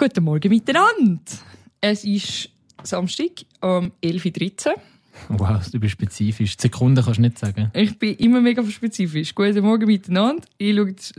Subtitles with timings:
[0.00, 1.20] Guten Morgen miteinander.
[1.80, 2.50] Es ist
[2.84, 4.74] Samstag um 11.13 Uhr.
[5.30, 6.56] Wow, du bist spezifisch.
[6.56, 7.72] Die Sekunden kannst du nicht sagen.
[7.74, 9.34] Ich bin immer mega spezifisch.
[9.34, 10.44] Guten Morgen miteinander.
[10.56, 11.12] Ich schaue es,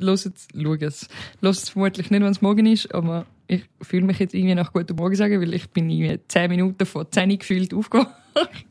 [0.55, 1.07] schaue es,
[1.41, 4.71] schaue es vermutlich nicht, wenn es morgen ist, aber ich fühle mich jetzt irgendwie nach
[4.71, 8.07] Guten Morgen sagen, weil ich bin irgendwie 10 Minuten vor 10 Uhr gefühlt aufgewacht,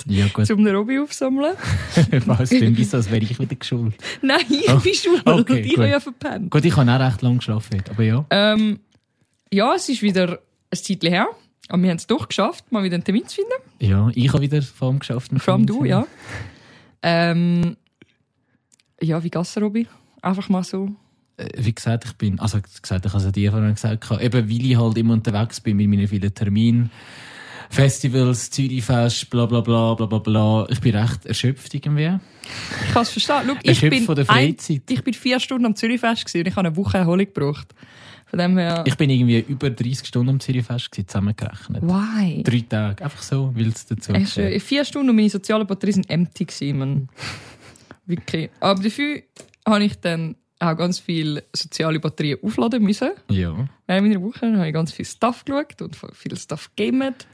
[0.06, 0.50] Ja, gut.
[0.50, 1.52] um den Robby aufzusammeln.
[2.24, 3.94] Was klingt so, als wäre ich wieder geschult.
[4.22, 5.26] Nein, ich Oh, bin schuld.
[5.26, 5.78] okay, ich gut.
[5.80, 6.50] habe ja verpennt.
[6.50, 8.24] Gut, ich habe auch recht lange geschlafen aber ja.
[8.30, 8.78] Ähm,
[9.52, 10.40] ja, es ist wieder
[10.70, 11.28] ein Zeitchen her.
[11.68, 13.52] Aber wir haben es doch geschafft, mal wieder einen Termin zu finden.
[13.78, 15.30] Ja, ich habe wieder vor allem geschafft.
[15.36, 16.06] Vor allem du, ja.
[17.02, 17.76] Ähm,
[19.00, 19.86] ja, wie geht's Robby?
[20.22, 20.90] Einfach mal so.
[21.36, 24.66] Äh, Wie gesagt, ich bin, also gesagt, ich habe es dir vorhin gesagt, eben weil
[24.66, 26.90] ich halt immer unterwegs bin mit meinen vielen Terminen,
[27.70, 30.66] Festivals, Zürichfest, bla bla bla bla bla bla.
[30.70, 32.18] Ich bin recht erschöpft irgendwie.
[32.86, 33.42] Ich kann es verstehen.
[33.46, 34.82] Schau, ich bin, von der ein, Freizeit.
[34.88, 37.74] ich bin vier Stunden am Zürichfest und ich habe eine Woche Erholung gebraucht.
[38.30, 38.84] Von dem her...
[38.86, 41.82] Ich bin irgendwie über 30 Stunden am Zürichfest zusammengerechnet.
[41.82, 42.42] Why?
[42.42, 44.36] Drei Tage, einfach so, weil es dazu Echt.
[44.36, 47.08] In vier Stunden und meine sozialen Batterien sind empty gewesen.
[48.06, 48.50] Wirklich.
[48.60, 49.22] Aber dafür
[49.66, 53.10] habe ich dann auch ganz viele soziale Batterien aufladen müssen.
[53.30, 53.68] Ja.
[53.86, 57.26] Während meiner Woche habe ich ganz viel Stuff geschaut und viel Stuff gamet.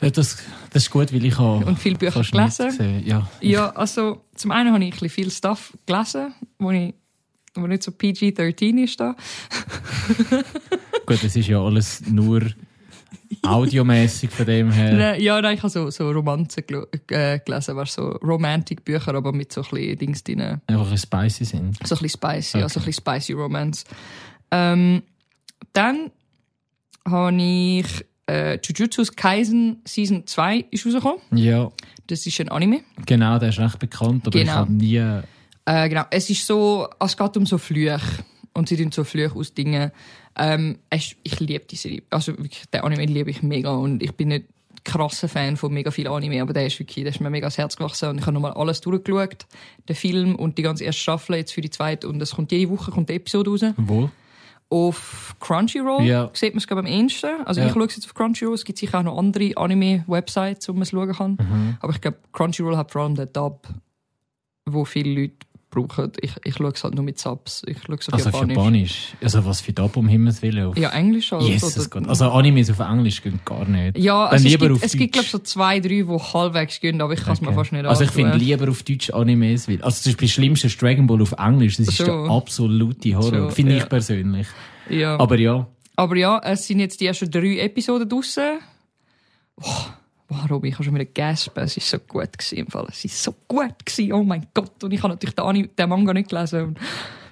[0.00, 0.38] Ja, Das,
[0.70, 3.02] das ist gut, weil ich habe Und viele Bücher gelesen.
[3.04, 3.28] Ja.
[3.40, 6.94] Ja, also zum einen habe ich ein bisschen viel Stuff gelesen, wo, ich,
[7.54, 9.14] wo nicht so PG-13 ist da.
[11.06, 12.42] Gut, das ist ja alles nur
[13.42, 14.92] audiomäßig von dem her.
[14.92, 19.32] Nein, Ja, nein, ich habe so, so Romanzen gel äh, gelesen, weißt, so Romantic-Bücher, aber
[19.32, 20.60] mit so ein bisschen Dings drin.
[20.66, 21.76] Einfach ein spicy sind.
[21.86, 22.90] So ein bisschen spicy, ja, so ein Okay.
[22.90, 23.84] bisschen spicy Romance.
[24.50, 25.02] Ähm,
[25.72, 26.10] dann
[27.08, 27.86] habe ich
[28.28, 31.18] äh, Jujutsu Kaisen Season 2 ist rausgekommen.
[31.32, 31.70] Ja,
[32.06, 32.80] Das ist ein Anime.
[33.06, 34.54] genau, der ist recht bekannt, aber ich Genau.
[34.56, 35.20] habe nie.
[35.64, 36.04] Äh, genau.
[36.10, 38.00] Es ist so, es geht um so Flüche.
[38.54, 39.90] Und sie tun so Flüche aus Dingen.
[40.36, 42.02] Ähm, es, ich liebe die Serie.
[42.10, 43.70] Also wirklich, den Anime liebe ich mega.
[43.70, 44.46] Und ich bin nicht
[44.84, 47.56] krasser Fan von mega viel Anime, aber der ist wirklich, der ist mir mega ans
[47.56, 48.08] Herz gewachsen.
[48.10, 49.46] Und ich habe nochmal alles durchgeschaut.
[49.88, 52.08] Den Film und die ganze erste Staffel jetzt für die zweite.
[52.08, 53.64] Und es kommt jede Woche kommt eine Episode raus.
[53.76, 54.10] Wo?
[54.68, 56.30] Auf Crunchyroll Ja.
[56.32, 57.30] sieht man es, glaube ich, am ehesten.
[57.44, 57.66] Also Ja.
[57.68, 58.54] ich schaue es jetzt auf Crunchyroll.
[58.54, 61.30] Es gibt sicher auch noch andere Anime-Websites, wo man es schauen kann.
[61.40, 61.76] Mhm.
[61.80, 63.68] Aber ich glaube, Crunchyroll hat vor allem den Dub,
[64.66, 65.34] wo viele Leute
[65.72, 66.12] brauchen.
[66.20, 67.62] Ich, ich schaue es halt nur mit Subs.
[67.66, 68.54] Ich schaue es auf Also auf Japanisch.
[68.56, 69.14] Japanisch.
[69.22, 70.66] Also was für Dub um Himmels Willen.
[70.66, 71.42] Auf Ja, Englisch halt.
[71.42, 72.06] Jesus Gott.
[72.06, 73.98] Also Animes auf Englisch gehen gar nicht.
[73.98, 75.32] ja, Dann also es lieber gibt, auf es gibt glaube Deutsch.
[75.32, 78.10] so zwei, drei, die halbwegs gehen, aber ich kann es mir fast nicht Also ich
[78.12, 81.78] finde lieber auf Deutsch Animes, weil, also zum Beispiel Schlimmste ist Dragon Ball auf Englisch,
[81.78, 82.04] das ist So.
[82.04, 83.78] der absolute Horror, So, finde ja.
[83.82, 84.46] ich persönlich.
[84.88, 85.18] Ja.
[85.18, 85.66] Aber ja,
[85.96, 88.58] Aber ja, es sind jetzt die ersten drei Episoden draussen.
[89.60, 89.68] Oh,
[90.32, 91.62] wow, Robi, ich habe schon wieder gaspen.
[91.64, 92.86] Es war so gut gewesen, im Fall.
[92.88, 94.12] Es war so gut gewesen.
[94.12, 94.82] Oh mein Gott.
[94.82, 96.62] Und ich habe natürlich den, den Manga nicht gelesen.
[96.62, 96.78] Und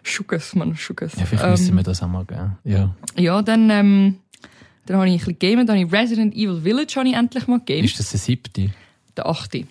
[0.03, 1.15] Schuckes, man, Schuckes.
[1.17, 2.59] ja vielleicht Ähm, müssen wir das auch mal geben.
[2.65, 2.95] Ja.
[3.17, 4.19] Ja, dann, ähm,
[4.87, 5.69] dann habe ich ein bisschen gegamet.
[5.69, 7.85] Dann habe ich Resident Evil Village habe ich endlich mal gegamed.
[7.85, 8.71] Ist das der siebte?
[9.17, 9.67] Der achte.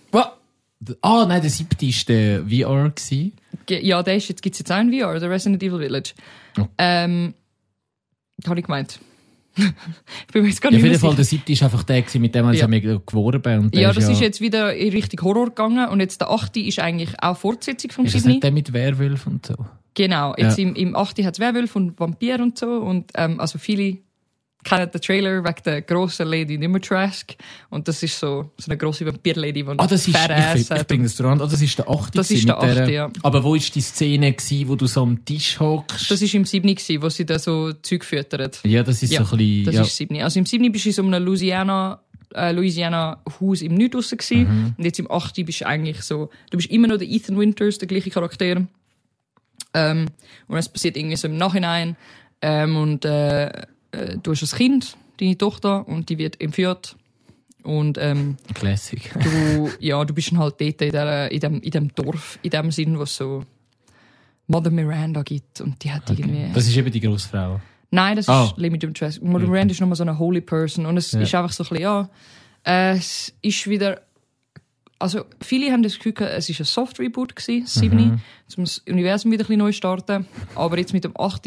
[1.02, 2.90] Ah, nein, der siebte war der VR.
[2.90, 3.34] Gewesen.
[3.70, 6.14] Ja, der ist jetzt, gibt's jetzt auch in VR, der Resident Evil Village.
[6.58, 6.66] Oh.
[6.78, 7.34] Ähm,
[8.48, 9.00] habe ich gemeint.
[10.28, 11.84] ich bin mir jetzt gar Ja, nicht auf mehr jeden Fall, der siebte ist einfach
[11.84, 12.62] der, mit dem sie Ja.
[12.62, 12.68] ja.
[12.68, 13.72] mega geworben.
[13.72, 16.30] Der Ja, ist das ja, ist jetzt wieder in Richtung Horror gegangen und jetzt der
[16.30, 18.32] achte ist eigentlich auch Fortsetzung vom Ist das siebten.
[18.34, 19.56] nicht der mit Werwolf und so?
[19.96, 20.64] Genau, jetzt Ja.
[20.68, 21.20] im, im 8.
[21.26, 22.68] hat es Werwolf und Vampir und so.
[22.78, 23.98] Und ähm, also viele
[24.64, 27.34] kennen den Trailer wegen der grossen Lady Nimmertrask.
[27.70, 31.04] Und das ist so, so eine grosse Vampir-Lady, die Ah, das ist, ich, ich, bringe
[31.04, 31.40] das dran.
[31.42, 32.18] Ah, das ist der achte.
[32.18, 33.10] Das gewesen ist der mit der- achte, ja.
[33.24, 36.12] Aber wo ist die Szene gewesen, wo du so am Tisch hockst?
[36.12, 36.68] Das war im 7.
[36.76, 38.60] gewesen, wo sie da so Zeug füttert.
[38.66, 39.82] ja, das ist Ja, so ein bisschen, Das ja.
[39.84, 40.22] ist 7.
[40.22, 40.72] Also im 7.
[40.72, 42.02] bist du in so einem Louisiana,
[42.36, 44.40] äh, Louisiana Haus im Nichts draussen gewesen.
[44.42, 44.74] Mhm.
[44.78, 45.46] Und jetzt im 8.
[45.46, 48.68] bist du eigentlich so, du bist immer noch der Ethan Winters, der gleiche Charakter.
[49.74, 50.08] Ähm,
[50.48, 51.96] und es passiert irgendwie so im Nachhinein.
[52.42, 53.52] Ähm, und äh,
[53.92, 56.96] äh, du hast ein Kind, deine Tochter, und die wird entführt.
[57.64, 59.12] Und ähm, Classic.
[59.22, 62.50] du, ja, du bist dann halt dort in, der, in, dem, in dem Dorf, in
[62.52, 63.44] dem Sinn, wo es so
[64.48, 65.60] Mother Miranda gibt.
[65.62, 66.48] Und die hat irgendwie...
[66.54, 67.60] Das ist eben die Grossfrau.
[67.92, 68.46] Nein, das Ah.
[68.46, 69.22] ist Limit Jim Trask.
[69.22, 70.86] Mother Miranda ist nochmal so eine holy person.
[70.86, 71.22] Und es Ja.
[71.22, 72.10] ist einfach so ein bisschen, ja,
[72.66, 74.02] äh, es ist wieder,
[74.98, 77.82] also viele haben das Gefühl, es ist ein Soft Reboot gewesen, das Mhm.
[77.82, 78.22] 7,
[78.58, 80.26] um das Universum wieder ein bisschen neu starten.
[80.56, 81.46] Aber jetzt mit dem 8.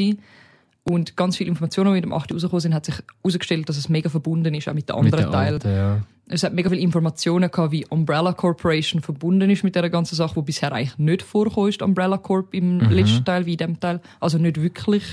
[0.85, 2.33] und ganz viele Informationen, die mit dem 8.
[2.33, 5.25] rausgekommen sind, hat sich herausgestellt, dass es mega verbunden ist, auch mit den Mit anderen
[5.25, 5.55] der Teilen.
[5.55, 6.01] alten, ja.
[6.29, 10.35] Es hat mega viele Informationen gehabt, wie Umbrella Corporation verbunden ist mit dieser ganzen Sache,
[10.37, 12.91] wo bisher eigentlich nicht vorkommt, ist Umbrella Corp im Mhm.
[12.91, 14.01] letzten Teil wie in dem Teil.
[14.21, 15.05] Also nicht wirklich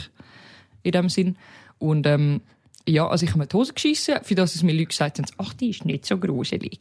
[0.83, 1.35] in dem Sinn.
[1.77, 2.41] Und ähm,
[2.87, 5.25] ja, also ich habe mir die Hose geschissen, für das es mir Leute gesagt haben,
[5.37, 6.79] ach, die ist nicht so gruselig.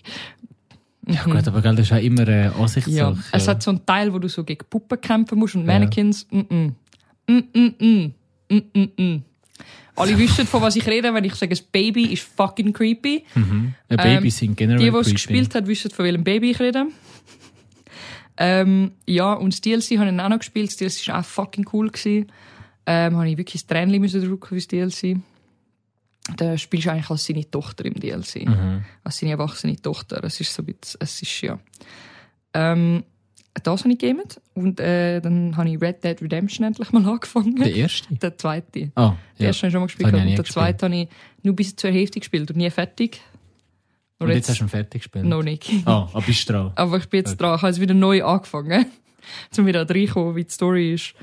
[1.07, 3.17] Ja gut, aber gell, das ist auch immer eine Ja, Ansichtssache.
[3.33, 6.27] es hat so einen Teil, wo du so gegen Puppen kämpfen musst und Mannequins.
[6.31, 6.73] Mm -mm.
[7.27, 8.05] Mm -mm -mm.
[8.07, 8.15] Mm
[8.51, 9.23] -mm -mm.
[9.97, 13.25] Alle wissen, von was ich rede, wenn ich sage, das Baby ist fucking creepy.
[13.35, 13.75] Mhm.
[13.91, 16.87] Ja, Babys sind generell Die, die es gespielt haben, wissen, von welchem Baby ich rede.
[18.37, 20.69] Ähm, ja, und das DLC habe ich auch noch gespielt.
[20.69, 21.91] Das DLC war auch fucking cool.
[21.91, 22.31] Gewesen.
[22.87, 25.19] Ähm, habe ich wirklich das Tränchen müssen drücken für das DLC.
[26.37, 28.47] Da spielst du eigentlich als seine Tochter im DLC.
[28.47, 28.85] Mhm.
[29.03, 30.23] Als seine erwachsene Tochter.
[30.23, 31.59] Es ist so ein bisschen, es ist, ja.
[32.55, 33.03] Ähm,
[33.61, 34.41] das habe ich gegamet.
[34.55, 37.57] Und äh, dann habe ich Red Dead Redemption endlich mal angefangen.
[37.57, 38.15] Der erste?
[38.15, 38.91] Der zweite.
[38.95, 39.47] Ah, Den ja.
[39.47, 40.13] ersten habe ich schon mal gespielt.
[40.15, 41.09] Und der zweite habe ich
[41.43, 43.21] nur bis zur Hälfte gespielt und nie fertig.
[44.19, 45.25] Und jetzt hast du ihn fertig gespielt?
[45.25, 45.71] noch nicht.
[45.85, 46.73] Ah, aber bist du dran?
[46.77, 47.55] Aber ich bin jetzt dran.
[47.55, 48.87] Ich habe jetzt wieder neu angefangen.
[49.59, 51.15] um wieder reinkommen, wie die Story ist.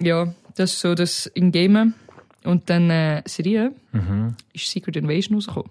[0.00, 1.94] Ja, das ist so das in Game.
[2.42, 4.34] Und dann äh, Serie Mhm.
[4.52, 5.70] ist Secret Invasion rausgekommen.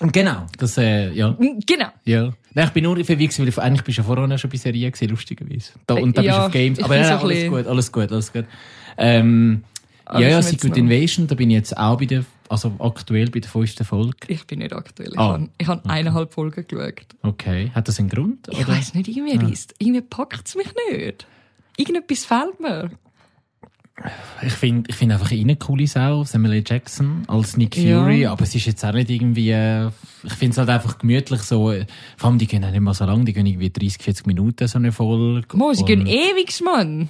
[0.00, 1.36] Und genau, das, äh, ja.
[1.66, 1.88] Genau.
[2.04, 2.32] Ja.
[2.58, 4.90] Nein, ich bin nur verwirrt, weil ich, eigentlich bist du ja vorher schon bei Serien
[4.90, 5.72] gewesen, lustigerweise.
[5.86, 6.78] Da, und da Ja, bist du auf Games.
[6.82, 8.44] Aber nein, ein alles bisschen- gut, alles gut, alles gut.
[8.96, 9.62] Ähm,
[10.04, 13.38] Aber ja, ja, Secret Invasion, da bin ich jetzt auch bei der, also aktuell bei
[13.38, 14.16] der fünften Folge.
[14.26, 15.10] Ich bin nicht aktuell.
[15.12, 17.06] Ich Ah, habe ich hab eineinhalb Folgen geschaut.
[17.22, 17.70] Okay.
[17.76, 18.48] Hat das einen Grund?
[18.50, 21.26] Ich weiß nicht, irgendwie, reißt- irgendwie packt es mich nicht.
[21.76, 22.90] Irgendetwas fehlt mir.
[24.42, 26.64] Ich finde ich find einfach eine coole Sau, Samuel L.
[26.66, 28.00] Jackson, als Nick Ja.
[28.00, 29.88] Fury, aber es ist jetzt auch nicht irgendwie, äh,
[30.24, 31.86] ich finde es halt einfach gemütlich so, äh,
[32.16, 34.68] vor allem die gehen auch nicht mal so lang, die gehen irgendwie 30, 40 Minuten
[34.68, 35.56] so eine Folge.
[35.56, 37.08] Mo, sie gehen ewig, Mann.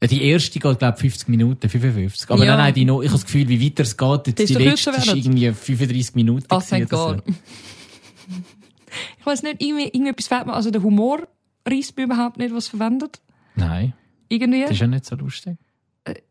[0.00, 2.30] Ja, Die erste geht, glaube ich, 50 Minuten, 55.
[2.30, 2.52] Aber Ja.
[2.52, 4.90] nein, nein, die noch, ich habe das Gefühl, wie weiter es geht, jetzt die letzte
[4.90, 6.46] ist irgendwie 35 Minuten.
[6.46, 7.22] Gewesen thank God.
[9.18, 10.54] Ich weiß nicht, irgendwie, irgendetwas fehlt mir.
[10.54, 11.26] Also der Humor
[11.68, 13.20] reißt mir überhaupt nicht, was verwendet.
[13.56, 13.92] Nein,
[14.28, 14.62] Irgendwie.
[14.62, 15.56] das ist ja nicht so lustig.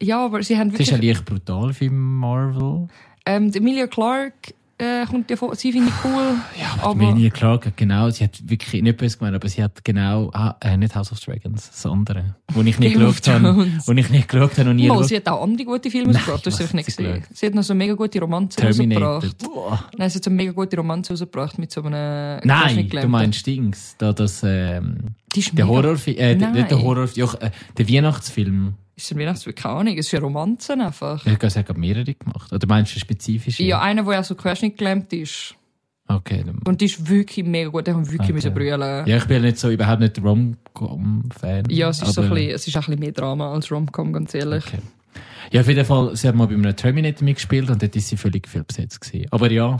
[0.01, 1.15] Ja, aber sie haben Das ist ja wirklich...
[1.15, 2.87] leicht brutal für Marvel.
[3.25, 5.55] Ähm, Emilia Clarke äh, kommt ja vor.
[5.55, 6.35] Sie finde ich cool.
[6.59, 9.63] Ja, aber, aber Emilia Clarke hat genau, sie hat wirklich nicht böse gemeint, aber sie
[9.63, 13.67] hat genau, ah, äh, nicht House of Dragons, das andere, wo ich nicht geschaut habe,
[13.85, 16.17] wo ich nicht geschaut habe und nie geschaut sie hat auch andere gute Filme Nein,
[16.17, 16.45] rausgebracht.
[16.45, 17.21] Du hast einfach nicht gesehen.
[17.21, 17.35] geschaut?
[17.35, 19.37] Sie hat noch so eine mega gute Romanze rausgebracht.
[19.39, 19.83] Boah.
[19.97, 22.39] Nein, sie hat so eine mega gute Romanze rausgebracht mit so einem...
[22.43, 26.53] Nein, du meinst Dings, da das, ähm, der Horrorfilm, äh, Nein.
[26.53, 28.75] nicht der Horrorfilm, ja, äh, der Weihnachtsfilm.
[28.97, 29.55] Ist ein Weihnachtsfilm?
[29.55, 29.97] Keine Ahnung.
[29.97, 31.23] Es ist eine Romanze einfach.
[31.25, 32.51] Ich habe sogar mehrere gemacht.
[32.51, 33.59] Oder meinst du spezifisch?
[33.59, 35.53] Ja, einer, der auch so querschnittgelähmt ist.
[36.07, 36.43] Okay.
[36.45, 37.85] dann- Und die ist wirklich mega gut.
[37.85, 38.33] Die haben wirklich Okay.
[38.33, 39.05] müssen brüllen.
[39.07, 41.65] Ja, ich bin ja nicht so, überhaupt nicht Rom-Com-Fan.
[41.69, 44.33] Ja, es ist, so ein bisschen, es ist ein bisschen mehr Drama als Rom-Com, ganz
[44.33, 44.65] ehrlich.
[44.65, 44.79] Okay.
[45.51, 48.17] Ja, auf jeden Fall, sie hat mal bei einem Terminator mitgespielt und dort ist sie
[48.17, 49.27] völlig viel besetzt gewesen.
[49.31, 49.79] Aber ja.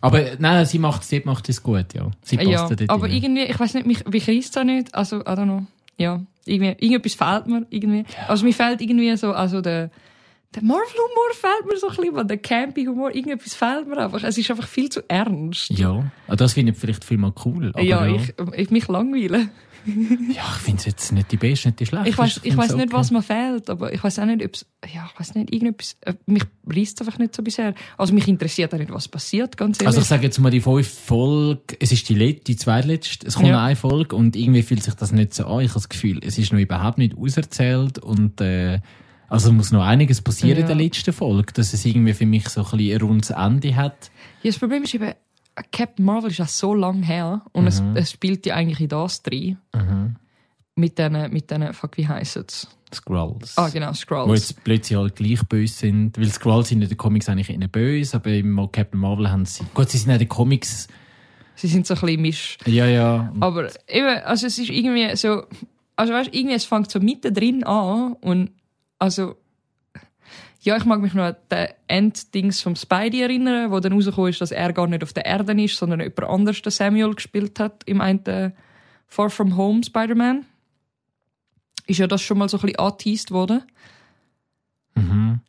[0.00, 2.08] Aber nein, sie macht es, macht es gut, ja.
[2.22, 3.12] Sie passt Ja, dort aber rein.
[3.12, 4.94] irgendwie, ich weiß nicht, mich, mich reißt da nicht.
[4.94, 5.66] Also, I don't know.
[5.98, 8.04] Ja, irgendwie, irgendetwas fehlt mir irgendwie.
[8.26, 9.90] Also, mir fehlt irgendwie so, also der,
[10.54, 14.22] der Marvel-Humor fehlt mir so ein bisschen, der Campy-Humor, irgendetwas fehlt mir einfach.
[14.22, 15.70] Es ist einfach viel zu ernst.
[15.70, 17.72] Ja, ah, das finde ich vielleicht viel mal cool.
[17.76, 19.50] Ja, ja, Ich, ich mich langweilen.
[20.34, 22.08] ja, ich finde es jetzt nicht die beste, nicht die schlechte.
[22.08, 22.92] Ich weiß, ich weiß nicht, okay.
[22.92, 25.96] was mir fehlt, aber ich weiß auch nicht, ob es, ja, ich weiß nicht, irgendetwas,
[26.02, 27.74] äh, mich reißt einfach nicht so bisher.
[27.96, 29.86] Also, mich interessiert auch nicht, was passiert, ganz ehrlich.
[29.88, 33.34] Also ich sage jetzt mal, die fünf Folge, es ist die, Let die zweitletzte, es
[33.36, 33.64] kommt Ja.
[33.64, 35.60] eine Folge und irgendwie fühlt sich das nicht so an.
[35.60, 38.80] Ich habe das Gefühl, es ist noch überhaupt nicht auserzählt und äh,
[39.28, 40.62] also muss noch einiges passieren Ja.
[40.62, 43.76] in der letzten Folge, dass es irgendwie für mich so ein bisschen ein rundes Ende
[43.76, 44.10] hat.
[44.42, 45.12] Ja, das Problem ist eben,
[45.72, 49.22] Captain Marvel ist ja so lang her und es, es spielt ja eigentlich in das
[49.22, 49.58] drin.
[50.74, 52.68] Mit diesen, mit diesen, fuck, wie heisst es?
[52.94, 53.58] Skrulls.
[53.58, 54.48] Ah, genau, Wo Skrulls.
[54.48, 56.16] jetzt plötzlich alle gleich böse sind.
[56.16, 59.64] Weil Skrulls sind in den Comics eigentlich eher böse, aber im Captain Marvel haben sie...
[59.74, 60.88] Gut, sie sind in den Comics...
[61.54, 62.58] Sie sind so ein bisschen misch.
[62.66, 63.32] Ja, ja.
[63.40, 65.42] Aber eben, also es ist irgendwie so,
[65.96, 68.52] also weißt irgendwie, es fängt so mittendrin an und,
[69.00, 69.34] also,
[70.60, 74.40] ja, ich mag mich noch an den Enddings vom Spidey erinnern, wo dann rausgekommen ist,
[74.40, 77.84] dass er gar nicht auf der Erde ist, sondern jemand anders den Samuel gespielt hat
[77.84, 78.52] im einen
[79.06, 80.44] Far From Home Spider-Man.
[81.86, 83.62] Ist ja das schon mal so ein bisschen angeteased worden.
[84.94, 85.40] Mhm.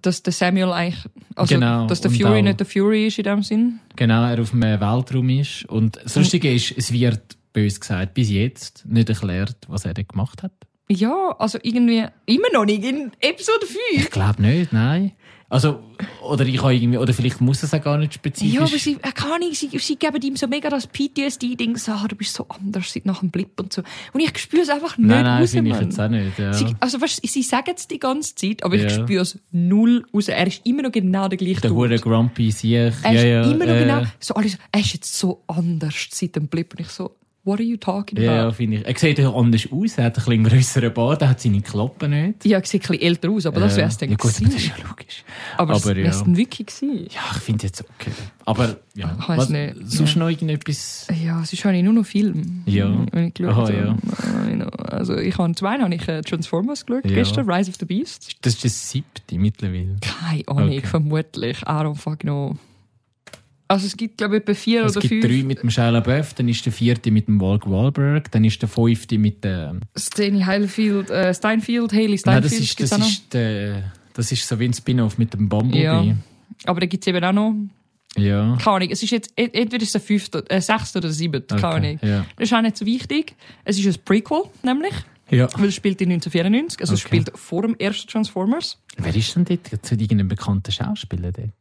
[0.00, 1.04] Dass der Samuel eigentlich,
[1.36, 3.78] also, Genau, dass der Fury auch- nicht der Fury ist in dem Sinn.
[3.94, 5.64] Genau, er auf dem Weltraum ist.
[5.66, 10.08] Und das Lustige ist, es wird, bös gesagt, bis jetzt nicht erklärt, was er dort
[10.08, 10.52] gemacht hat.
[10.92, 13.78] Ja, also irgendwie, immer noch nicht in Episode 5.
[13.94, 15.12] Ich glaube nicht, nein.
[15.48, 15.80] Also,
[16.22, 18.54] oder ich habe irgendwie, oder vielleicht muss es auch gar nicht spezifisch.
[18.54, 21.92] Ja, aber sie, äh, keine Ahnung, sie, sie geben ihm so mega das PTSD-Ding, so,
[21.92, 23.82] ah, du bist so anders seit nach dem Blip und so.
[24.14, 25.84] Und ich spüre es einfach nicht nein, nein, raus, finde ich Mann.
[25.90, 26.38] jetzt auch nicht.
[26.38, 26.54] Ja.
[26.54, 28.88] Sie, also, weißt, sie sagen es die ganze Zeit, aber ich Ja.
[28.88, 30.28] spüre es null raus.
[30.28, 32.72] Er ist immer noch genau der gleiche der hure Grumpy Sieg.
[32.72, 36.08] Er ja, ist ja, immer noch äh, genau, so alles, er ist jetzt so anders
[36.12, 36.72] seit dem Blip.
[36.72, 38.54] Und ich so, what are you talking Ja, about?
[38.54, 38.86] finde ich.
[38.86, 42.10] Er sieht ja anders aus, er hat ein bisschen grösseren Bart, er hat seine Klappen
[42.10, 42.44] nicht.
[42.44, 44.44] Ja, er sieht ein bisschen älter aus, aber das wäre es dann Ja gut, aber
[44.46, 45.24] das ist ja logisch.
[45.56, 46.36] Aber, aber es ja.
[46.36, 47.06] wirklich gewesen.
[47.10, 48.10] Ja, ich finde jetzt okay.
[48.44, 49.16] Aber, ja.
[49.20, 49.74] Ich Was, nicht.
[49.84, 50.18] Sonst Ja.
[50.20, 51.06] noch irgendetwas?
[51.24, 52.62] Ja, es ist eigentlich nur noch Film.
[52.66, 53.06] Ja.
[53.12, 53.76] Wenn ich geschaut Aha, habe.
[54.58, 54.66] ja.
[54.68, 57.14] Also ich habe zwei habe ich äh, Transformers geschaut, Ja.
[57.14, 58.36] gestern, Rise of the Beast.
[58.42, 59.96] Das ist das siebte mittlerweile.
[60.00, 60.80] Keine Ahnung, Okay.
[60.86, 61.62] vermutlich.
[61.62, 62.56] I don't fucking know.
[63.72, 65.34] Also es gibt glaube ich etwa vier Es oder gibt fünf.
[65.34, 68.60] drei mit dem Shia LaBeouf, dann ist der vierte mit dem Walk Wahlberg, dann ist
[68.60, 69.80] der fünfte mit dem...
[69.96, 74.60] Steny Heilfield, äh, Steinfield, Haley Nein, Steinfield das ist, das, ist der, das ist so
[74.60, 75.84] wie ein Spin-off mit dem Bumblebee.
[75.84, 76.04] Ja.
[76.66, 77.54] Aber da gibt es eben auch noch,
[78.18, 78.58] ja.
[78.62, 81.66] keine Ahnung, es ist jetzt, entweder ist es der fünfte, äh, sechste oder siebte, keine
[81.66, 81.96] Ahnung.
[81.96, 82.26] Okay, ja.
[82.36, 83.34] Das ist auch nicht so wichtig.
[83.64, 84.92] Es ist ein Prequel, nämlich,
[85.30, 85.48] ja.
[85.56, 87.08] weil es spielt in 1994, also es Okay.
[87.08, 88.76] spielt vor dem ersten Transformers.
[88.98, 89.86] Wer ist denn dort?
[89.86, 91.54] Zu irgendeinem bekannten Schauspieler dort?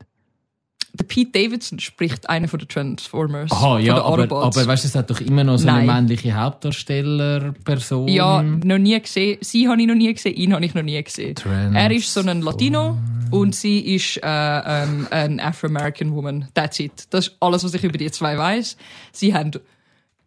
[0.94, 3.50] Der Pete Davidson spricht einen von den Transformers.
[3.52, 5.90] Aha, von ja, den aber, aber weißt du, es hat doch immer noch so Nein.
[5.90, 8.08] eine männliche Hauptdarstellerperson.
[8.10, 9.38] Ja, noch nie gesehen.
[9.42, 11.36] Sie habe ich noch nie gesehen, ihn habe ich noch nie gesehen.
[11.36, 12.98] Trans- Er ist so ein Latino
[13.30, 16.48] und sie ist äh, ähm, eine Afro-American Woman.
[16.54, 17.06] That's it.
[17.12, 18.76] Das ist alles, was ich über die zwei weiß.
[19.14, 19.52] Sie haben,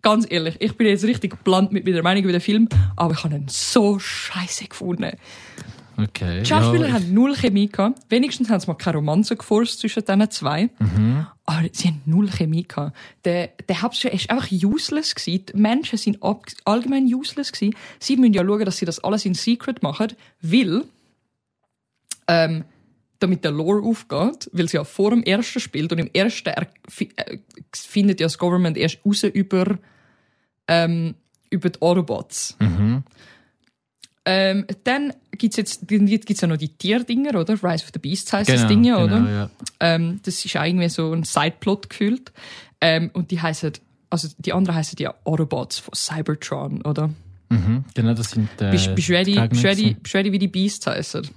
[0.01, 3.23] ganz ehrlich, ich bin jetzt richtig blunt mit meiner Meinung über den Film, aber ich
[3.25, 5.13] habe ihn so scheiße gefunden.
[5.97, 6.41] Okay.
[6.41, 8.01] Die Schauspieler ja, haben null Chemie gehabt.
[8.09, 10.71] Wenigstens haben sie mal keine Romanze geforst zwischen diesen zwei.
[11.47, 12.97] Aber sie haben null Chemie gehabt.
[13.25, 15.47] Der, der Hauptschauspieler ist einfach useless gewesen.
[15.47, 17.77] Die Menschen sind ab, allgemein useless gewesen.
[18.01, 20.85] Sie müssen ja schauen, dass sie das alles in Secret machen, weil,
[22.29, 22.65] ähm,
[23.21, 26.67] damit der Lore aufgeht, weil sie ja vor dem ersten spielt und im ersten er,
[27.17, 27.39] äh,
[27.73, 29.79] findet ja das Government erst raus über,
[30.67, 31.15] ähm,
[31.51, 32.57] über die Autobots.
[34.27, 37.55] Ähm, dann gibt's jetzt, dann gibt's ja noch die Tierdinger, oder?
[37.55, 39.31] Rise of the Beasts das genau, Ding ja, genau, oder?
[39.31, 39.51] Ja.
[39.81, 42.33] Ähm, das ist auch irgendwie so ein Sideplot gefühlt.
[42.81, 43.73] Ähm, und die heißen,
[44.11, 47.11] also die anderen heißen ja Autobots von Cybertron, oder?
[47.51, 48.49] Mhm, genau, das sind.
[48.61, 51.29] Äh, Bist bist du ready, bist ready, bist ready, wie die Beasts heißen?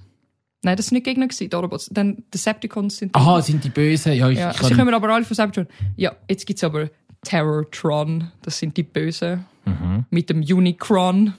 [0.64, 1.90] Nein, das sind nicht Gegner gewesen, die Autobots.
[1.92, 3.20] Dann Decepticons sind die.
[3.20, 4.14] Aha, sind die Bösen?
[4.14, 4.68] Ja, ich Ja, kann.
[4.70, 5.68] sie kommen aber alle von Cybertron.
[5.98, 6.90] Ja, jetzt gibt's aber
[7.24, 9.46] Terrortron, das sind die Bösen.
[9.66, 10.06] Mhm.
[10.10, 11.34] Mit dem Unicron.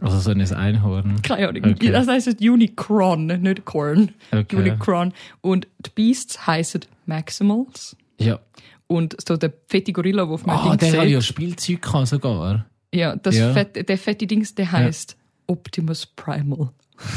[0.00, 1.20] Also so ein Einhorn.
[1.22, 1.64] Keine Ahnung.
[1.74, 1.90] Okay.
[1.90, 4.10] Das heisst Unicron, nicht Corn.
[4.32, 4.56] Okay.
[4.56, 5.12] Unicron.
[5.40, 7.96] Und die Beasts heißen Maximals.
[8.18, 8.38] Ja.
[8.86, 11.82] Und so der fette Gorilla, der auf meinem Ah, Ding der hat sieht, ja Spielzeug
[11.82, 12.66] gehabt sogar.
[12.94, 13.52] ja, das Ja.
[13.52, 15.16] Fett, der fette Dings, der heißt
[15.46, 16.70] Optimus Primal.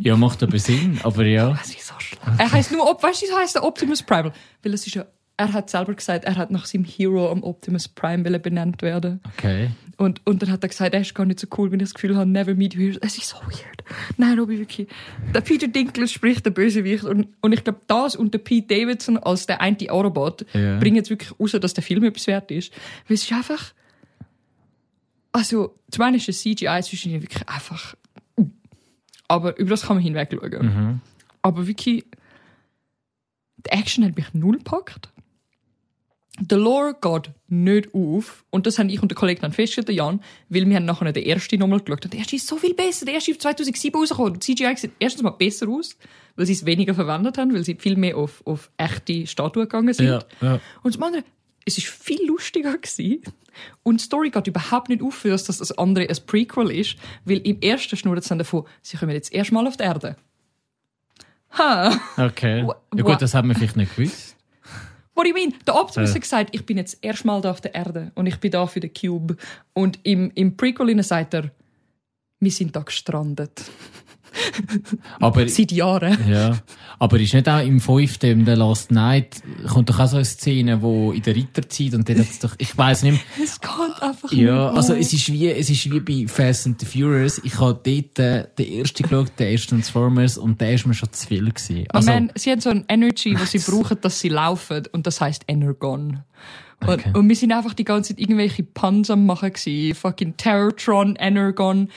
[0.00, 1.50] Ja, macht aber Sinn, aber ja.
[1.50, 2.22] Das ist so schlecht.
[2.38, 4.32] Er heißt nur, weißt du, heißt der Optimus Primal?
[4.62, 5.04] Weil es ist ja,
[5.40, 9.20] er hat selber gesagt, er hat nach seinem Hero am Optimus Prime wollen benannt werden.
[9.38, 9.70] Okay.
[9.96, 11.94] Und, und dann hat er gesagt, er ist gar nicht so cool, wenn ich das
[11.94, 12.98] Gefühl habe, never meet heroes.
[13.00, 13.82] Es ist so weird.
[14.18, 14.88] Nein, Robby, wirklich.
[15.34, 17.04] Der Peter Dinklage spricht der Bösewicht.
[17.04, 20.78] Und, und ich glaube, das und der Pete Davidson als der eine Autobot Ja.
[20.78, 22.70] bringen jetzt wirklich raus, dass der Film etwas wert ist.
[23.08, 23.72] Weil es ist einfach...
[25.32, 27.94] Also, zum einen ist das CGI zwischen ihnen wirklich einfach...
[29.26, 30.66] Aber über das kann man hinweg schauen.
[30.66, 31.00] Mhm.
[31.40, 32.04] Aber wirklich...
[33.66, 35.10] Die Action hat mich null gepackt.
[36.38, 38.44] Der Lore geht nicht auf.
[38.50, 41.12] Und das haben ich und der Kollege dann festgestellt, der Jan, weil wir haben nachher
[41.12, 42.04] den ersten nochmal geschaut.
[42.04, 43.04] Und der erste ist so viel besser.
[43.04, 44.38] Der erste ist 2007 rausgekommen.
[44.38, 45.96] Die CGI sieht erstens mal besser aus,
[46.36, 49.92] weil sie es weniger verwendet haben, weil sie viel mehr auf, auf echte Statuen gegangen
[49.92, 50.06] sind.
[50.06, 50.60] Ja, ja.
[50.82, 51.24] Und zum anderen,
[51.66, 53.22] es ist viel lustiger gewesen.
[53.82, 57.38] Und die Story geht überhaupt nicht auf, dass das das andere ein Prequel ist, weil
[57.38, 60.16] im ersten schnurrt es dann davon, sie kommen jetzt erstmal auf die Erde.
[61.58, 61.98] Ha!
[62.16, 62.66] Okay.
[62.94, 64.29] Ja gut, das hat man vielleicht nicht gewusst.
[65.20, 65.54] What do you mean?
[65.66, 66.14] Der Optimus Äh.
[66.14, 68.80] hat gesagt, ich bin jetzt erstmal da auf der Erde und ich bin da für
[68.80, 69.36] den Cube.
[69.74, 71.50] Und im, im Prequel sagt er,
[72.38, 73.70] wir sind da gestrandet.
[75.20, 76.18] Aber, Seit Jahren.
[76.28, 76.58] ja.
[76.98, 80.82] Aber ist nicht auch im fünften, The Last Night, kommt doch auch so eine Szene,
[80.82, 83.70] wo in der Ritterzeit und dann hat's doch, ich weiß nicht mehr, Es geht
[84.02, 87.40] einfach Ja, nicht also es ist wie, es ist wie bei Fast and the Furious.
[87.44, 91.12] Ich habe dort äh, den ersten geschaut, den ersten Transformers, und der ist mir schon
[91.12, 91.84] zu viel gewesen.
[91.90, 94.82] Also, man, sie haben so ein Energy, was sie brauchen, dass sie laufen.
[94.92, 96.20] Und das heißt Energon.
[96.80, 97.10] Und, Okay.
[97.14, 99.94] und wir sind einfach die ganze Zeit irgendwelche am machen gewesen.
[99.94, 101.88] Fucking Terrortron, Energon.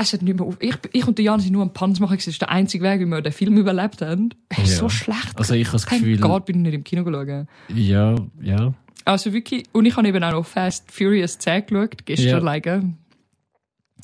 [0.00, 0.56] Es hat nicht mehr auf.
[0.60, 2.16] Ich, ich und der Jan sind nur am Puns machen.
[2.16, 4.30] Das ist der einzige Weg, wie wir den Film überlebt haben.
[4.48, 4.76] Es ist Ja.
[4.76, 5.32] so schlecht.
[5.36, 7.48] Also ich habe das Gefühl- God bin ich nicht im Kino schauen.
[7.74, 8.74] ja, ja.
[9.04, 12.36] Also wirklich, und ich habe eben auch noch Fast Furious 10 geschaut, gestern Ja.
[12.36, 12.94] alleine.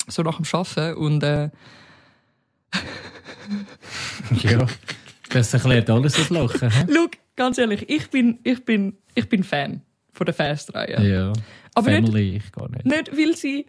[0.07, 0.97] So nach dem Arbeiten.
[0.97, 1.49] Und äh,
[4.41, 4.65] ja.
[5.29, 6.71] Das erklärt alles das Lachen.
[6.71, 11.07] Schau, ganz ehrlich, ich bin, ich bin, ich bin Fan von der Fast-Reihe.
[11.07, 11.33] Ja.
[11.73, 12.85] Aber nicht- Family, ich gar nicht.
[12.85, 13.65] Nicht, weil sie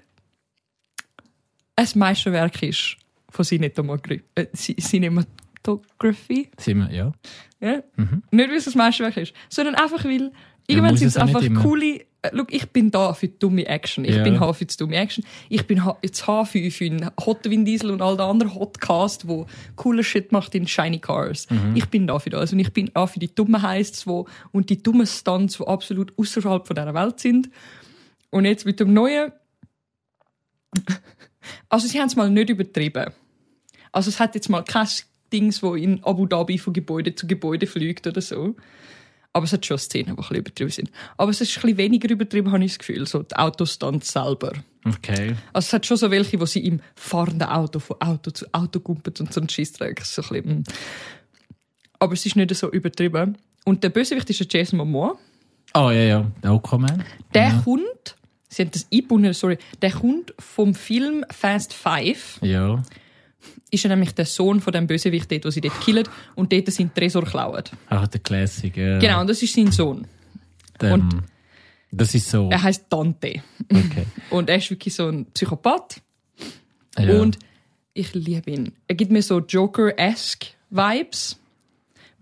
[1.77, 2.97] ein Meisterwerk ist
[3.31, 4.23] von Cinematography.
[4.35, 6.49] Äh, Ci- Cinematography.
[6.65, 7.13] Wir, ja.
[7.61, 7.83] Ja?
[8.31, 10.33] Nicht, weil es ein Meisterwerk ist, sondern einfach, weil
[10.67, 14.05] irgendwann sind es auch einfach coole äh, look, ich bin da für die dumme Action.
[14.05, 14.23] Ich Ja.
[14.25, 15.25] bin H für die dumme Action.
[15.49, 19.29] Ich bin jetzt H für, für einen Hot Vin Diesel und all den anderen Hotcast,
[19.29, 21.49] wo cooler Shit macht in Shiny Cars.
[21.51, 21.77] Mhm.
[21.77, 22.53] Ich bin da für das.
[22.53, 26.13] Und ich bin A für die dummen Heists wo, und die dummen Stunts, die absolut
[26.19, 27.51] außerhalb von dieser Welt sind.
[28.31, 29.31] Und jetzt mit dem neuen.
[31.69, 33.13] Also, sie haben es mal nicht übertrieben.
[33.93, 34.89] Also, es hat jetzt mal kein
[35.33, 38.55] Dings, wo in Abu Dhabi von Gebäude zu Gebäude fliegt oder so.
[39.33, 40.91] Aber es hat schon Szenen, die ein bisschen übertrieben sind.
[41.19, 43.07] Aber es ist ein bisschen weniger übertrieben, habe ich das Gefühl.
[43.07, 44.53] So die Autostunts selber.
[44.87, 45.37] Okay.
[45.53, 48.81] Also es hat schon so welche, wo sie im fahrenden Auto von Auto zu Auto
[48.81, 50.01] gumpeln und so einen Scheissdreck.
[50.07, 50.65] So ein bisschen, mm.
[51.99, 53.37] Aber es ist nicht so übertrieben.
[53.67, 55.19] Und der Bösewicht ist der Jason Momoa.
[55.75, 56.31] Oh ja, ja.
[56.43, 57.05] Der Aquaman.
[57.35, 58.16] Der kommt,
[58.57, 62.39] sie haben das eingebunden, sorry, der kommt vom Film Fast Five.
[62.43, 62.83] Ja.
[63.71, 66.71] Ist er nämlich der Sohn von dem Bösewicht dort, wo sie dort killen und dort
[66.73, 67.65] sind Tresor klauen.
[67.89, 68.77] Ach, der Classic.
[68.77, 68.99] Ja.
[68.99, 70.07] Genau, und das ist sein Sohn.
[70.81, 71.23] Der, und-
[71.93, 72.51] das ist so.
[72.51, 73.43] Er heißt Dante.
[73.73, 74.07] Okay.
[74.31, 76.03] Und er ist wirklich so ein Psychopath.
[76.99, 77.21] Ja.
[77.21, 77.39] Und
[77.95, 78.73] ich liebe ihn.
[78.89, 81.39] Er gibt mir so Joker-esque Vibes.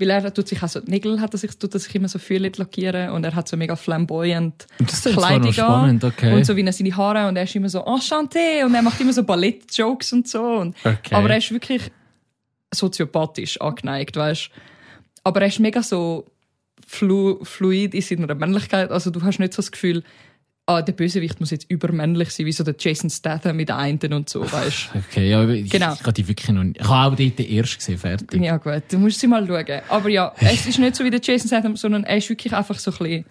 [0.08, 2.08] Weil er tut sich auch so, die Nägel hat er sich, tut er sich immer
[2.08, 6.10] so viel lackieren und er hat so mega flamboyant Das ist Kleidung spannend, an.
[6.10, 6.34] okay.
[6.34, 9.00] Und so wie er seine Haare und er ist immer so enchanté und er macht
[9.00, 10.42] immer so Ballett-Jokes und so.
[10.42, 11.14] Und, Okay.
[11.14, 11.90] Aber er ist wirklich
[12.72, 14.50] soziopathisch angeneigt, weißt
[15.22, 16.26] Aber er ist mega so
[16.86, 18.90] flu fluid in seiner Männlichkeit.
[18.90, 20.02] Also du hast nicht so das Gefühl,
[20.66, 24.28] ah, der Bösewicht muss jetzt übermännlich sein, wie so der Jason Statham mit einen und
[24.28, 25.92] so, weißt Okay, ja, aber ich, Genau.
[25.94, 26.80] ich, habe die wirklich noch nicht.
[26.80, 28.42] Ich habe auch dort den ersten gesehen, fertig.
[28.42, 29.80] Ja gut, du musst sie mal schauen.
[29.88, 32.78] Aber ja, es ist nicht so wie der Jason Statham, sondern er ist wirklich einfach
[32.78, 33.24] so ein bisschen...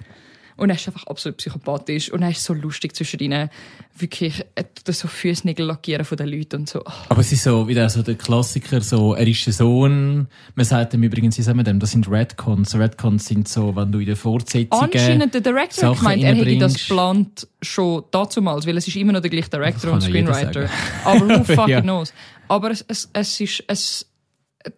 [0.55, 3.50] Und er ist einfach absolut psychopathisch und er ist so lustig zwischendrin.
[3.98, 6.83] Wirklich, er tut so Füßnägel lackieren von den Leuten und so.
[7.10, 10.27] Aber es ist so, wie der, so der Klassiker, so, er ist ein Sohn.
[10.55, 12.75] Man sagt ihm übrigens, wie sagen wir dem, das sind Redcons.
[12.75, 14.89] Redcons sind so, wenn du in den Fortsetzungen...
[14.91, 19.22] Anscheinend der Director gemeint, er hätte das geplant schon dazumals, weil es ist immer noch
[19.22, 20.69] der gleiche Director und Screenwriter.
[21.05, 21.81] Aber who fucking Ja.
[21.81, 22.13] knows?
[22.48, 24.05] Aber es, es, es ist, es,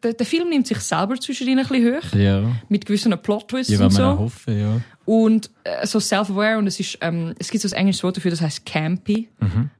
[0.03, 3.83] der, der Film nimmt sich selber zwischendrin ein bisschen hoch, Ja, mit gewissen Plot-Twists ja
[3.85, 4.03] und so.
[4.19, 4.81] hoffen, ja.
[5.05, 8.31] Und äh, so self-aware und es ist, ähm, es gibt so ein englisches Wort dafür,
[8.31, 9.29] das heißt campy,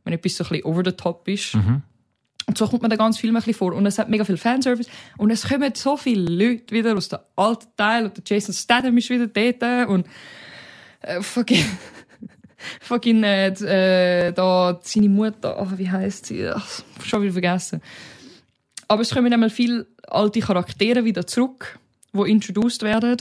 [0.04, 1.56] wenn etwas so ein bisschen over the top ist.
[2.48, 3.74] Und so kommt man da ganz Film ein bisschen vor.
[3.74, 4.90] Und es hat mega viel Fanservice.
[5.18, 8.06] Und es kommen so viele Leute wieder aus dem alten Teil.
[8.06, 9.90] Und der Jason Statham ist wieder dort.
[9.90, 10.06] Und
[11.02, 11.66] äh, fucking,
[12.82, 16.48] fucking äh, äh, da seine Mutter, oh, wie heißt sie?
[16.48, 17.82] Ach, schon wieder vergessen.
[18.88, 21.80] Aber es kommen einmal viele alte Charaktere wieder zurück,
[22.14, 23.18] die introduced werden.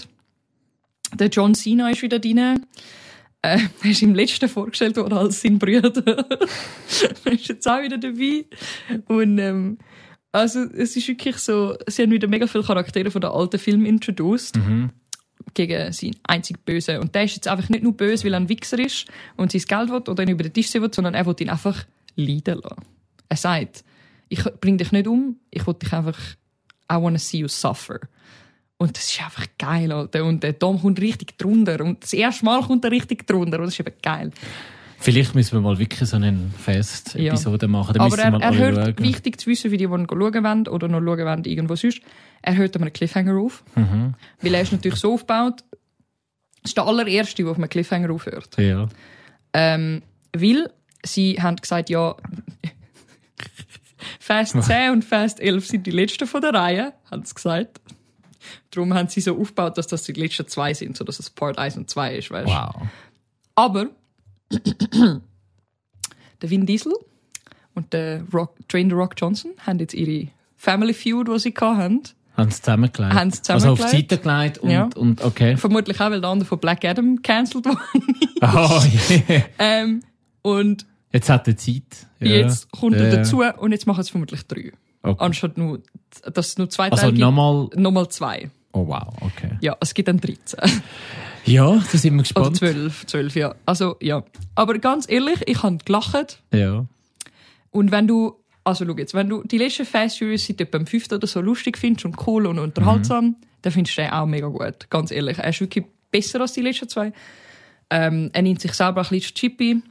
[1.15, 2.39] Der John Cena ist wieder drin.
[2.39, 5.93] Äh, er ist im letzten vorgestellt worden als sein Bruder.
[7.25, 8.47] er ist jetzt auch wieder dabei.
[9.07, 9.79] Und, ähm,
[10.33, 13.87] also, es ist wirklich so, sie haben wieder mega viele Charaktere von den alten Filmen
[13.87, 14.59] introduced.
[15.53, 16.99] Gegen seinen einzig Bösen.
[16.99, 19.61] Und der ist jetzt einfach nicht nur böse, weil er ein Wichser ist und sein
[19.61, 21.85] Geld will oder ihn über den Tisch sehen will, sondern er will ihn einfach
[22.17, 22.83] leiden lassen.
[23.29, 23.85] Er sagt,
[24.29, 26.19] ich bring dich nicht um, ich will dich einfach,
[26.91, 28.01] I wanna see you suffer.
[28.85, 30.25] Und das ist einfach geil, Alter.
[30.25, 31.83] Und der Tom kommt richtig drunter.
[31.83, 33.59] Und das erste Mal kommt er richtig drunter.
[33.59, 34.31] Und das ist eben geil.
[34.99, 37.95] Vielleicht müssen wir mal wirklich so eine Fest-Episode machen.
[37.95, 38.99] Da Aber er, er hört, schauen.
[38.99, 42.03] wichtig zu wissen für die, die ihn schauen wollen oder noch schauen wollen, irgendwo sonst,
[42.43, 43.65] er hört an einem Cliffhanger auf.
[43.75, 44.15] Mhm.
[44.43, 45.65] Weil er ist natürlich so aufgebaut,
[46.63, 48.57] das ist der allererste, der auf einem Cliffhanger aufhört.
[48.59, 48.89] Ja.
[49.55, 50.03] Ähm,
[50.35, 50.71] weil
[51.03, 52.17] sie haben gesagt, ja,
[54.21, 57.81] Fast 10 und Fast 11 sind die letzten von der Reihe, haben sie gesagt.
[58.71, 61.77] Darum haben sie so aufgebaut, dass das die letzten zwei sind, sodass es Part 1
[61.77, 62.75] und 2 ist, weißt Wow.
[63.55, 63.87] Aber
[66.43, 66.93] der Vin Diesel
[67.75, 72.03] und der Rock, Dwayne The Rock Johnson haben jetzt ihre Family Feud, die sie hatten.
[72.37, 73.15] Haben sie zusammengelegt?
[73.15, 74.11] Haben sie Also auf die zusammengelegt?
[74.11, 74.89] Seite gelegt und, Ja.
[74.97, 75.57] und okay.
[75.57, 77.81] Vermutlich auch, weil der andere von Black Adam cancelled worden
[78.43, 78.83] Oh,
[79.31, 79.45] yeah.
[79.59, 80.03] ähm,
[80.43, 81.83] Und Jetzt hat er Zeit.
[82.19, 82.27] Ja.
[82.33, 83.17] jetzt kommt er Ja.
[83.19, 84.73] dazu und jetzt machen es vermutlich drei.
[85.05, 85.23] Okay.
[85.25, 85.81] Anstatt nur,
[86.33, 87.21] dass es nur zwei Also Teile gibt.
[87.21, 87.69] nochmal.
[87.77, 88.51] Nochmal zwei.
[88.73, 89.51] Oh wow, okay.
[89.61, 90.59] Ja, es gibt dann 13.
[91.47, 92.57] Ja, da sind wir Oder gespannt.
[92.57, 93.55] 12, 12, ja.
[93.67, 94.25] Also, ja.
[94.55, 96.41] Aber ganz ehrlich, ich habe gelacht.
[96.55, 96.87] Ja.
[97.71, 100.87] Und wenn du, also schau jetzt, wenn du die letzten Fast Furious seit etwa dem
[100.87, 104.47] fünften oder so lustig findest und cool und unterhaltsam, dann findest du den auch mega
[104.47, 104.89] gut.
[104.89, 105.37] Ganz ehrlich.
[105.37, 107.13] Er ist wirklich besser als die letzten zwei.
[107.91, 109.83] Ähm, er nimmt sich selber ein bisschen chippy.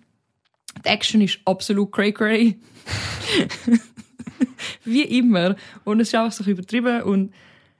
[0.83, 2.59] Die Action ist absolut cray cray.
[4.85, 5.55] Wie immer.
[5.83, 7.33] Und es ist einfach so übertrieben und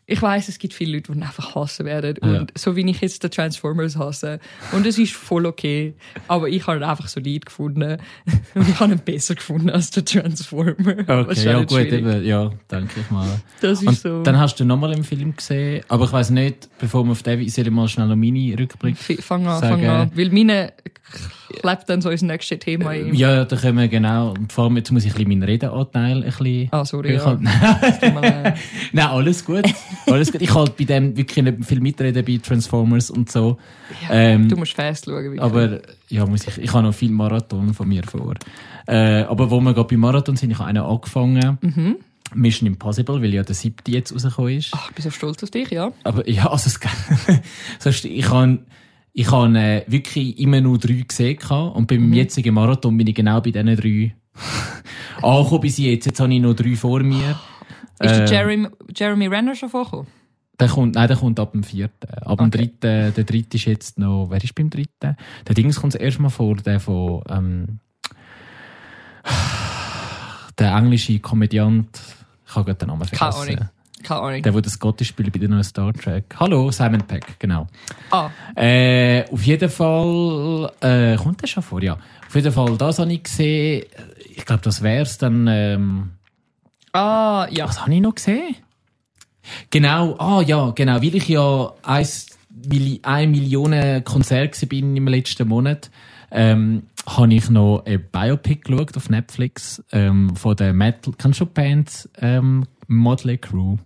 [0.05, 2.17] ich weiß, es gibt viele Leute, die einfach hassen werden.
[2.19, 2.45] Und Ja.
[2.57, 4.39] so wie ich jetzt den Transformers hasse.
[4.73, 5.93] Und es ist voll okay.
[6.27, 7.97] Aber ich habe ihn einfach so leid gefunden.
[8.55, 10.73] Und ich habe ihn besser gefunden als der Transformer.
[11.07, 11.93] Okay, ja gut, schwierig.
[11.93, 13.27] eben, ja, denke ich mal.
[13.61, 14.23] Das ist Und so.
[14.23, 17.47] dann hast du nochmal im Film gesehen, aber ich weiß nicht, bevor wir auf den
[17.47, 18.97] soll ich mal schnell noch meine Rückblick.
[18.97, 19.81] Fang an, sagen.
[19.81, 20.11] fang an.
[20.15, 20.73] Weil meine
[21.61, 23.13] klebt dann so ins nächste Thema ein.
[23.13, 26.17] Ja, da können wir genau, und vor allem jetzt muss ich ein bisschen meinen Redeanteil
[26.17, 27.39] ein bisschen Ah, sorry, ja.
[28.91, 29.63] Nein, alles gut.
[30.07, 30.41] Alles gut.
[30.41, 33.57] Ich halt bei dem wirklich nicht viel mitreden bei Transformers und so.
[34.09, 35.15] Ähm, Du musst fest schauen.
[35.23, 35.41] wirklich.
[35.41, 35.79] aber
[36.09, 38.33] ja, muss ich, ich habe noch viel Marathon von mir vor.
[38.87, 41.57] Äh, aber wo wir gerade bei Marathon sind, ich habe einen angefangen.
[41.61, 41.95] Mhm.
[42.35, 44.71] Mission Impossible, weil ja der siebte jetzt rausgekommen ist.
[44.73, 45.91] Ach, ich bin so stolz auf dich, ja.
[46.03, 48.59] Aber ja, also es ich habe
[49.15, 51.37] ich habe äh, wirklich immer nur drei gesehen
[51.73, 52.13] und beim Mhm.
[52.13, 54.15] jetzigen Marathon bin ich genau bei diesen drei
[55.21, 56.05] angekommen bis jetzt.
[56.07, 57.39] Jetzt habe ich noch drei vor mir.
[57.99, 60.07] Ist der Äh, Jeremy, Jeremy Renner schon vorgekommen?
[60.59, 62.07] Der kommt, nein, der kommt ab dem vierten.
[62.09, 62.57] Ab dem Okay.
[62.57, 65.17] dritten, der dritte ist jetzt noch, wer ist beim dritten?
[65.47, 67.79] Der Dings kommt erst mal vor, der von, ähm,
[70.59, 71.99] der englische Komödiant,
[72.47, 73.57] ich habe gerade den Namen Keine vergessen.
[73.57, 73.69] Ahnung.
[74.03, 74.41] Keine Ahnung.
[74.43, 76.35] Der, der das Scottish spielt bei der neuen Star Trek.
[76.39, 77.67] Hallo, Simon Peck, genau.
[78.11, 81.97] Ah, Äh, auf jeden Fall, äh, kommt der schon vor, ja.
[82.27, 83.85] Auf jeden Fall, das habe ich gesehen.
[84.35, 86.11] Ich glaube, das wär's dann, ähm,
[86.93, 87.67] ah, ja.
[87.67, 88.55] was habe ich noch gesehen?
[89.69, 92.27] Genau, ah ja, genau, weil ich ja eins,
[92.65, 95.91] Milli- eine Million Konzert bin im letzten Monat,
[96.31, 101.45] ähm, habe ich noch ein Biopic geschaut auf Netflix ähm, von der Metal, kennst du
[101.45, 103.79] die Band ähm, Motley Crue?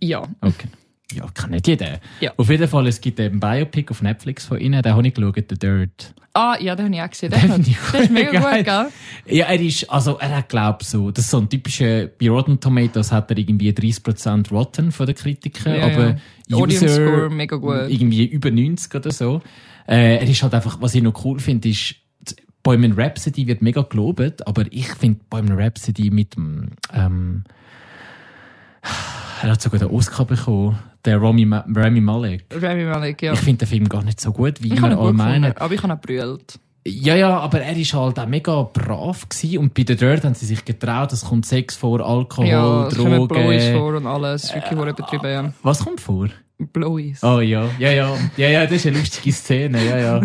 [0.00, 0.22] Ja.
[0.40, 0.68] Okay.
[1.14, 2.00] Ja, kann nicht jeder.
[2.20, 2.32] Ja.
[2.36, 5.36] Auf jeden Fall, es gibt ein Biopic auf Netflix von ihnen, den habe ich geschaut,
[5.36, 6.14] The Dirt.
[6.34, 7.30] Ah, ja, den habe ich auch gesehen.
[7.30, 8.56] Den finde ich der ist mega geil.
[8.56, 8.64] gut,
[9.26, 9.36] gell?
[9.38, 12.58] Ja, er ist, also er hat glaub so, das ist so ein typischer, bei Rotten
[12.58, 16.16] Tomatoes hat er irgendwie 30% Rotten von den Kritikern, Ja, aber
[16.48, 16.56] ja.
[16.56, 17.74] User Score mega gut.
[17.88, 19.42] irgendwie über 90 oder so.
[19.86, 21.96] Äh, er ist halt einfach, was ich noch cool finde, ist,
[22.62, 27.44] Bohemian Rhapsody wird mega gelobt, aber ich finde Bohemian Rhapsody mit dem, ähm,
[29.42, 32.44] er hat sogar den Oscar bekommen, der Rami, Ma Rami Malek.
[32.52, 33.32] Rami Malek, ja.
[33.32, 35.56] Ich finde den Film gar nicht so gut, wie Ich alle meinen.
[35.56, 36.58] aber ich habe ihn brüllt.
[36.84, 39.58] Ja, ja, aber er ist halt auch mega brav gewesen.
[39.58, 43.28] und bei der Dirt haben sie sich getraut, es kommt Sex vor, Alkohol, Ja, Drogen.
[43.78, 44.52] vor und alles.
[44.52, 45.52] Wirklich äh, betrieben, ja.
[45.62, 46.28] Was kommt vor?
[46.68, 47.22] Blowies.
[47.22, 50.20] Oh ja, ja, ja, ja, ja, das ist eine lustige Szene, ja, ja.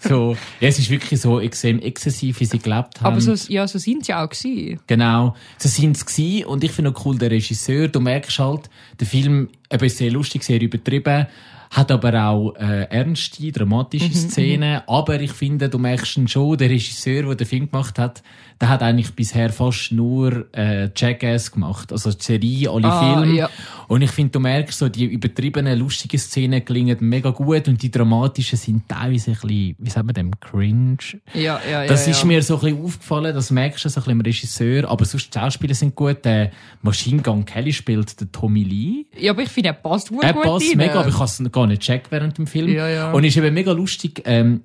[0.00, 3.06] So, ja, es ist wirklich so extrem exzessiv, wie sie gelebt haben.
[3.06, 4.80] Aber so, ja, so sind sie auch gewesen.
[4.86, 6.46] Genau, so sind es gewesen.
[6.46, 10.10] Und ich finde auch cool, der Regisseur, du merkst halt, der Film, eben ist sehr
[10.10, 11.26] lustig, sehr übertrieben,
[11.70, 14.80] hat aber auch äh, ernste, dramatische Szenen.
[14.86, 18.22] Aber ich finde, du merkst schon, der Regisseur, der den Film gemacht hat,
[18.60, 21.92] der hat eigentlich bisher fast nur äh, Jackass gemacht.
[21.92, 23.36] Also die Serie, alle Ah, Filme.
[23.36, 23.50] ja.
[23.86, 27.90] Und ich finde, du merkst so, die übertriebenen, lustigen Szenen gelingen mega gut und die
[27.90, 30.98] dramatischen sind teilweise ein bisschen, wie sagt man dem, cringe.
[31.34, 31.86] Ja, ja, ja.
[31.86, 32.10] Das ja.
[32.12, 35.04] ist mir so ein bisschen aufgefallen, das merkst du so ein bisschen im Regisseur, aber
[35.04, 36.24] sonst die Schauspieler sind gut.
[36.24, 36.50] Der
[36.82, 39.06] Machine Gun Kelly spielt den Tommy Lee.
[39.18, 40.76] Ja, aber ich finde, er passt gut Er passt rein.
[40.78, 42.68] mega, aber ich habe es gar nicht gecheckt während dem Film.
[42.72, 43.12] Ja, ja.
[43.12, 44.62] Und ist eben mega lustig, ähm,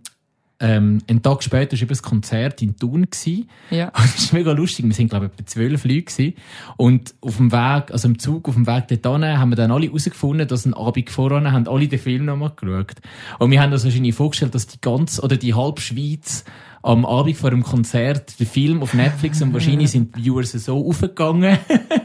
[0.64, 3.04] ähm, einen Tag später war eben das Konzert in Thun.
[3.04, 3.50] Gewesen.
[3.70, 3.88] Ja.
[3.98, 4.86] Und es ist mega lustig.
[4.86, 6.34] Wir sind, glaube ich, etwa zwölf Leute gewesen.
[6.78, 9.88] Und auf dem Weg, also im Zug, auf dem Weg dorthin, haben wir dann alle
[9.88, 12.96] herausgefunden, dass ein Abend voran haben alle den Film nochmal geschaut.
[13.40, 16.46] Und wir haben uns wahrscheinlich vorgestellt, dass die ganze, oder die halbe Schweiz
[16.82, 20.88] am Abend vor dem Konzert den Film auf Netflix und wahrscheinlich sind die Viewers so
[20.88, 21.58] aufgegangen.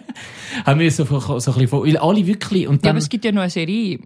[0.64, 3.24] haben wir so, so ein bisschen weil alle wirklich, und Ja, dann, aber es gibt
[3.24, 4.00] ja noch eine Serie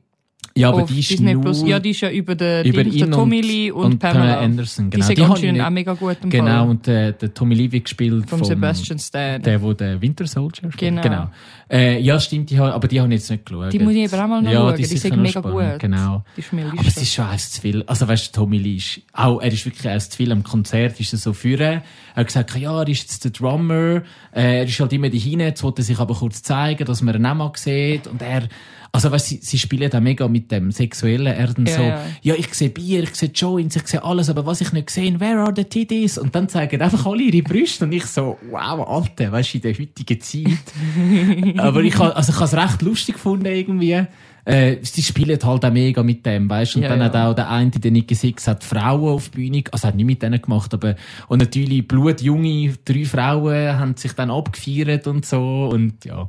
[0.57, 1.63] ja, aber die ist Disney nur, Plus.
[1.67, 4.41] Ja, die ist ja über den, über ihn den Tommy Lee und, Pamela.
[4.41, 4.91] Anderson.
[4.91, 6.69] Die Genau, sind die habe ich anscheinend nicht- auch mega gut im Genau, Fall.
[6.69, 9.41] und der, der Tommy Lee wird gespielt vom Sebastian Stan.
[9.43, 10.77] Der, wo der Winter Soldier spielt.
[10.79, 11.03] Genau.
[11.03, 11.29] genau.
[11.71, 13.73] Äh, ja, stimmt, die, aber die habe ich jetzt nicht geschaut.
[13.73, 14.77] Die muss ich aber auch mal noch ja, schauen.
[14.77, 15.79] Die, Die sind sind mega spannend, gut.
[15.81, 16.25] Genau.
[16.37, 17.83] Die Aber es ist schon eins zu viel.
[17.87, 20.31] Also weißt du, Tommy Lee ist, auch, er ist wirklich eins zu viel.
[20.33, 21.81] Am Konzert ist er so führen.
[22.15, 24.03] Er hat gesagt, ja, er ist jetzt der Drummer.
[24.35, 25.41] Äh, er ist halt immer dahin.
[25.41, 28.07] Jetzt wollte er sich aber kurz zeigen, dass man ihn auch mal sieht.
[28.07, 28.49] Und er,
[28.95, 31.27] also weißt, sie, sie spielen da mega mit dem Sexuellen.
[31.27, 32.01] Er dann Ja, so, ja.
[32.21, 35.19] ja, ich sehe Bier, ich sehe Joints, ich sehe alles, aber was ich nicht sehe,
[35.19, 36.19] where are the titties?
[36.19, 39.63] Und dann zeigen einfach alle ihre Brüste und ich so, wow, Alter, weißt du, in
[39.63, 41.57] der heutigen Zeit.
[41.59, 44.05] aber ich also ich habe es recht lustig gefunden irgendwie.
[44.45, 46.77] Äh, sie spielen halt auch mega mit dem, weißt?
[46.77, 47.05] Und Ja, dann ja.
[47.07, 50.05] hat auch der eine, der Nicky Six, hat Frauen auf die Bühne, also hat nicht
[50.05, 50.97] mit denen gemacht, aber,
[51.29, 56.29] und natürlich blutjunge, drei Frauen haben sich dann abgefeiert und so, und ja.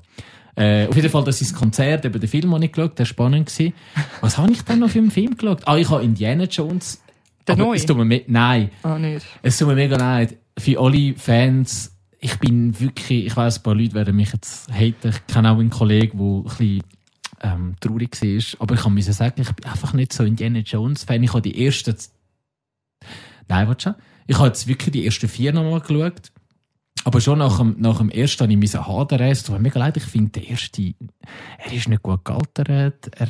[0.56, 3.00] Äh, auf jeden Fall, das ist das Konzert, eben den Film habe ich geschaut, der
[3.00, 3.48] war spannend.
[3.50, 3.74] Gewesen.
[4.22, 5.62] Was habe ich denn noch für einen Film geschaut?
[5.68, 7.02] Ah, ich habe Indiana Jones.
[7.48, 7.76] Der neue?
[7.76, 9.26] Es tut mir Nein, Ah, nicht.
[9.42, 10.38] es tut mir mega leid.
[10.58, 15.10] Für alle Fans, ich bin wirklich, ich weiß, ein paar Leute werden mich jetzt haten.
[15.10, 16.84] Ich kenne auch einen Kollegen, der ein bisschen
[17.42, 18.62] ähm, traurig war.
[18.62, 21.24] Aber ich muss sagen, ich bin einfach nicht so Indiana Jones-Fan.
[21.24, 21.96] Ich habe die ersten...
[23.50, 23.96] Nein, warte schon.
[24.28, 26.32] Ich habe jetzt wirklich die ersten vier nochmal geschaut.
[27.06, 29.22] Aber schon nach dem, nach dem ersten habe ich mich hadern.
[29.22, 30.94] Es tut mir mega leid, ich finde, der erste,
[31.58, 32.70] er ist nicht gut gealtert.
[32.70, 33.28] Er,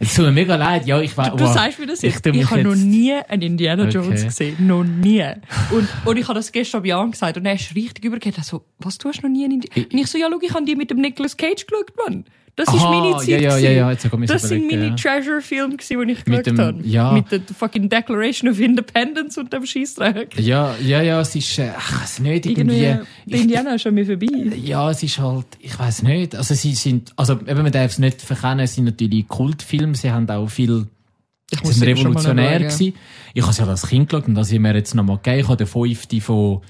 [0.00, 1.30] es tut mir mega leid, ja, ich weiß.
[1.30, 2.26] Du, du sagst mir das jetzt.
[2.26, 4.24] Ich, ich habe noch nie einen Indiana Jones okay.
[4.24, 4.66] gesehen.
[4.66, 5.24] Noch nie.
[5.70, 8.38] Und, und ich habe das gestern bei Jan gesagt und er ist richtig übergehend.
[8.38, 10.64] Also, was, du hast noch nie einen Indiana Und ich so, ja, schau, ich habe
[10.64, 12.24] die mit dem Nicolas Cage geschaut, Mann.
[12.56, 13.28] Das Aha, ist meine Zeit.
[13.28, 14.94] Ja, ja, ja, ja, jetzt das sind meine ja.
[14.94, 16.80] Treasure-Filme, die ich geschaut habe.
[16.84, 17.10] Ja.
[17.10, 20.38] Mit der fucking Declaration of Independence und dem Scheissdreck.
[20.38, 22.84] Ja, ja, ja, es ist, äh, ach, es nicht irgendwie...
[22.84, 24.56] irgendwie die Indianer schon mir vorbei.
[24.56, 26.36] Ja, es ist halt, ich weiß nicht.
[26.36, 30.12] Also sie sind, also eben, man darf es nicht verkennen, es sind natürlich Kultfilme, sie
[30.12, 30.86] haben auch viel
[31.50, 32.94] ich sie sind revolutionär gewesen.
[33.34, 35.40] Ich habe es ja als Kind geschaut und das ich mir jetzt nochmal gegeben.
[35.40, 36.62] Ich habe den fünften von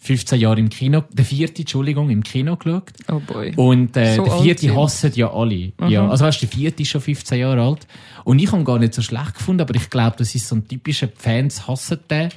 [0.00, 2.92] 15 Jahre im Kino, der vierte, Entschuldigung, im Kino geschaut.
[3.10, 3.52] Oh boy.
[3.56, 5.72] Und äh, so der vierte hassen ja alle.
[5.78, 5.88] Mhm.
[5.88, 7.86] Ja, also weißt, der vierte ist schon 15 Jahre alt.
[8.24, 10.56] Und ich habe ihn gar nicht so schlecht gefunden, aber ich glaube, das ist so
[10.56, 12.28] ein typischer Fans hassen den.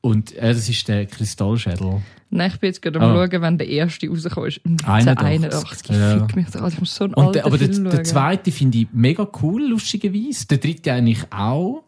[0.00, 2.02] Und äh, das ist der Kristallschädel.
[2.30, 3.14] Nein, ich bin jetzt gerade am oh.
[3.14, 4.88] schauen, wenn der erste rauskommt.
[4.88, 5.90] 81.
[5.90, 6.18] Ja.
[6.18, 6.66] Fickt mich da.
[6.66, 10.46] Ich muss so einen Und der, Aber der, der, zweite finde ich mega cool, lustigerweise.
[10.46, 11.84] Der dritte eigentlich auch.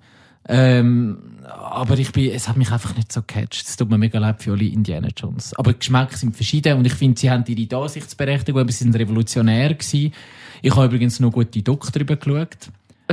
[0.48, 3.66] Ähm, aber ich bin, es hat mich einfach nicht so gecatcht.
[3.66, 5.54] Es tut mir mega leid für alle Indiana Jones.
[5.54, 8.96] Aber die Geschmäcker sind verschieden und ich finde, sie haben ihre Dasichtsberechtigung, aber sie sind
[8.96, 10.12] revolutionär gewesen.
[10.62, 12.56] Ich habe übrigens noch gute Doc drüber geschaut.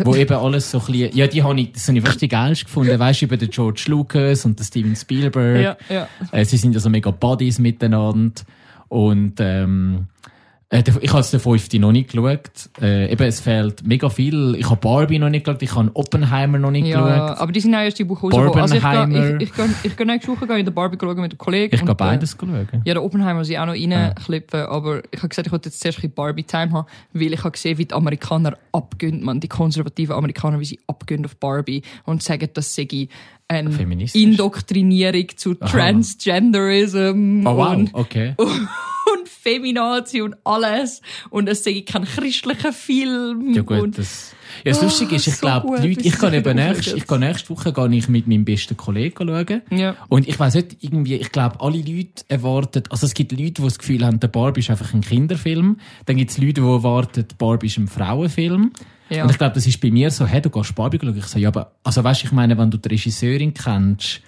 [0.03, 2.65] wo eben alles so ein bisschen, ja, die habe ich, das habe ich wirklich geilst
[2.65, 5.61] gefunden, weißt du, über den George Lucas und den Steven Spielberg.
[5.61, 6.07] Ja, ja.
[6.31, 8.41] Äh, sie sind ja so mega Buddies miteinander.
[8.87, 10.30] Und, ähm, äh,
[10.71, 12.69] ich habe den fünften noch nicht geschaut.
[12.81, 14.55] Äh, eben, es fehlt mega viel.
[14.57, 17.39] Ich habe Barbie noch nicht geschaut, ich habe Oppenheimer noch nicht ja, geschaut.
[17.39, 18.61] aber die sind auch erst die Woche rausgekommen.
[18.61, 21.31] Also ich gehe ich, ich, ich, ich geh nächste Woche in der Barbie schauen mit
[21.31, 21.75] einem Kollegen.
[21.75, 22.67] Ich gehe beides äh, schauen.
[22.85, 24.69] Ja, der Oppenheimer muss ich auch noch reinklippen, ja.
[24.69, 27.77] aber ich habe gesagt, ich wollte jetzt zuerst ein Barbie-Time haben, weil ich habe gesehen,
[27.77, 32.47] wie die Amerikaner abgehen, man, die konservativen Amerikaner, wie sie abgehen auf Barbie und sagen,
[32.53, 33.09] dass sie
[33.51, 35.69] eine Indoktrinierung zu Aha.
[35.69, 37.75] Transgenderism oh, wow.
[37.75, 38.35] und, okay.
[38.37, 41.01] und Feminazi und alles.
[41.29, 43.53] Und es sei kein christlicher Film.
[43.53, 44.33] Ja gut, das...
[44.65, 47.07] Ja, das oh, Lustige ist, ich so glaube, die Leute, ich gehe eben nächste, ich
[47.07, 49.61] gehe nächste Woche gehe ich mit meinem besten Kollegen schauen.
[49.71, 49.95] Ja.
[50.09, 53.61] Und ich weiß nicht, irgendwie, ich glaube, alle Leute erwarten, also es gibt Leute, die
[53.61, 55.77] das Gefühl haben, der Barbie ist einfach ein Kinderfilm.
[56.05, 58.73] Dann gibt es Leute, die erwarten, Barbie ist ein Frauenfilm.
[59.11, 59.23] Ja.
[59.23, 61.17] Und ich glaube, das ist bei mir so, hey, du gehst Barbie schauen.
[61.17, 64.21] Ich so, ja, aber, also weißt, ich meine, wenn du die Regisseurin kennst,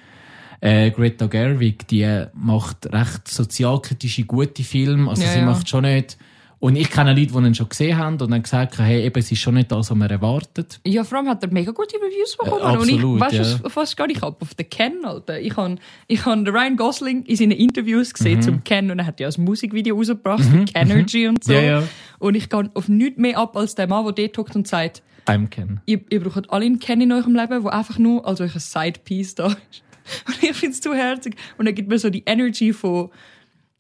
[0.60, 5.10] äh, Greta Gerwig, die macht recht sozialkritische, gute Filme.
[5.10, 5.46] Also ja, sie ja.
[5.46, 6.17] macht schon nicht...
[6.63, 9.19] Und ich kenne Leute, die ihn schon gesehen haben und dann gesagt haben, hey, eben,
[9.19, 10.80] es ist schon nicht das, was man erwartet.
[10.86, 12.62] Ja, vor allem hat er mega gute Reviews bekommen.
[12.62, 13.76] Äh, absolut, und ich, weißt ja.
[13.76, 14.38] was gar nicht ab?
[14.41, 15.41] Auf den Ken, Alter.
[15.41, 15.76] Ich habe
[16.08, 18.41] ich hab Ryan Gosling in seinen Interviews gesehen mhm.
[18.43, 20.63] zum Ken und er hat ja ein Musikvideo rausgebracht, mhm.
[20.63, 21.52] Kenergy und so.
[21.52, 21.84] Ja, ja.
[22.19, 25.04] Und ich gehe auf nichts mehr ab als der Mann, der dort hockt und sagt,
[25.26, 25.82] I'm Ken.
[25.86, 28.62] Ihr, ihr braucht alle einen Ken in eurem Leben, der einfach nur als euch ein
[28.62, 29.84] Sidepiece da ist.
[30.28, 31.36] Und ich finde es zu herzig.
[31.58, 33.10] Und er gibt mir so die Energy von,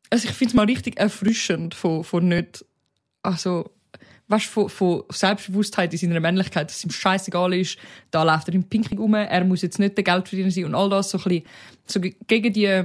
[0.09, 2.65] also ich finde es mal richtig erfrischend von, von nicht,
[3.23, 3.71] also,
[4.27, 7.77] weißt von, von Selbstbewusstheit in seiner Männlichkeit, dass es ihm scheißegal ist,
[8.11, 10.89] da läuft er im Pinking rum, er muss jetzt nicht der Geldverdiener sein und all
[10.89, 11.43] das so ein bisschen,
[11.85, 12.83] so gegen die,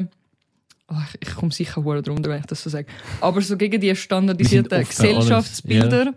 [0.89, 2.87] oh, ich, ich komme sicher wohl drunter, wenn ich das so sage,
[3.21, 6.15] aber so gegen die standardisierten Gesellschaftsbilder, ja.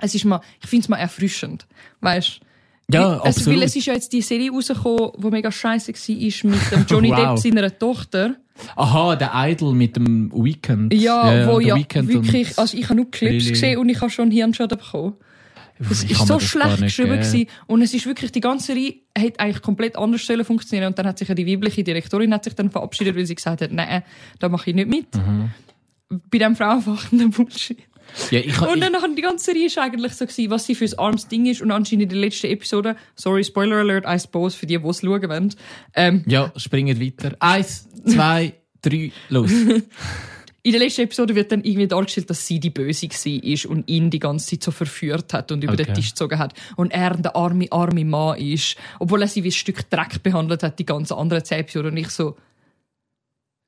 [0.00, 1.66] es ist mal, ich finde es mal erfrischend,
[2.00, 2.40] weißt
[2.88, 3.58] ja, also, absolut.
[3.58, 7.10] Weil es ist ja jetzt die Serie rausgekommen, die mega scheiße war mit dem Johnny
[7.16, 7.34] wow.
[7.34, 8.36] Depp seiner Tochter.
[8.74, 10.92] Aha, der Idol mit dem Weekend.
[10.92, 13.50] Ja, ja wo ja Weekend wirklich, also ich habe nur Clips Lili.
[13.50, 15.14] gesehen und ich habe schon Hirnschaden bekommen.
[15.78, 17.46] Es ist so schlecht geschrieben gewesen.
[17.66, 21.18] und es ist wirklich die ganze Serie hat eigentlich komplett anders funktionieren und dann hat
[21.18, 24.02] sich ja die weibliche Direktorin hat sich dann verabschiedet, weil sie gesagt hat, nein,
[24.38, 25.14] da mache ich nicht mit.
[25.14, 25.50] Mhm.
[26.30, 27.78] Bei dem frauenfachenden Bullshit.
[28.30, 30.84] Ja, ich, und dann ich, die ganze Serie ist eigentlich so gewesen, was sie für
[30.84, 34.56] ein armes Ding ist und anscheinend in der letzten Episode, sorry, Spoiler Alert, I suppose,
[34.56, 35.54] für die, die es schauen wollen.
[35.94, 37.36] Ähm, ja, springen weiter.
[37.40, 39.50] Eins, zwei, drei, los.
[40.66, 44.10] in der letzten Episode wird dann irgendwie dargestellt, dass sie die Böse war und ihn
[44.10, 45.84] die ganze Zeit so verführt hat und über okay.
[45.84, 46.54] den Tisch gezogen hat.
[46.74, 50.64] Und er der arme, arme Mann ist, obwohl er sie wie ein Stück Dreck behandelt
[50.64, 51.92] hat, die ganze andere zehn Episoden.
[51.92, 52.36] Und ich so,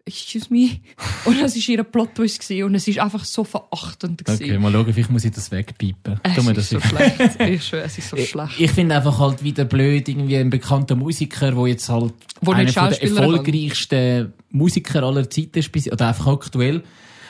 [0.09, 0.81] excuse me.
[1.25, 4.25] Und es war ihr Plot-Twist und es war einfach so verachtend.
[4.25, 4.43] Gewesen.
[4.43, 6.21] Okay, mal schauen, vielleicht muss ich das wegpiepen.
[6.23, 7.19] Es ist das so schlecht.
[7.41, 8.55] Ich es ist so schlecht.
[8.57, 12.53] Ich, ich finde einfach halt wieder blöd, irgendwie ein bekannter Musiker, der jetzt halt wo
[12.53, 16.83] einer der erfolgreichsten Musiker aller Zeiten ist, oder einfach aktuell,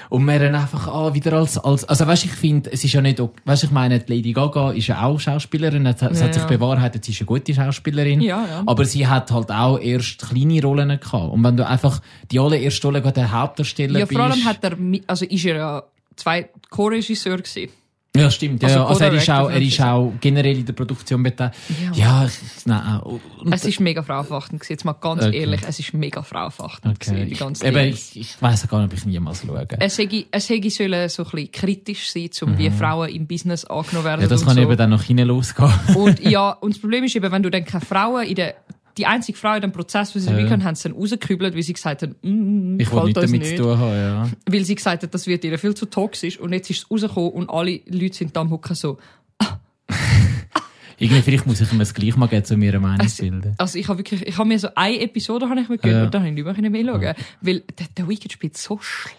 [0.08, 3.00] und wir dann einfach ah, wieder als, als also weißt, ich finde, es ist ja
[3.00, 7.04] nicht, weißt, ich meine, Lady Gaga ist ja auch Schauspielerin, es, ja, hat sich bewahrheitet,
[7.04, 8.62] sie ist eine gute Schauspielerin, ja, ja.
[8.66, 11.32] aber sie hat halt auch erst kleine Rollen gehabt.
[11.32, 14.12] Und wenn du einfach die allererste Rolle gerade der Hauptdarsteller bist.
[14.12, 15.82] Ja, vor allem hat er, also ist er ja
[16.16, 17.70] zwei Co-Regisseur gewesen.
[18.16, 18.62] Ja, stimmt.
[18.62, 18.86] Ja, Also ja.
[18.86, 21.56] also er ist auch, er ist auch generell in der Produktion beteiligt.
[21.92, 23.20] Ja, ich, nein, und,
[23.52, 24.66] Es ist mega frauenverachtend.
[24.68, 25.38] Jetzt mal ganz Okay.
[25.40, 27.26] ehrlich, es ist mega frauenverachtend okay.
[27.26, 27.90] die ganze Eben, Serie.
[27.90, 29.66] ich, ich weiss gar nicht, ob ich niemals schaue.
[29.78, 33.64] Es hätte, es hätte sollen so ein bisschen kritisch sein, um wie Frauen im Business
[33.66, 34.20] angenommen werden.
[34.20, 34.24] Mhm.
[34.24, 34.62] ja, das kann so.
[34.62, 35.72] eben dann nach hinten losgehen.
[35.94, 38.54] Und ja, und das Problem ist eben, wenn du dann keine Frauen in der,
[38.98, 40.46] die einzige Frau in dem Prozess, die sie Ja.
[40.48, 43.26] können, haben sie dann rausgekübelt, weil sie gesagt haben, mm, Ich will gefällt nichts uns
[43.30, 43.56] damit nicht.
[43.56, 44.28] zu tun haben, ja.
[44.46, 46.38] Weil sie gesagt hat, das wird ihr viel zu toxisch.
[46.38, 48.98] Und jetzt ist es rausgekommen und alle Leute sind da am Hocken so.
[51.00, 53.54] Irgendwie, vielleicht muss ich ihm das gleich mal geben, zu mir eine Meinung Es- bilden.
[53.56, 56.04] Also ich habe wirklich, ich habe mir so eine Episode habe ich mir gehört Ja.
[56.06, 57.14] und dann habe ich nicht mehr, mehr schauen.
[57.40, 59.16] Weil der, der Weekend spielt so schlecht.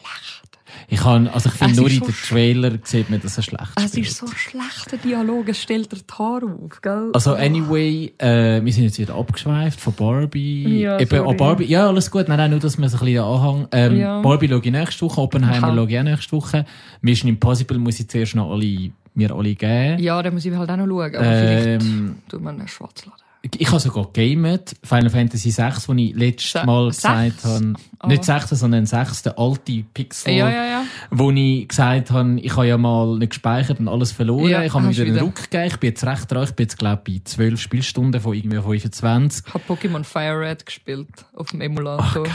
[0.88, 3.38] Ich kann, also ich finde Es nur in so den sch- Trailer sieht man, dass
[3.38, 4.08] er schlecht Es spielt.
[4.08, 7.10] ist so schlechter Dialog, es stellt die Haare auf, gell?
[7.14, 10.80] Also anyway, äh, wir sind jetzt wieder abgeschweift von Barbie.
[10.82, 12.28] Ja, Eben, oh, Barbie, ja, alles gut.
[12.28, 13.68] Nein, nein, nur, dass wir so ein bisschen Anhang.
[13.72, 14.22] Ähm, Ja.
[14.22, 16.66] Barbie schaue ich nächste Woche, Oppenheimer schaue ich auch nächste Woche.
[17.02, 20.00] Mission Impossible muss ich zuerst noch alle, mir alle geben.
[20.02, 21.16] Ja, dann muss ich halt auch noch schauen.
[21.16, 23.22] Aber vielleicht Ähm, tut man einen Schwarz laden.
[23.42, 24.76] Ich habe sogar gamet.
[24.84, 28.08] Final Fantasy 6, wo ich letztes Se- Mal gesagt habe, Ah.
[28.08, 30.34] nicht 6, sondern 6, der alte Pixel.
[30.34, 30.84] Ja, ja, ja.
[31.12, 34.50] Wo ich gesagt habe, ich habe ja mal nicht gespeichert und alles verloren.
[34.50, 35.24] Ja, ich habe mir wieder einen wieder.
[35.24, 35.66] Ruck gegeben.
[35.68, 36.44] Ich bin jetzt recht dran.
[36.44, 39.46] Ich bin jetzt, glaube ich, bei 12 Spielstunden von irgendwie 25.
[39.48, 42.26] Ich habe Pokémon Fire Red gespielt auf dem Emulator.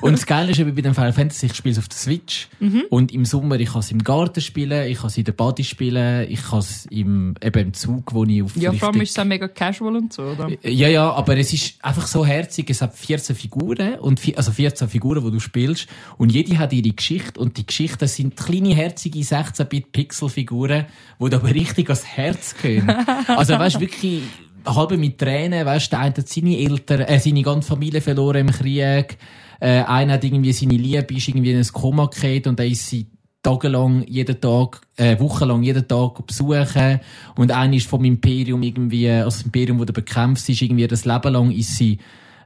[0.00, 2.48] Und das Geile ist eben bei dem Final Fantasy, ich spiele es auf der Switch.
[2.60, 2.84] Mhm.
[2.90, 5.64] Und im Sommer, ich kann es im Garten spielen, ich kann es in der Body
[5.64, 9.10] spielen, ich kann es im, eben im Zug, wo ich auf ja, vor allem ist
[9.10, 10.48] es auch mega casual und so, oder?
[10.62, 12.70] Ja, ja, aber es ist einfach so herzig.
[12.70, 15.88] Es hat 14 Figuren, und, also 14 Figuren, die du spielst.
[16.18, 17.40] Und jede hat ihre Geschichte.
[17.40, 20.86] Und die Geschichten sind kleine, herzige 16-Bit-Pixel-Figuren,
[21.20, 22.88] die da aber richtig ans Herz gehen.
[23.26, 24.22] also, weißt du, wirklich,
[24.66, 28.48] halb mit Tränen, weißt du, der eine hat seine Eltern, äh, seine ganze Familie verloren
[28.48, 29.18] im Krieg.
[29.60, 32.88] Äh, einer hat irgendwie seine Liebe, ist irgendwie in ein Koma gekehrt und dann ist
[32.88, 33.06] sie
[33.42, 37.00] tagelang, jeden Tag, äh, wochenlang jeden Tag besuchen.
[37.34, 41.04] Und einer ist vom Imperium irgendwie, also das Imperium, das du bekämpfst, ist irgendwie das
[41.04, 41.98] Leben lang ist sie,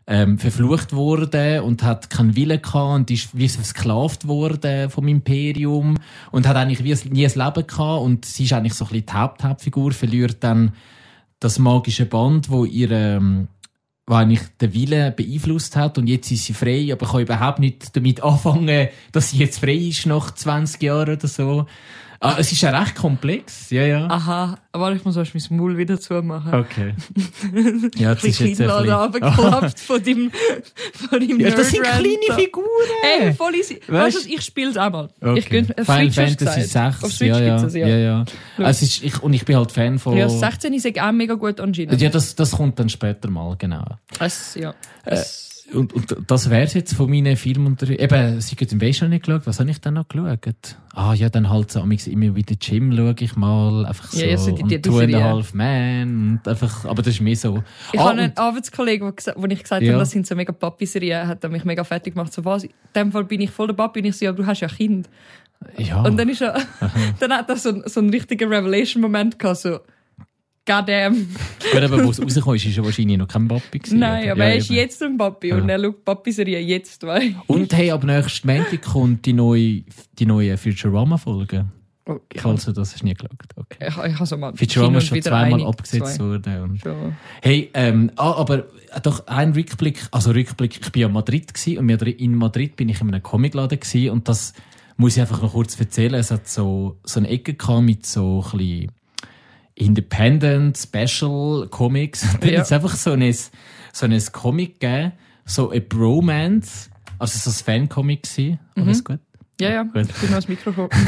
[0.07, 5.99] ähm, verflucht worden und hat keinen Willen gehabt und ist wie versklavt worden vom Imperium
[6.31, 9.07] und hat eigentlich wie nie ein Leben gehabt und sie ist eigentlich so ein bisschen
[9.07, 10.73] die Haupthauptfigur, verliert dann
[11.41, 12.91] das magische Band, wo ihr,
[14.07, 17.97] wo eigentlich den Willen beeinflusst hat und jetzt ist sie frei, aber kann überhaupt nicht
[17.97, 21.67] damit anfangen, dass sie jetzt frei ist nach 20 Jahren oder so.
[22.21, 24.07] Ah, es ist ja recht komplex, ja, ja.
[24.09, 26.55] Aha, aber ich muss erst mein Maul wieder zumachen.
[26.55, 26.95] Okay.
[27.97, 29.77] Ja, das ist jetzt ein bisschen...
[29.77, 30.31] von deinem,
[30.93, 32.09] von deinem Ja, das sind kleine.
[32.35, 32.67] Figuren!
[33.21, 33.81] Ey, voll easy.
[33.89, 35.09] Weißt- du, ich spiele es auch mal.
[35.21, 35.39] Okay.
[35.39, 37.01] Ich gönn, auf Final Fantasy gesagt.
[37.01, 37.87] 6, Auf Switch ja, ja, es, ja.
[37.87, 38.25] ja, ja.
[38.59, 40.17] Also, ist, ich, und ich bin halt Fan von...
[40.17, 42.01] Ja, 16 ist auch mega gut anscheinend.
[42.01, 43.85] Ja, das, das kommt dann später mal, genau.
[44.21, 44.71] Es, ja.
[45.05, 47.37] Äh, Es, Und, und das wär's jetzt von meinen
[47.67, 49.47] und Eben, sie hat im Westen nicht geschaut.
[49.47, 50.77] Was habe ich dann noch geschaut?
[50.95, 53.85] Ah, ja, dann halt so, immer wieder Gym schaue ich mal.
[53.87, 54.21] Einfach so.
[54.21, 55.25] Ja, ja, so die- die und Two and a Serie.
[55.25, 56.31] Half Man.
[56.43, 57.63] Und einfach, aber das ist mehr so.
[57.93, 59.93] ich ah, habe einen Arbeitskollegen, wo ich gesagt Ja.
[59.93, 62.33] habe, das sind so mega Papi-Serien, hat er mich mega fertig gemacht.
[62.33, 64.01] So was, in dem Fall bin ich voll der Papi.
[64.01, 65.09] Und ich so, ja, du hast ja Kind.
[65.79, 66.03] ja.
[66.03, 66.59] Und dann ist er,
[67.21, 69.81] dann hat er so, so einen richtigen Revelation-Moment gehabt, so,
[70.67, 71.29] goddamn.
[71.73, 73.99] Gut, aber wo es rausgekommen ist, ist er wahrscheinlich noch kein Papi gewesen.
[73.99, 74.33] Nein, oder?
[74.33, 74.77] aber Ja, er ist eben.
[74.77, 77.37] jetzt ein Papi und er schaut Papi-Serie jetzt, weil.
[77.47, 79.85] Und hey, ab nächsten Montag kommt die neue,
[80.19, 81.67] die neue Futurama-Folge.
[82.09, 83.33] Oh, ich Falls du das hast nie geschaut.
[83.57, 83.79] Okay.
[83.89, 86.25] Ich, ich habe so mal Futurama ist schon zweimal eine, abgesetzt zwei.
[86.25, 86.79] worden.
[86.81, 87.17] Schon.
[87.43, 91.53] Hey, ähm, ah, aber äh, doch ein Rückblick, also Rückblick, ich bin ja in Madrid
[91.67, 94.53] und in Madrid bin ich in einem Comicladen gsi und das
[94.97, 96.15] muss ich einfach noch kurz erzählen.
[96.15, 98.93] Es hat so, so eine Ecke gehabt mit so ein bisschen
[99.77, 102.27] Independent, Special Comics.
[102.41, 102.61] Dann Ja.
[102.61, 103.33] hat's einfach so ein,
[103.93, 105.13] so ein Comic gegeben,
[105.45, 108.59] so ein Bromance, also so ein Fan-Comic gsi.
[108.75, 109.21] Alles gut?
[109.61, 110.07] Ja, ja, Gut.
[110.09, 110.89] ich bin noch das Mikrofon.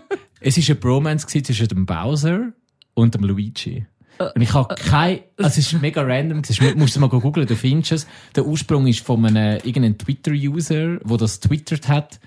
[0.40, 2.52] Es war ein Bromance zwischen dem Bowser
[2.94, 3.86] und dem Luigi.
[4.18, 7.56] Und ich habe kein, also es ist mega random, du musst es mal googeln, du
[7.56, 8.06] findest es.
[8.34, 12.20] Der Ursprung ist von einem, irgendeinem Twitter-User, der das twittert hat.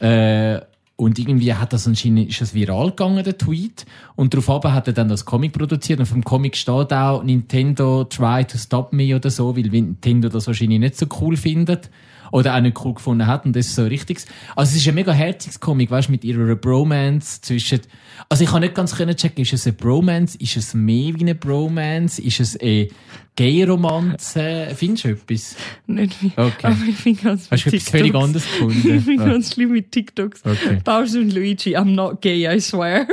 [0.00, 0.60] Äh,
[0.96, 3.84] und irgendwie hat das anscheinend, ist das viral gegangen, der Tweet.
[4.14, 6.00] Und daraufhin hat er dann das Comic produziert.
[6.00, 10.46] Und vom Comic steht auch Nintendo try to stop me oder so, weil Nintendo das
[10.46, 11.90] wahrscheinlich nicht so cool findet.
[12.32, 13.44] Oder auch nicht cool gefunden hat.
[13.44, 14.18] Und das ist so richtig.
[14.54, 17.80] Also es ist ein mega herziges Comic, weißt du, mit ihrer Bromance zwischen,
[18.28, 20.38] also ich kann nicht ganz können checken, ist es eine Bromance?
[20.38, 22.20] Ist es mehr wie eine Bromance?
[22.20, 22.88] Ist es eine
[23.36, 24.68] Gay-Romanze?
[24.74, 25.56] Findest du etwas?
[25.86, 26.32] Nicht wie.
[26.36, 26.66] Okay.
[26.66, 29.20] Aber ich bin ganz Hast du etwas völlig anderes Ich bin gefunden?
[29.20, 29.26] Ah.
[29.26, 30.44] ganz schlimm mit TikToks.
[30.44, 30.78] Okay.
[30.84, 33.06] Bowser und Luigi, I'm not gay, I swear.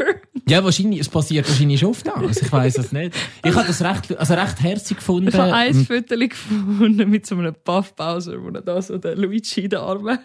[0.49, 2.41] Ja, wahrscheinlich, es passiert wahrscheinlich schon oft anders.
[2.41, 3.15] Ich weiß es nicht.
[3.45, 5.29] Ich habe das recht, also recht herzig gefunden.
[5.29, 9.17] Ich habe ein Foto gefunden mit so einem Buff Bowser, wo er da so den
[9.19, 10.19] Luigi in den Armen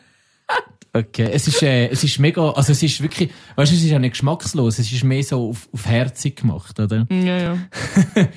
[0.92, 3.90] Okay, es ist, äh, es ist mega, also es ist wirklich, weißt du, es ist
[3.90, 7.06] ja nicht geschmackslos, es ist mehr so auf, auf herzig gemacht, oder?
[7.10, 7.58] Ja, ja.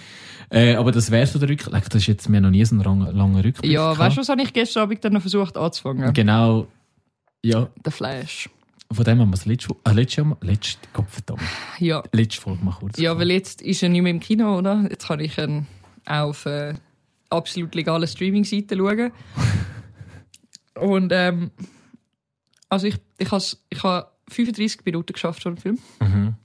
[0.54, 1.86] Äh, aber das wär's von der Rückblick.
[1.90, 3.72] Das ist jetzt mir noch nie so ein lang- langer Rückblick.
[3.72, 4.00] Ja, gehabt.
[4.00, 6.12] weißt du, was habe ich gestern Abend dann noch versucht anzufangen?
[6.12, 6.68] Genau.
[7.42, 8.50] Ja, Der Flash.
[8.94, 11.42] Von dem haben wir das letzte, äh, letzte, Mal- letzte, Gott verdammt,
[11.80, 12.04] Ja.
[12.12, 12.98] letzte Folge mal kurz.
[13.00, 14.86] Ja, weil jetzt ist er nicht mehr im Kino, oder?
[14.90, 15.68] Jetzt kann ich ihn
[16.06, 16.74] auf äh,
[17.30, 19.12] absolut legalen Streaming-Seiten schauen.
[20.76, 21.52] Und ähm,
[22.70, 25.80] also ich, ich habe ich ha 35 Minuten geschafft von dem Film.
[26.00, 26.36] Mhm.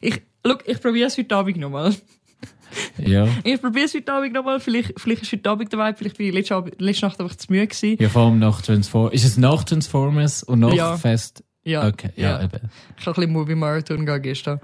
[0.00, 1.94] Ich, look, ich probiere es heute Abend nochmal.
[2.98, 3.26] Ja.
[3.44, 4.60] Ich probiere es heute Abend nochmal.
[4.60, 7.46] Vielleicht, vielleicht ist heute Abend dabei, vielleicht bin ich letzte, Abend, letzte Nacht einfach zu
[7.50, 7.96] müde gewesen.
[8.00, 9.14] Ja, vor allem nach Transformers.
[9.14, 10.96] Ist es nach Transformers und nach Ja.
[10.96, 11.42] Fest?
[11.64, 11.86] Ja.
[11.86, 12.44] Okay, ja, ja.
[12.44, 12.70] eben.
[12.98, 14.60] Ich habe ein bisschen Movie Marathon gegangen gestern.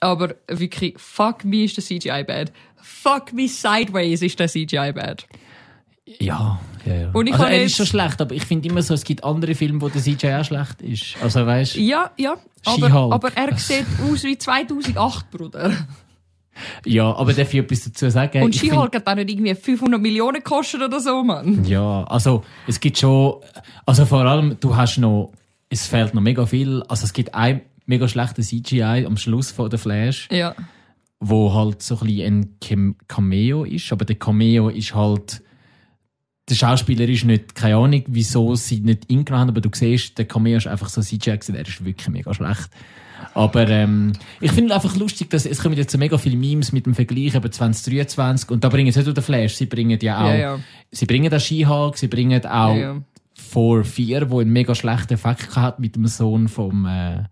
[0.00, 2.52] Aber wirklich, fuck me ist der CGI bad.
[2.82, 5.26] Fuck me sideways ist der CGI bad.
[6.18, 7.10] Ja, ja, ja.
[7.12, 9.54] Und ich also, er ist schon schlecht, aber ich finde immer so, es gibt andere
[9.54, 11.16] Filme, wo der CGI auch schlecht ist.
[11.22, 11.80] Also, weißt du?
[11.80, 12.36] Ja, ja.
[12.64, 15.72] Aber, aber er sieht aus wie 2008, Bruder.
[16.86, 18.42] Ja, aber darf ich etwas dazu sagen?
[18.42, 21.64] Und She-Hulk hat auch nicht irgendwie 500 Millionen gekostet oder so, Mann.
[21.64, 23.36] Ja, also es gibt schon,
[23.86, 25.32] also vor allem, du hast noch,
[25.68, 29.68] es fehlt noch mega viel, also es gibt ein mega schlechter CGI am Schluss von
[29.70, 30.54] der Flash, Ja.
[31.18, 35.42] wo halt so ein bisschen ein Cam- Cameo ist, aber der Cameo ist halt,
[36.48, 40.24] der Schauspieler ist nicht, keine Ahnung, wieso sie nicht eingenommen haben, aber du siehst, der
[40.24, 42.70] Cameo ist einfach so CGI der ist wirklich mega schlecht.
[43.34, 46.86] Aber ähm, ich finde einfach lustig, dass es kommen jetzt so mega viele Memes mit
[46.86, 50.20] dem Vergleich über 2023 und da bringen sie nicht nur den Flash, sie bringen ja
[50.24, 50.58] auch, Ja, ja.
[50.90, 52.96] sie bringen den Skihawk, sie bringen auch Ja, ja.
[53.34, 57.24] vor vier, wo einen mega schlechten Effekt hat mit dem Sohn vom, äh,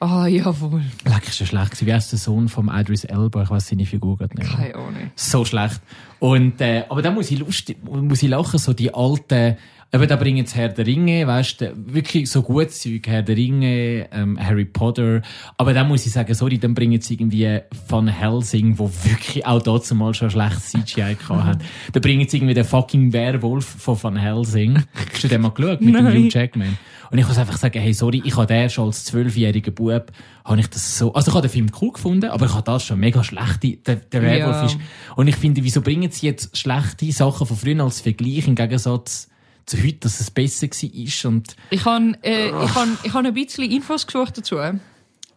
[0.00, 0.82] Ah, jawohl.
[1.06, 3.42] leck, ist ja schlecht wie heißt der Sohn vom Idris Elba?
[3.44, 4.50] Ich weiß seine Figur gerade nicht.
[4.54, 5.10] Keine Ahnung.
[5.16, 5.80] So schlecht.
[6.18, 9.56] Und, äh, aber da muss ich lustig, muss ich lachen, so die alten,
[9.94, 13.36] eben da bringen jetzt Herr der Ringe, weißt du, wirklich so gutes Zeug, Herr der
[13.36, 15.22] Ringe, ähm, Harry Potter.
[15.56, 19.62] Aber da muss ich sagen, sorry, dann bringen sie irgendwie Van Helsing, wo wirklich auch
[19.62, 21.58] dazu mal schon schlechtes CGI gehabt hat.
[21.92, 24.82] Da bringen sie irgendwie den fucking Werwolf von Van Helsing.
[25.12, 25.80] Hast du den mal geschaut?
[25.80, 26.16] Mit dem Nein.
[26.24, 26.76] Hugh Jackman.
[27.10, 30.10] Und ich muss einfach sagen, hey, sorry, ich habe den schon als zwölfjähriger Bub,
[30.44, 32.84] habe ich das so, also ich habe den Film cool gefunden, aber ich habe das
[32.84, 34.66] schon mega schlechte, der, der Werwolf Ja.
[34.66, 34.78] ist,
[35.14, 39.28] und ich finde, wieso bringen sie jetzt schlechte Sachen von früher als Vergleich im Gegensatz
[39.66, 43.34] zu heute, dass es besser war und, Ich habe äh, ich han, ich han ein
[43.34, 44.80] bisschen Infos gesucht dazu, weil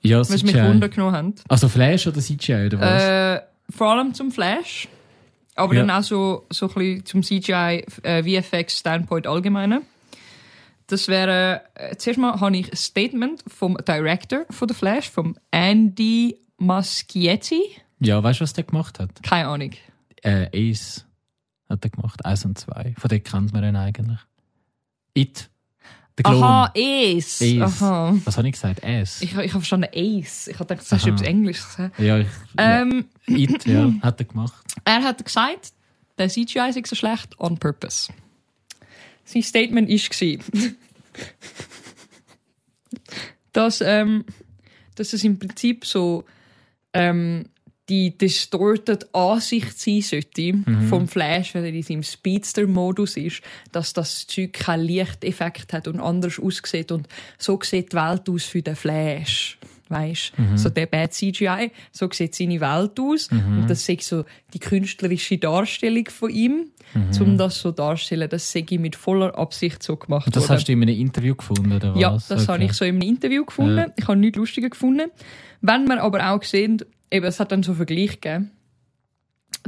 [0.02, 0.64] ja, mich CGI.
[0.64, 1.36] Wunder genommen haben.
[1.50, 3.04] Also Flash oder CGI oder was?
[3.04, 3.42] Äh,
[3.76, 4.88] vor allem zum Flash.
[5.56, 5.82] Aber Ja.
[5.82, 9.82] dann auch so, so ein bisschen zum CGI äh, VFX Standpoint allgemein.
[10.86, 15.36] Das wäre, äh, zuerst mal habe ich ein Statement vom Director von The Flash, vom
[15.52, 17.62] Andy Muschietti.
[18.00, 19.10] ja, weißt du, was der gemacht hat?
[19.24, 19.72] Keine Ahnung.
[20.24, 21.04] Äh, Ace
[21.70, 22.94] hat er gemacht, Eins und zwei.
[22.98, 24.20] Von dem kennt man ihn eigentlich.
[25.14, 25.50] It.
[26.18, 26.44] Der Klon.
[26.44, 27.42] Aha, Ace.
[27.42, 27.62] Ace.
[27.62, 28.18] Aha.
[28.26, 28.84] Was habe ich gesagt?
[28.84, 29.22] Ace.
[29.22, 30.48] Ich, ich habe verstanden Ace.
[30.48, 32.00] Ich habe gedacht, das hast du etwas Englisch gesagt.
[32.00, 33.38] ja, ich, Ähm, ja.
[33.38, 34.54] It, ja, hat er gemacht.
[34.84, 35.74] Er hat gesagt,
[36.18, 38.12] der CGI sei so schlecht on purpose.
[39.26, 40.46] Sein Statement war,
[43.52, 44.26] dass, ähm,
[44.96, 46.24] dass es im Prinzip so
[46.94, 47.50] ähm,
[47.90, 50.54] die distorted Ansicht sein sollte
[50.90, 56.00] vom Flash, wenn er in seinem Speedster-Modus ist, dass das Zeug keinen Lichteffekt hat und
[56.00, 57.08] anders aussieht und
[57.38, 59.58] so sieht die Welt aus für den Flash.
[59.90, 64.60] Weißt, so der Bad CGI, so sieht seine Welt aus und das ist so die
[64.60, 66.66] künstlerische Darstellung von ihm,
[67.22, 70.58] um das so darzustellen, das sei mit voller Absicht so gemacht Und das worden.
[70.58, 72.02] hast du in einem Interview gefunden, oder was?
[72.02, 73.78] Ja, das habe ich so in einem Interview gefunden.
[73.78, 73.94] Ja.
[73.96, 75.10] Ich habe nichts Lustiges gefunden.
[75.62, 78.52] Wenn wir aber auch gesehen, eben, es hat dann so Vergleich gegeben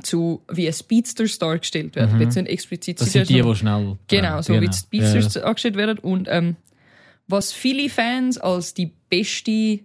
[0.03, 2.11] zu wie ein Speedster dargestellt wird.
[2.19, 3.03] Jetzt nicht explizit Mhm.
[3.03, 3.97] Das sind die, die schnell...
[4.07, 5.99] Genau, so wie die Ja, Speedsters dargestellt werden.
[5.99, 6.55] Und ähm,
[7.27, 9.79] was viele Fans als die beste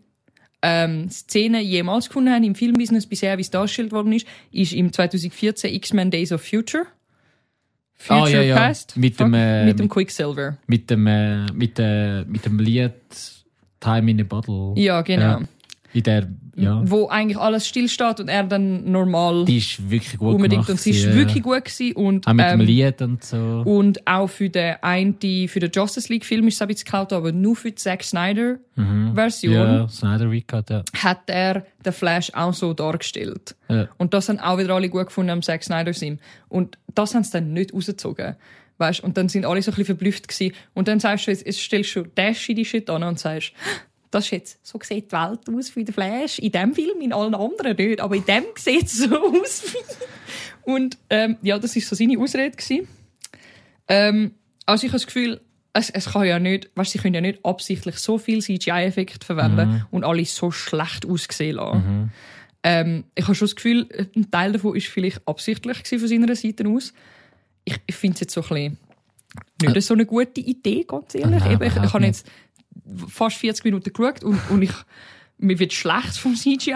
[0.62, 4.92] ähm, Szene jemals gefunden haben im Filmbusiness bisher, wie es dargestellt worden ist, ist im
[4.92, 6.86] 2014 X-Men Days of Future.
[7.94, 8.56] Future Ah, ja, ja.
[8.56, 8.96] Past.
[8.96, 10.58] Mit dem, äh, mit dem Quicksilver.
[10.66, 12.92] Mit dem, äh, mit, äh, mit dem Lied
[13.80, 14.72] Time in a Bottle.
[14.76, 15.22] Ja, genau.
[15.22, 15.42] Ja.
[15.92, 16.80] In der, ja.
[16.84, 20.52] Wo eigentlich alles stillsteht und er dann normal Die ist wirklich gut unbedingt.
[20.66, 20.70] gemacht.
[20.70, 21.92] Und sie ist wirklich gut gewesen.
[21.96, 23.36] Und, Auch mit dem ähm, Lied und so.
[23.64, 27.12] und auch für den einen, für den Justice League Film ist es ein bisschen geklaut,
[27.12, 28.56] aber nur für die Zack Snyder
[29.14, 29.74] Version Mhm.
[29.76, 30.82] ja, Snyder hat ja.
[30.96, 33.54] hat er den Flash auch so dargestellt.
[33.68, 33.88] ja.
[33.98, 36.18] Und das haben auch wieder alle gut gefunden am Zack Snyder Sinn.
[36.48, 38.36] Und das haben sie dann nicht rausgezogen.
[38.78, 39.04] Weißt?
[39.04, 40.52] Und dann sind alle so ein bisschen verblüfft gewesen.
[40.74, 42.00] Und dann sagst du, jetzt, jetzt stellst du
[42.48, 43.52] in die Shit an und sagst,
[44.14, 46.38] das ist jetzt, so sieht die Welt aus für den Flash.
[46.38, 48.00] In dem Film, in allen anderen nicht.
[48.00, 50.70] Aber in dem sieht es so aus wie.
[50.70, 52.88] Und, ähm, ja, das ist so seine Ausrede gewesen.
[53.88, 54.32] Ähm,
[54.66, 55.40] also ich habe das Gefühl,
[55.72, 59.68] es, es kann ja nicht, weißt, sie können ja nicht absichtlich so viel CGI-Effekt verwenden
[59.68, 59.86] Mhm.
[59.90, 62.12] und alle so schlecht aussehen lassen.
[62.62, 66.66] Ähm, ich habe schon das Gefühl, ein Teil davon ist vielleicht absichtlich von seiner Seite
[66.68, 66.94] aus.
[67.64, 68.78] Ich, ich finde es jetzt so ein bisschen
[69.60, 71.40] nicht so eine gute Idee, ganz ehrlich.
[71.40, 72.26] Nein, Eben, ich, ich habe jetzt
[73.08, 74.72] fast 40 Minuten geschaut und, und ich,
[75.36, 76.72] mir wird schlecht vom CGI.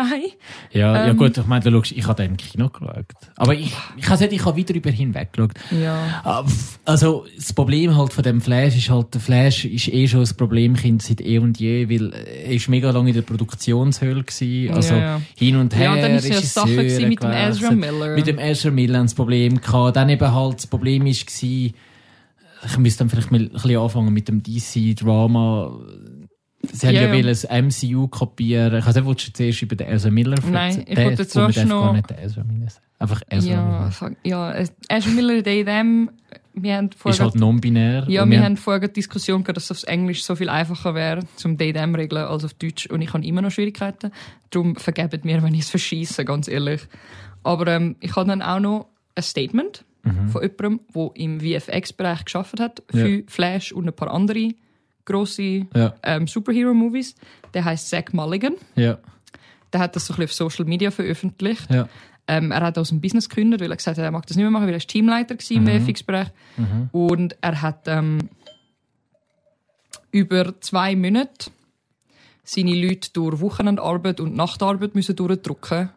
[0.73, 1.17] Ja, ja Ähm.
[1.17, 3.07] gut, ich meine, du schaust, ich habe den im Kino geschaut.
[3.37, 5.53] Aber ich, ich habe gesagt, ich habe wieder über hinweg geschaut.
[5.71, 6.21] Ja.
[6.25, 6.45] Ah,
[6.85, 10.37] Also, das Problem halt von dem Flash ist halt, der Flash ist eh schon ein
[10.37, 14.75] Problemkind seit eh und je, weil er ist mega lange in der Produktionshöhle gewesen.
[14.75, 15.23] Also, Ja, ja.
[15.37, 15.85] hin und her.
[15.85, 17.31] Ja, und dann ist ja Sache gewesen mit dem.
[17.31, 18.15] Ezra Miller.
[18.17, 19.95] Mit dem Ezra Miller das Problem gehabt.
[19.97, 21.75] Dann eben halt, das Problem gewesen,
[22.67, 25.79] ich müsste dann vielleicht mal ein bisschen anfangen mit dem DC-Drama.
[26.73, 27.23] Sie haben Ja, ja, ja.
[27.23, 28.79] das MCU kopieren.
[28.79, 30.87] Ich weiß nicht, willst du zuerst über den Ezra Miller Nein, erzählen?
[30.89, 32.85] ich Den- wollte jetzt zuerst noch- gar nicht den Ezra Miller sagen.
[32.99, 34.17] Einfach Ezra Ja, Miller.
[34.25, 36.11] ja, Ezra Miller, der in dem,
[36.55, 38.05] wir haben Ist vorher, halt non-binär.
[38.09, 40.95] ja, Und wir haben- vorher die Diskussion gehabt, dass es auf Englisch so viel einfacher
[40.97, 42.87] wäre, zum Daydam regeln als auf Deutsch.
[42.87, 44.11] Und ich habe immer noch Schwierigkeiten.
[44.51, 46.81] Darum vergebt mir, wenn ich es verschieße, ganz ehrlich.
[47.45, 49.85] Aber ähm, ich habe dann auch noch ein Statement
[50.31, 53.23] von jemandem, der im VFX-Bereich geschafft hat für Ja.
[53.27, 54.51] Flash und ein paar andere
[55.05, 57.15] grosse Ja, ähm, Superhero-Movies.
[57.55, 58.55] Der heißt Zack Mulligan.
[58.77, 58.99] ja,
[59.73, 61.71] Der hat das so ein bisschen auf Social Media veröffentlicht.
[61.71, 61.89] ja.
[62.31, 64.43] Ähm, er hat aus dem Business gegründet, weil er gesagt hat, er mag das nicht
[64.45, 66.29] mehr machen, weil er ist Teamleiter war im VFX-Bereich.
[66.93, 68.29] Und er hat ähm,
[70.11, 71.51] über zwei Monate
[72.45, 75.91] seine Leute durch Wochenendarbeit und Nachtarbeit müssen durchdrücken,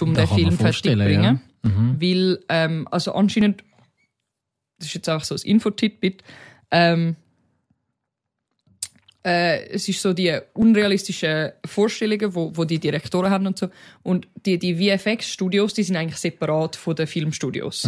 [0.00, 1.40] um den Film fertig zu bringen.
[1.62, 2.00] Mhm.
[2.00, 3.64] Weil, ähm, also anscheinend,
[4.78, 6.22] das ist jetzt auch so ein Info-Titbit,
[6.70, 7.16] ähm,
[9.26, 13.68] äh, es ist so die unrealistischen Vorstellungen, wo, wo die Direktoren haben und so.
[14.04, 17.86] Und die, die VFX-Studios, die sind eigentlich separat von den Filmstudios.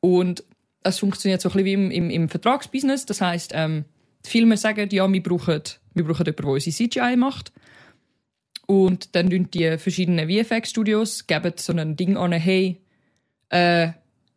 [0.00, 0.42] Und
[0.82, 3.06] es funktioniert so ein bisschen wie im, im, im Vertragsbusiness.
[3.06, 3.84] Das heißt, ähm,
[4.24, 5.62] die Filme sagen, ja, wir brauchen,
[5.94, 7.52] wir brauchen jemanden, der unsere CGI macht.
[8.70, 12.80] Und dann tun die verschiedenen VFX-Studios geben so ein Ding an, hey,
[13.48, 13.88] äh,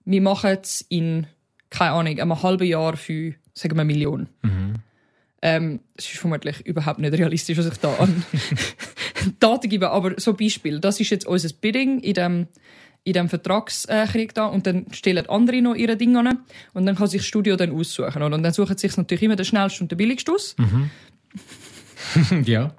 [0.05, 1.27] wir machen es in,
[1.69, 4.29] keine Ahnung, einem halben Jahr für, sagen wir, eine Million.
[5.43, 8.23] Ähm, es ist vermutlich überhaupt nicht realistisch, was ich da an
[9.39, 12.47] Daten gebe, aber so Beispiel, das ist jetzt unser Bidding in dem,
[13.03, 16.39] in dem Vertragskrieg da und dann stellen andere noch ihre Dinge an
[16.73, 18.23] und dann kann sich das Studio dann aussuchen.
[18.23, 18.35] oder?
[18.35, 20.55] Und dann suchen sich natürlich immer den schnellsten und den billigsten aus.
[22.45, 22.73] ja.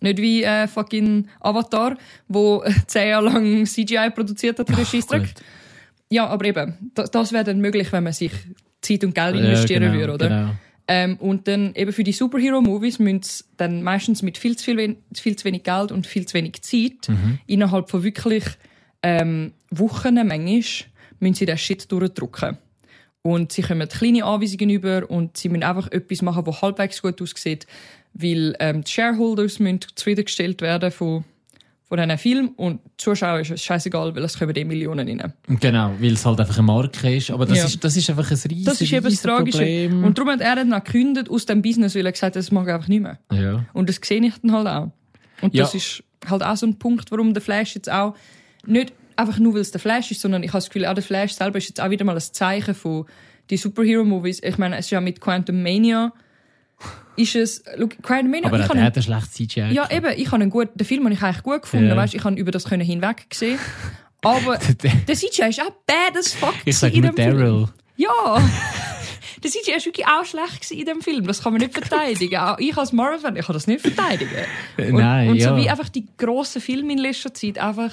[0.00, 1.96] Nicht wie äh, fucking Avatar,
[2.28, 5.22] wo äh, zehn Jahre lang CGI produziert hat Scheissdreck.
[5.22, 5.34] gut.
[6.10, 8.32] Ja, aber eben, das, das wäre dann möglich, wenn man sich
[8.80, 10.28] Zeit und Geld investieren ja, genau, würde, oder?
[10.28, 10.50] Genau.
[10.90, 14.96] Ähm, und dann eben für die Superhero-Movies müssen sie dann meistens mit viel zu, viel,
[15.14, 17.38] viel zu wenig Geld und viel zu wenig Zeit Mhm.
[17.46, 18.44] innerhalb von wirklich
[19.02, 20.62] ähm, Wochen manchmal
[21.20, 22.56] müssen sie den Shit durchdrücken.
[23.20, 27.20] Und sie kommen kleine Anweisungen über und sie müssen einfach etwas machen, das halbwegs gut
[27.20, 27.66] aussieht,
[28.18, 31.24] weil ähm, die Shareholders müssen zufriedengestellt werden von,
[31.88, 35.32] von diesen Film und die Zuschauer ist es scheißegal, weil es kommen die Millionen rein.
[35.60, 37.30] Genau, weil es halt einfach eine Marke ist.
[37.30, 37.64] Aber das, Ja.
[37.66, 39.58] ist, das ist einfach ein riesiges Das ist eben das Tragische.
[39.58, 40.04] Problem.
[40.04, 42.50] Und darum hat er dann auch gekündigt aus dem Business, weil er gesagt hat, das
[42.50, 43.18] mag er einfach nicht mehr.
[43.32, 43.64] ja.
[43.72, 44.90] Und das sehe ich dann halt auch.
[45.40, 45.62] Und Ja.
[45.64, 48.14] das ist halt auch so ein Punkt, warum der Flash jetzt auch
[48.66, 51.02] nicht einfach nur, weil es der Flash ist, sondern ich habe das Gefühl, auch der
[51.02, 53.06] Flash selber ist jetzt auch wieder mal ein Zeichen von
[53.50, 54.42] die Superhero-Movies.
[54.42, 56.12] Ich meine, es ist ja mit Quantum Mania
[57.16, 59.72] ist es, look, Quantum Mania, Aber ich habe hat ein schlechtes CGI.
[59.72, 61.96] ja eben, ich habe einen guten, den Film habe ich eigentlich gut gefunden, Ja.
[61.96, 63.58] weißt, ich habe über das können hinweg gesehen.
[64.22, 64.58] Aber
[65.08, 67.36] der CGI ist auch bad as fuck ich sage in dem Film.
[67.38, 67.68] Daryl.
[67.96, 68.08] Ja!
[69.44, 71.24] Der CGI war wirklich auch schlecht in dem Film.
[71.24, 72.36] Das kann man nicht verteidigen.
[72.38, 74.32] Auch ich als Marvel-Fan, ich kann das nicht verteidigen.
[74.76, 75.50] Äh, Und, nein, und ja.
[75.50, 77.92] so wie einfach die grossen Filme in letzter Zeit einfach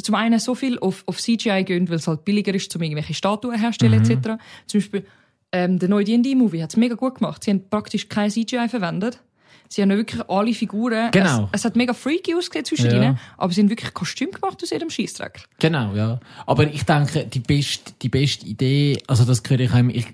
[0.00, 3.12] zum einen so viel auf, auf CGI gehen, weil es halt billiger ist, um irgendwelche
[3.12, 4.10] Statuen herzustellen Mhm.
[4.10, 4.40] etc.
[4.68, 5.04] Zum Beispiel
[5.52, 7.44] ähm, der neue D&D-Movie hat es mega gut gemacht.
[7.44, 9.20] Sie haben praktisch kein CGI verwendet.
[9.68, 11.10] Sie haben wirklich alle Figuren.
[11.12, 11.48] Genau.
[11.52, 12.96] Es, es hat mega freaky ausgesehen zwischen Ja.
[12.96, 15.44] ihnen, aber sie haben wirklich Kostüm gemacht aus jedem Scheissdreck.
[15.60, 16.20] Genau, ja.
[16.46, 20.06] Aber ich denke, die beste, die beste Idee, also das höre ich auch ich,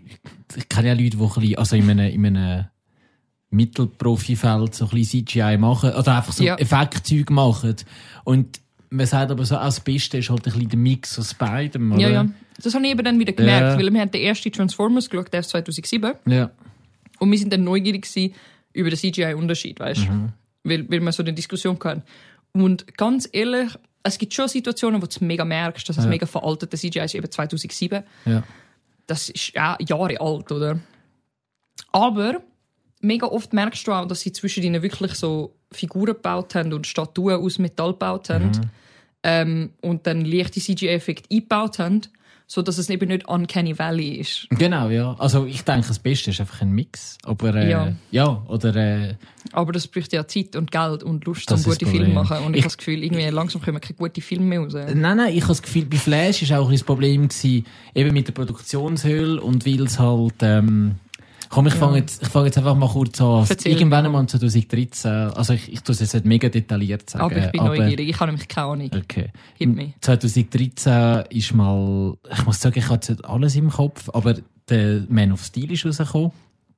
[0.56, 2.64] ich kenne ja Leute, die ein bisschen, also in einem, in einem
[3.50, 6.54] Mittelprofifeld so ein bisschen CGI machen, oder einfach so Ja.
[6.56, 7.74] Effektzeug machen.
[8.24, 8.60] Und
[8.90, 11.92] man sagt aber so, auch das Beste ist halt ein bisschen der Mix aus beidem,
[11.92, 12.00] oder?
[12.00, 12.26] Ja, ja.
[12.62, 13.78] Das habe ich eben dann wieder gemerkt, Ja.
[13.78, 16.12] weil wir haben den ersten Transformers geschaut, der ist 2007.
[16.26, 16.50] Ja.
[17.20, 18.34] Und wir sind dann neugierig gewesen
[18.72, 20.10] über den CGI-Unterschied, weißt du?
[20.12, 20.32] Mhm.
[20.64, 22.02] Weil, weil wir so eine Diskussion hatten.
[22.52, 23.70] Und ganz ehrlich,
[24.02, 26.10] es gibt schon Situationen, wo du mega merkst, dass es Ja.
[26.10, 28.02] mega veraltete CGI ist, eben 2007.
[28.26, 28.42] ja.
[29.06, 30.80] Das ist ja Jahre alt, oder?
[31.92, 32.42] Aber
[33.00, 36.86] mega oft merkst du auch, dass sie zwischen ihnen wirklich so Figuren gebaut haben und
[36.86, 38.46] Statuen aus Metall gebaut haben.
[38.46, 38.60] Mhm.
[39.22, 42.02] Ähm, und dann leichte CGI-Effekte eingebaut haben,
[42.50, 44.46] so dass es eben nicht Uncanny Valley ist.
[44.48, 45.14] Genau, ja.
[45.18, 47.18] Also ich denke, das Beste ist einfach ein Mix.
[47.24, 47.92] Aber äh, ja.
[48.10, 48.42] Ja.
[48.48, 49.14] oder äh,
[49.52, 52.38] Aber das braucht ja Zeit und Geld und Lust, um gute Filme zu machen.
[52.46, 54.72] Und ich, Ich- habe das Gefühl, irgendwie langsam kommen keine guten Filme mehr raus.
[54.72, 58.14] Nein, nein, ich habe das Gefühl, bei Flash ist auch ein das Problem gewesen, eben
[58.14, 60.94] mit der Produktionshöhle und weil es halt, ähm,
[61.48, 61.78] komm, ich Ja.
[61.80, 63.46] fange jetzt, ich fange jetzt einfach mal kurz an.
[63.48, 64.08] Erzähl Irgendwann mir.
[64.08, 67.24] einmal 2013, also ich, ich tue es jetzt nicht mega detailliert sagen.
[67.24, 68.08] aber ich bin neugierig.
[68.08, 68.90] Ich habe nämlich keine Ahnung.
[68.94, 69.30] Okay.
[69.56, 69.94] Hit me.
[70.00, 74.34] 2013 ist mal, ich muss sagen, ich nicht alles im Kopf, aber
[74.68, 76.32] der Man of Steel ist rausgekommen.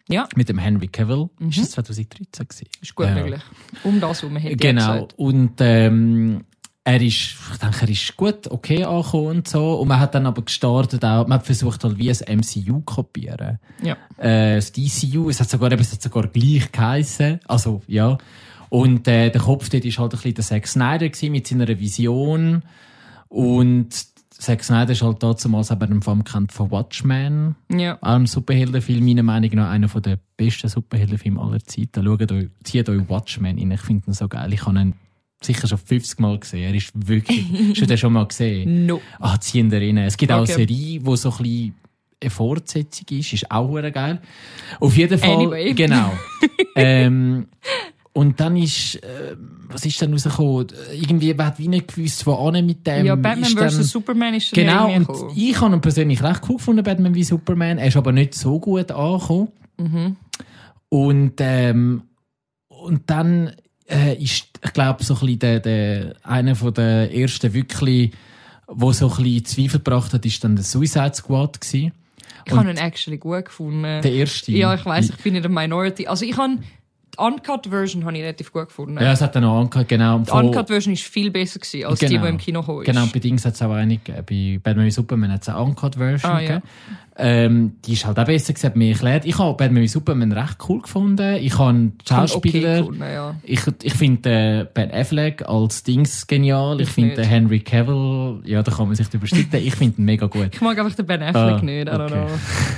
[0.09, 0.29] Ja.
[0.35, 1.29] Mit dem Henry Cavill.
[1.39, 1.51] Mhm.
[1.51, 2.67] Ist das 2013 gewesen?
[2.81, 3.15] Ist gut Ja.
[3.15, 3.41] möglich.
[3.85, 5.07] Um das, man hätte Genau.
[5.17, 6.45] Und ähm,
[6.83, 9.75] er ist, ich denke, er ist gut, okay angekommen und so.
[9.75, 12.81] Und man hat dann aber gestartet auch, man hat versucht halt wie ein MCU zu
[12.81, 13.59] kopieren.
[13.83, 13.97] Ja.
[14.17, 17.41] Äh, das DCU, es hat sogar, eben, es hat sogar gleich geheissen.
[17.47, 18.17] Also, ja.
[18.71, 21.69] Und äh, der Kopf dort ist halt ein bisschen der Zack Snyder gewesen mit seiner
[21.69, 22.63] Vision.
[23.29, 23.89] Und
[24.31, 27.57] Zack Snyder ist halt damals eben im Film bekannt von Watchmen.
[27.71, 27.99] Ja.
[28.01, 32.05] Auch ein Superheldenfilm, meiner Meinung nach einer der besten Superheldenfilme aller Zeiten.
[32.05, 34.53] Schaut euch, zieht euch Watchmen rein, ich finde ihn so geil.
[34.55, 34.95] Ich habe ihn
[35.43, 36.63] sicher schon 50 Mal gesehen.
[36.65, 38.87] Er ist wirklich, hast du den schon mal gesehen?
[38.87, 39.01] No.
[39.19, 39.97] Ah, ziehen da rein.
[39.99, 40.67] Es gibt auch eine Okay.
[40.67, 41.75] Serie, wo so ein bisschen
[42.23, 44.21] eine Fortsetzung ist, ist auch hure geil.
[44.79, 45.73] Auf jeden Fall, Anyway.
[45.75, 46.13] genau.
[46.77, 47.47] ähm,
[48.13, 49.37] und dann ist, äh,
[49.69, 50.67] was ist dann rausgekommen?
[50.93, 53.07] Irgendwie, man hat wie nicht gewusst, wo an mit dem.
[53.07, 53.91] ja, Batman ist dann- vs.
[53.91, 55.33] Superman ist dann Genau, und gekommen.
[55.37, 57.79] ich habe ihn persönlich recht cool gefunden, Batman wie Superman.
[57.79, 59.49] Er ist aber nicht so gut angekommen.
[59.79, 60.17] Mhm.
[60.91, 62.03] Und, ähm,
[62.69, 63.53] und dann
[63.89, 68.13] äh, ist, ich glaube, so ein bisschen der, der, einer von der ersten wirklich,
[68.67, 71.93] wo so ein bisschen Zweifel gebracht hat, ist dann der Suicide Squad gewesen.
[72.47, 73.83] Ich habe ihn actually gut gefunden.
[73.83, 74.53] Der erste.
[74.53, 76.07] Ja, ich weiß, ich bin in der Minority.
[76.07, 76.59] Also ich habe
[77.15, 78.99] die Uncut-Version habe ich relativ gut gefunden.
[79.01, 80.19] Ja, es hat dann auch angehört, genau.
[80.19, 82.87] die Uncut-Version ist viel besser gewesen, als die, die im Kino gekommen ist.
[82.87, 84.25] Genau, bei Dings hat es auch eine gegeben.
[84.29, 86.63] Bei Batman wie Superman hat es eine Uncut-Version Ah, ja.
[87.23, 89.27] Ähm, die ist halt auch besser gewesen, hat mir erklärt.
[89.27, 91.37] Ich habe Batman wie Superman recht cool gefunden.
[91.37, 92.71] Ich habe einen Schauspieler...
[92.71, 93.35] Okay gefunden, ja.
[93.43, 96.81] Ich, ich finde äh, Ben Affleck als Dings genial.
[96.81, 97.31] Ich Ich finde nicht.
[97.31, 99.57] Henry Cavill, ja, da kann man sich drüber streiten.
[99.57, 100.51] Ich finde ihn mega gut.
[100.55, 101.89] Ich mag einfach den Ben Affleck Ah, nicht.
[101.89, 102.15] I don't okay.
[102.15, 102.27] know.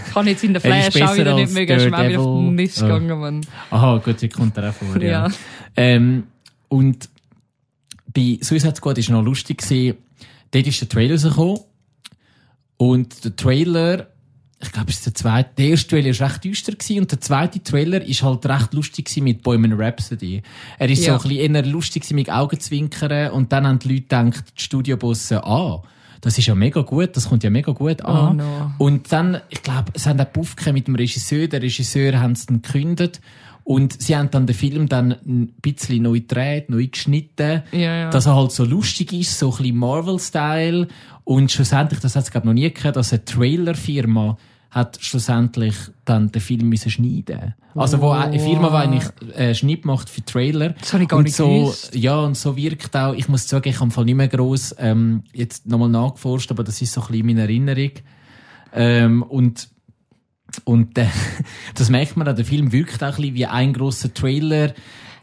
[0.09, 1.78] Ich kann jetzt in der Er ist Flash auch wieder nicht mögen.
[1.78, 2.87] Bin auch wieder auf den Mist Ah.
[2.87, 3.41] gegangen, Mann.
[3.70, 5.27] Aha, gut, sie kommt er auch vor, ja.
[5.29, 5.33] Ja.
[5.77, 6.25] Ähm,
[6.68, 7.09] und
[8.14, 9.97] bei Suicide Squad war noch lustig, gewesen,
[10.51, 11.61] dort ist der Trailer rausgekommen.
[12.77, 14.07] Und der Trailer,
[14.61, 17.62] ich glaube, ist der zweite, der erste Trailer war recht düster gewesen, und der zweite
[17.62, 20.43] Trailer ist halt recht lustig gewesen mit Bohemian Rhapsody.
[20.79, 21.18] Er ist Ja.
[21.18, 24.62] so ein bisschen eher lustig gewesen mit Augenzwinkern, und dann haben die Leute gedacht, die
[24.62, 25.83] Studiobosse, ah,
[26.20, 28.29] das ist ja mega gut, das kommt ja mega gut an.
[28.29, 28.70] Oh, no.
[28.79, 31.49] Und dann, ich glaube, es haben auch Puff gehabt mit dem Regisseur.
[31.49, 33.20] Der Regisseur haben es dann gekündigt.
[33.65, 37.63] Und sie haben dann den Film dann ein bisschen neu gedreht, neu geschnitten.
[37.73, 38.11] Ja, ja.
[38.11, 40.89] Dass er halt so lustig ist, so ein bisschen Marvel-Style.
[41.25, 44.37] Und schlussendlich, das hat es glaube noch nie gegeben, dass eine Trailerfirma
[44.73, 45.75] hat schlussendlich
[46.07, 47.55] dann den Film müssen schneiden.
[47.75, 50.71] Also wo eine Firma, die eigentlich äh, Schnitt macht für Trailer.
[50.71, 51.95] Das habe ich gar und nicht so, gewusst.
[51.95, 54.75] Ja, und so wirkt auch, ich muss sagen, ich habe im Fall nicht mehr gross
[54.79, 57.91] ähm, jetzt nochmal nachgeforscht, aber das ist so ein bisschen meine Erinnerung.
[58.75, 59.69] Ähm, und
[60.64, 61.07] und äh,
[61.74, 64.74] das merkt man auch, der Film wirkt auch ein bisschen wie ein grosser Trailer.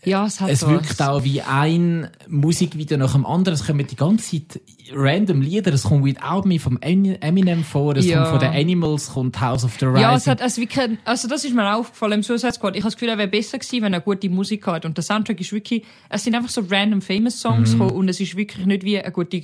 [0.03, 0.69] ja, es hat Es was.
[0.71, 3.53] wirkt auch wie ein Musikvideo nach dem anderen.
[3.55, 4.61] Es kommen die ganze Zeit
[4.93, 5.71] random Lieder.
[5.73, 7.95] Es kommt Without Me vom Eminem vor.
[7.97, 8.19] Es Ja.
[8.23, 10.01] kommt von den Animals, kommt House of the Rising.
[10.01, 12.75] Ja, es hat, also, wirklich, also das ist mir auch aufgefallen im Suicide Squad.
[12.75, 14.85] Ich habe das Gefühl, er wäre besser gewesen, wenn er gute Musik hat.
[14.85, 17.81] Und der Soundtrack ist wirklich, es sind einfach so random famous Songs Mhm.
[17.81, 19.43] und es ist wirklich nicht wie eine gute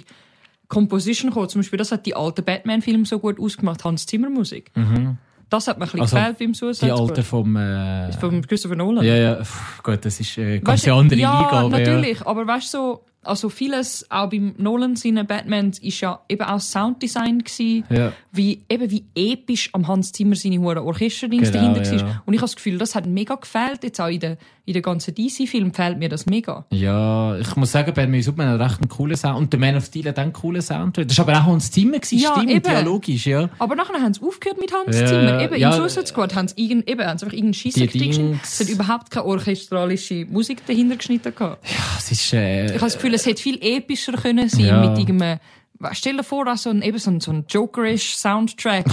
[0.67, 1.49] Composition gekommen.
[1.49, 4.71] Zum Beispiel, das hat die alte Batman-Filme so gut ausgemacht, Hans Zimmer Musik.
[5.49, 7.55] Das hat mir ein bisschen Also, gefällt beim Suicide die alte vom...
[7.55, 9.05] Äh, Von Christopher Nolan.
[9.05, 11.69] ja, ja, pff, gut, das ist äh, ganz Weißt eine andere ja, Liga.
[11.69, 12.25] Natürlich.
[12.25, 16.59] Aber weißt du, so, also vieles, auch beim Nolan seinen Batman, ist ja eben auch
[16.59, 17.83] Sounddesign gewesen.
[17.89, 17.97] Ja.
[17.97, 18.11] Ja.
[18.31, 22.09] Wie, eben wie episch am Hans Zimmer seine hohen Orchesterdienste Genau, dahinter war.
[22.09, 22.23] ja.
[22.25, 23.83] Und ich habe das Gefühl, das hat mega gefällt.
[23.83, 24.37] Jetzt auch in den,
[24.67, 26.65] in den ganzen DC-Filmen gefällt mir das mega.
[26.71, 29.37] Ja, ich muss sagen, Batman Superman hat recht einen coolen Sound.
[29.37, 30.97] Und der Man of Steel hat auch einen coolen Sound.
[30.97, 32.71] Das war aber auch Hans Zimmer, gewesen, Ja, stimmt, eben.
[32.71, 33.49] ja, logisch, ja.
[33.59, 35.39] Aber nachher haben sie aufgehört mit Hans Ja, Zimmer.
[35.41, 37.99] Eben ja, im Suicide Squad haben sie, irgend, eben, haben sie einfach irgendeinen Scheisser Die
[38.07, 38.39] geschnitten.
[38.43, 41.63] Es hat überhaupt keine orchestralische Musik dahinter geschnitten gehabt.
[41.95, 44.89] Das ist, äh, Ich habe das Gefühl, es hätte viel epischer können sein Ja.
[44.89, 45.39] mit irgendeinem.
[45.91, 48.85] Stell dir vor, also eben so ein, so ein Jokerish Soundtrack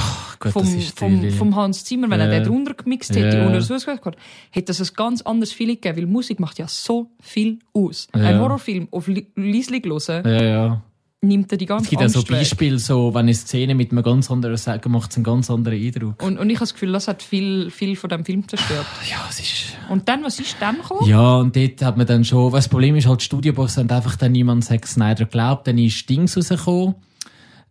[0.43, 0.67] gut, vom,
[0.97, 2.41] vom, vom Hans Zimmer, wenn er Ja.
[2.41, 3.47] den drunter gemixt hätte Ja.
[3.47, 4.17] und er so gehört,
[4.51, 8.09] hätte das ein ganz anderes Feeling gegeben, weil Musik macht ja so viel aus.
[8.15, 8.23] Ja.
[8.23, 10.83] Ein Horrorfilm auf li- leislich hören, ja, ja.
[11.21, 12.39] nimmt er die ganze Es gibt so Angst weg.
[12.41, 15.81] Beispiele, so, wenn eine Szene mit einem ganz anderen Sagen macht es einen ganz anderen
[15.81, 16.23] Eindruck.
[16.23, 18.87] Und, und ich habe das Gefühl, das hat viel, viel von dem Film zerstört.
[19.09, 19.65] Ja, es ist...
[19.89, 21.09] Und dann, was ist dann gekommen?
[21.09, 24.17] Ja, und dort hat man dann schon, das Problem ist, halt, die Studioboss haben einfach
[24.17, 26.95] dann niemand Zack Snyder geglaubt, dann ist Dings rausgekommen,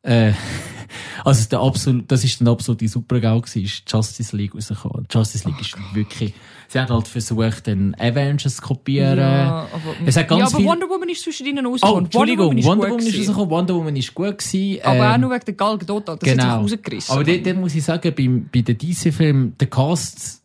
[0.03, 0.33] äh,
[1.23, 5.07] Also der absolut, das ist dann absolute Supergau gewesen, ist Justice League rausgekommen.
[5.09, 6.33] Justice League Oh ist wirklich,
[6.67, 9.17] sie hat halt versucht, den Avengers zu kopieren.
[9.19, 12.05] Ja, aber, Es hat ganz ja, aber viel- Wonder Woman ist zwischen ihnen Oh, rausgekommen.
[12.05, 14.81] Entschuldigung, ist Wonder gut Woman ist rausgekommen, Wonder Woman ist gut gewesen.
[14.83, 16.59] Aber ähm, auch nur wegen der Gal Gadot, das hat sich genau.
[16.61, 17.13] rausgerissen.
[17.13, 20.40] Aber dort, dort muss ich sagen, beim, bei den DC-Filmen, der Cast,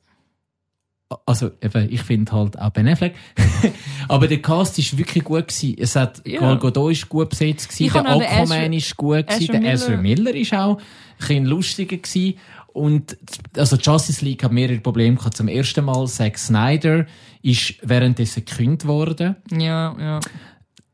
[1.25, 3.15] also eben, ich finde halt auch Ben Affleck,
[4.09, 5.77] aber der Cast ist wirklich gut gewesen.
[5.79, 6.41] Es hat, Ja.
[6.41, 9.73] Gal Gadot ist gut besetzt gewesen, Ich der Aquaman Ezra- ist gut gewesen, Ezra der
[9.73, 10.35] Ezra Miller.
[10.35, 10.83] Ist auch ein
[11.19, 12.35] bisschen lustiger gewesen.
[12.73, 13.17] Und,
[13.57, 15.37] also Justice League hat mehrere Probleme gehabt.
[15.37, 17.07] Zum ersten Mal, Zack Snyder
[17.41, 19.37] ist währenddessen gekündigt worden.
[19.53, 20.21] ja, ja.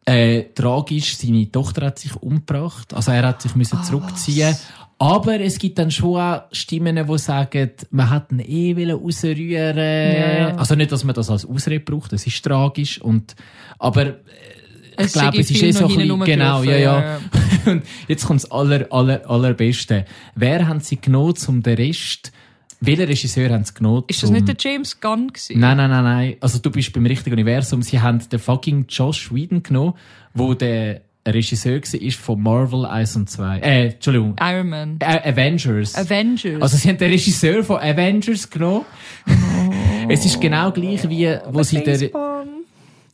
[0.04, 2.92] Äh, tragisch, seine Tochter hat sich umgebracht.
[2.92, 4.56] Also er hat sich müssen Ah, zurückziehen.
[5.02, 9.76] Aber es gibt dann schon auch Stimmen, die sagen, man hat ihn eh rausrühren.
[9.76, 10.54] ja.
[10.56, 13.02] Also nicht, dass man das als Ausrede braucht, das ist tragisch.
[13.02, 13.34] Und,
[13.80, 14.12] aber äh,
[14.92, 17.20] ich Es glaube, es ist eh so ein bisschen, genau, ja, rumgelaufen, ja.
[17.72, 20.04] Und jetzt kommt das aller, aller, allerbeste.
[20.36, 22.30] Wer haben sie genommen, um den Rest,
[22.80, 24.04] welchen Regisseur haben sie genommen?
[24.06, 25.58] Ist das nicht der James Gunn gewesen?
[25.58, 26.36] Nein, nein, nein, nein.
[26.38, 27.82] Also du bist beim richtigen Universum.
[27.82, 29.94] Sie haben den fucking Josh Whedon genommen,
[30.32, 33.58] wo der Regisseur war ist von Marvel 1 und 2.
[33.58, 34.36] Äh, Entschuldigung.
[34.40, 34.96] Iron Man.
[35.00, 35.94] Äh, Avengers.
[35.94, 36.60] Avengers.
[36.60, 38.84] Also sie haben den Regisseur von Avengers genommen.
[40.08, 42.00] Es ist genau gleich wie, wo sie der,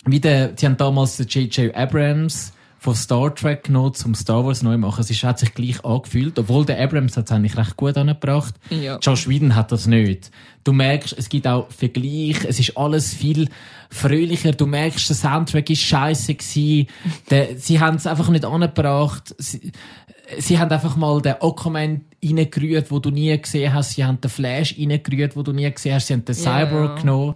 [0.07, 1.75] wie der, sie haben damals den J.J.
[1.75, 5.01] Abrams von Star Trek genommen, zum Star Wars neu machen.
[5.01, 8.55] Es ist, hat sich gleich angefühlt, obwohl der Abrams hat es eigentlich recht gut angebracht.
[8.71, 8.99] Ja.
[8.99, 10.31] Josh Whedon hat das nicht.
[10.63, 13.49] Du merkst, es gibt auch Vergleich, es ist alles viel
[13.91, 14.53] fröhlicher.
[14.53, 16.87] Du merkst, der Soundtrack ist scheiße gewesen.
[17.31, 19.35] Der, sie haben es einfach nicht angebracht.
[19.39, 19.73] Sie,
[20.39, 23.93] sie haben einfach mal den Aquaman reingerührt, wo du nie gesehen hast.
[23.93, 26.07] Sie haben den Flash reingerührt, wo du nie gesehen hast.
[26.07, 26.35] Sie haben den.
[26.35, 27.35] Cyborg genommen.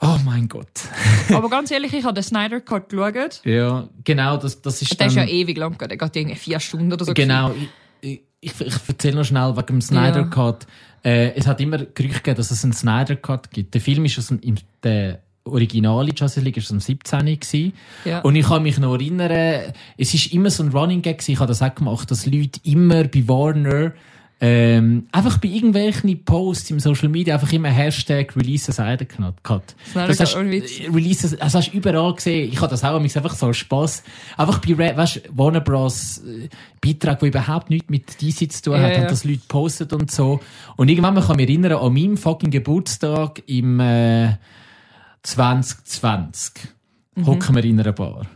[0.00, 0.66] Oh mein Gott.
[1.32, 3.42] Aber ganz ehrlich, ich habe den Snyder Cut geschaut.
[3.44, 5.90] Ja, genau, das, das ist Der ist ja dann- ewig lang gegangen.
[5.90, 7.12] Der geht irgendwie vier Stunden oder so.
[7.12, 7.52] Genau,
[8.00, 10.24] ich, ich, ich, erzähle noch schnell wegen dem Snyder Ja.
[10.24, 10.66] Cut.
[11.04, 13.74] Äh, es hat immer Gerüchte gegeben, dass es einen Snyder Cut gibt.
[13.74, 14.40] Der Film ist aus dem,
[14.82, 17.20] der originale Justice League ist aus dem 17.
[17.26, 17.72] gewesen.
[18.04, 18.20] Ja.
[18.20, 21.38] Und ich kann mich noch erinnern, es ist immer so ein Running Gag gewesen, ich
[21.40, 23.92] habe das auch gemacht, dass Leute immer bei Warner
[24.42, 28.72] ähm, einfach bei irgendwelchen Posts im Social Media einfach immer Hashtag Release
[29.42, 29.74] Cut.
[29.92, 30.80] Snyder Das Cut, hast, Witz.
[30.94, 32.50] Release, das hast du überall gesehen.
[32.50, 34.02] Ich habe das auch einfach so Spass.
[34.38, 36.22] Einfach bei weißt, Warner Bros.
[36.26, 36.48] äh,
[36.80, 38.98] Beitrag, der überhaupt nichts mit DC zu tun Ja, hat, ja.
[39.00, 40.40] haben das Leute postet und so.
[40.76, 44.36] Und irgendwann mal kann ich mich erinnern, an meinem fucking Geburtstag im, äh,
[45.22, 46.52] 2020
[47.16, 47.26] Mhm.
[47.26, 48.26] hocken wir in einer Bar.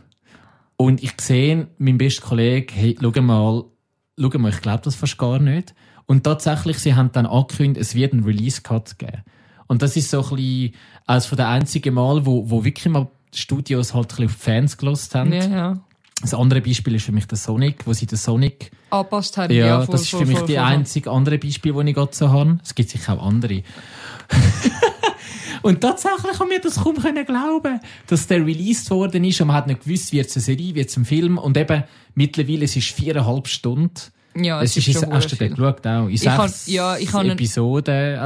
[0.77, 3.63] Und ich sehe meinen besten Kollegen, hey, schau mal,
[4.19, 5.73] schau mal, ich glaube das fast gar nicht.
[6.05, 9.23] Und tatsächlich, sie haben dann angekündigt, es wird einen Release-Cut geben.
[9.67, 10.73] Und das ist so ein bisschen
[11.07, 14.35] eines von den einzigen Mal, wo, wo wirklich mal die Studios halt ein bisschen auf
[14.35, 15.33] die Fans gelost haben.
[15.33, 15.79] Ja, ja.
[16.21, 19.53] Das andere Beispiel ist für mich der Sonic, wo sie den Sonic, Angepasst haben.
[19.53, 20.73] ja, voll, das ist voll, für mich voll, die voll, voll.
[20.73, 22.59] einzige andere Beispiel, das ich gerade so habe.
[22.63, 23.63] Es gibt sicher auch andere.
[25.61, 29.55] Und tatsächlich haben wir das kaum können glauben, dass der released worden ist und man
[29.55, 31.83] hat nicht gewusst, wird es eine Serie, wird es ein Film und eben
[32.13, 33.99] mittlerweile es ist viereinhalb Stunden.
[34.37, 36.07] Ja, Es ist, schon ist hast du den geschaut auch?
[36.07, 38.17] In Ich sechs kann- ja, ich kann- Episoden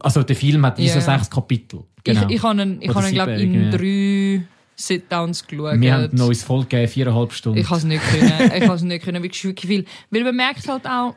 [0.00, 1.84] also der Film hat Ja, so sechs Kapitel.
[2.04, 2.26] Genau.
[2.28, 4.46] Ich, ich habe ihn, ich habe glaube in drei
[4.76, 5.80] Sit-Downs geschaut.
[5.80, 7.58] wir haben noch uns voll gegeben, viereinhalb Stunden.
[7.58, 8.52] Ich habe es nicht können.
[8.54, 9.84] Ich habe es nicht können, wirklich, wirklich viel.
[10.10, 11.14] Weil man merkt halt auch,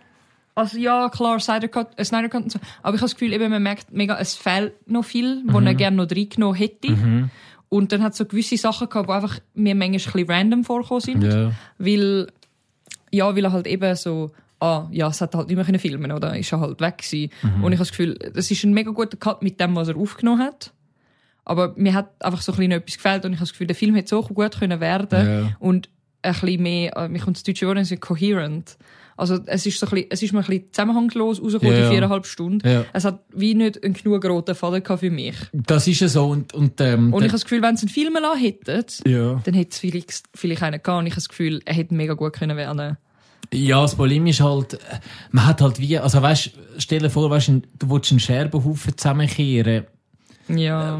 [0.55, 3.31] also ja, klar, Snyder Cut, äh, Snyder Cut und so, aber ich habe das Gefühl,
[3.33, 5.67] eben, man merkt mega, es fehlt noch viel, wo Mhm.
[5.67, 7.29] er gerne noch reingenommen hätte.
[7.69, 9.93] Und dann hat es so gewisse Sachen gehabt, die einfach mir manchmal ein
[10.25, 11.23] bisschen random vorgekommen sind.
[11.23, 11.51] ja.
[11.77, 12.27] Weil,
[13.11, 14.31] ja, weil er halt eben so,
[14.61, 16.37] ah, ja, es hat halt nicht mehr filmen, oder?
[16.37, 17.31] Ist er halt weg gewesen.
[17.41, 17.63] Mhm.
[17.63, 19.97] Und ich habe das Gefühl, das ist ein mega guter Cut mit dem, was er
[19.97, 20.71] aufgenommen hat.
[21.43, 23.75] Aber mir hat einfach so ein bisschen etwas gefällt und ich habe das Gefühl, der
[23.75, 25.57] Film hätte so gut können werden Ja.
[25.59, 25.89] und
[26.21, 28.77] ein bisschen mehr, äh, mir kommt das deutsche Wort, ist coherent.
[29.17, 31.89] Also es ist so ein bisschen, es ist mir ein bisschen zusammenhanglos rausgekommen, Ja, die
[31.95, 32.67] viereinhalb Stunden.
[32.67, 32.85] Ja.
[32.93, 35.35] Es hat wie nicht einen genug roten Faden für mich.
[35.51, 37.93] Das ist ja so und, und, ähm, Und ich habe das Gefühl, wenn sie einen
[37.93, 39.41] Film lassen hätten, ja.
[39.43, 42.13] dann hätte es vielleicht, vielleicht einen gehabt und ich habe das Gefühl, er hätte mega
[42.13, 42.97] gut können werden.
[43.53, 44.77] Ja, das Problem ist halt, äh,
[45.31, 49.85] man hat halt wie, also weißt, stell dir vor, weißt, du willst einen Scherbenhaufen zusammenkehren.
[50.47, 50.99] Ja.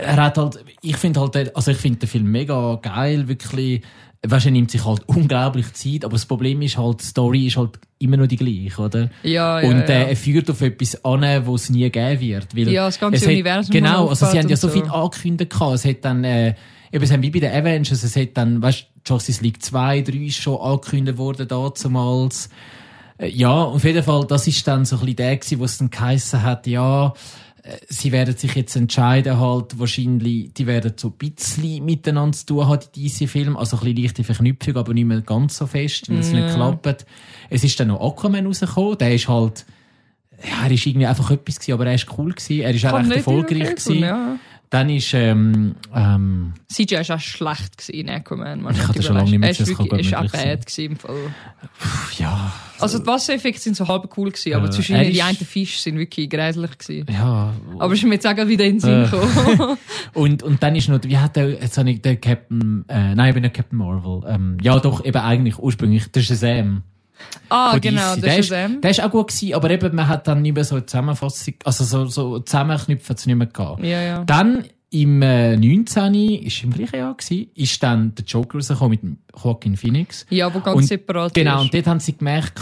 [0.00, 3.82] Er hat halt, ich finde halt, also ich finde den Film mega geil, wirklich.
[4.26, 7.56] Weißt, er nimmt sich halt unglaublich Zeit, aber das Problem ist halt, die Story ist
[7.56, 9.10] halt immer noch die gleiche, oder?
[9.22, 9.84] Ja, ja, und ja.
[9.94, 12.56] äh, er führt auf etwas an, wo es nie geben wird.
[12.56, 15.32] Weil Ja, das ganze es hat- Universum Genau, also sie haben ja so aufgebaut viel
[15.32, 15.54] angekündigt.
[15.74, 16.54] Es hat dann, äh,
[16.92, 20.12] eben, es haben wie bei den Avengers, es hat dann, weißt, Justice League 2, 3
[20.16, 22.48] ist schon angekündigt worden damals.
[23.18, 25.78] Äh, Ja, auf jeden Fall, das ist dann so ein bisschen der gewesen, wo es
[25.78, 27.12] dann geheissen hat, ja,
[27.62, 32.46] äh, sie werden sich jetzt entscheiden halt, wahrscheinlich, die werden so ein bisschen miteinander zu
[32.46, 36.08] tun haben, die DC-Filme, also ein bisschen leichte Verknüpfung, aber nicht mehr ganz so fest,
[36.10, 36.40] weil es Ja.
[36.40, 37.06] nicht klappt.
[37.50, 39.64] Es ist dann noch Aquaman rausgekommen, der ist halt,
[40.44, 42.90] ja, er ist irgendwie einfach etwas gewesen, aber er ist cool gewesen, er ist auch
[42.92, 43.98] Kann recht erfolgreich gewesen.
[43.98, 44.36] Ja.
[44.70, 48.60] Dann ist, ähm, ähm, CGI war auch schlecht gewesen Aquaman.
[48.60, 50.30] Man Ich hat hatte schon lange nicht mehr Er ist gesehen, das gut ist auch
[50.30, 51.16] bad gewesen im Fall.
[52.18, 55.22] ja, Also die Wassereffekte sind so halb cool gewesen, aber Äh, zwischen er die ist-
[55.24, 57.06] einen Fische sind wirklich gräuslich gewesen.
[57.10, 57.54] ja.
[57.78, 59.08] Aber ist mir jetzt auch wieder in den Sinn Äh.
[59.08, 59.78] gekommen.
[60.14, 63.28] Und, und dann ist noch, wie hat der, jetzt habe ich den Captain, äh, nein,
[63.28, 66.82] ich bin nicht Captain Marvel, ähm, ja doch, eben eigentlich ursprünglich, der Shazam.
[67.48, 68.22] Ah, von genau, DC.
[68.22, 68.80] das ist Shazam.
[68.80, 71.54] Der ist auch gut gewesen, aber eben, man hat dann nicht mehr so eine Zusammenfassung,
[71.64, 73.82] also so, so Zusammenknüpfe hat's nicht mehr gehabt.
[73.84, 74.24] Ja, ja.
[74.24, 76.14] Dann im äh, 19.
[76.14, 80.24] ist im gleichen Jahr gewesen, ist dann der Joker rausgekommen mit dem Joaquin Phoenix.
[80.30, 81.62] Ja, wo ganz Und- separat Genau, ist.
[81.64, 82.58] und dort haben sie gemerkt,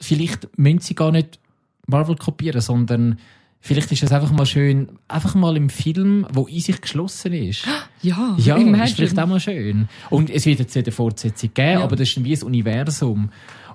[0.00, 1.38] vielleicht müssen sie gar nicht
[1.86, 3.18] Marvel kopieren, sondern
[3.60, 7.66] vielleicht ist es einfach mal schön, einfach mal im Film, wo in sich geschlossen ist.
[8.02, 8.84] Ja, Ja, imagine.
[8.84, 9.86] ist vielleicht auch mal schön.
[10.08, 11.82] Und es wird jetzt eine Fortsetzung geben, Ja.
[11.84, 13.28] aber das ist wie ein Universum.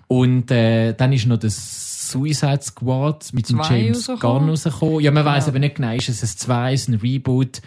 [0.08, 4.08] Und äh, dann ist noch das Suicide Squad mit dem James.
[4.20, 5.00] Gunn rausgekommen.
[5.02, 5.50] Ja, man weiß Ja.
[5.50, 7.62] aber nicht genau, ist es ein 2, ist es ein Reboot.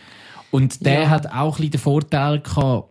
[0.51, 1.11] Und der Ja.
[1.11, 2.91] hat auch ein den Vorteil gehabt,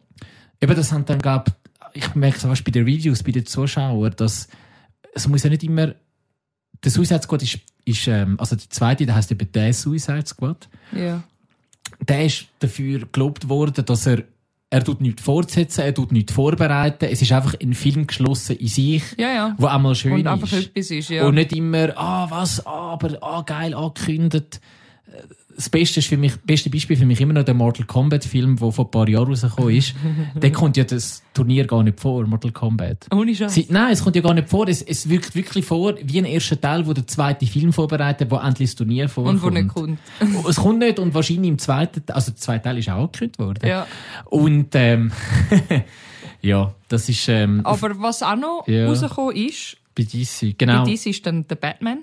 [0.62, 1.46] eben das haben dann, glaub,
[1.94, 4.48] ich merke so was bei den Reviews, bei den Zuschauern, dass
[5.16, 5.96] es muss ja nicht immer,
[6.84, 10.68] der Suicide Squad ist, ist ähm, also der zweite, der heißt eben der Suicide Squad
[10.92, 11.24] Ja.
[12.08, 14.24] der ist dafür gelobt worden, dass er
[14.70, 17.06] er tut nichts fortsetzen, er tut nichts vorbereiten.
[17.06, 19.56] Es ist einfach ein Film geschlossen in sich, ja, ja.
[19.58, 20.68] wo einmal schön Und einfach ist.
[20.70, 21.26] etwas ist, ja.
[21.26, 24.60] Und nicht immer, ah, was, ah, aber, ah, geil, angekündigt.
[25.58, 28.58] Das Beste ist für mich, beste Beispiel für mich immer noch der Mortal Kombat Film,
[28.58, 29.96] der vor ein paar Jahren rausgekommen ist.
[30.36, 33.08] der kommt ja das Turnier gar nicht vor, Mortal Kombat.
[33.12, 33.70] Ohne Scheiß.
[33.70, 34.68] Nein, es kommt ja gar nicht vor.
[34.68, 38.36] Es, es wirkt wirklich vor wie ein erster Teil, wo der zweite Film vorbereitet, wo
[38.38, 39.42] endlich das Turnier vorkommt.
[39.42, 40.00] Und wo nicht kommt.
[40.48, 43.68] Es kommt nicht und wahrscheinlich im zweiten, also der zweite Teil ist auch angekündigt worden.
[43.68, 43.88] Ja.
[44.26, 45.12] Und ähm,
[46.42, 48.88] ja, das ist ähm, Aber was auch noch Ja.
[48.88, 50.56] rausgekommen ist, bei DC.
[50.58, 50.84] Genau.
[50.84, 52.00] bei dies ist dann der Batman.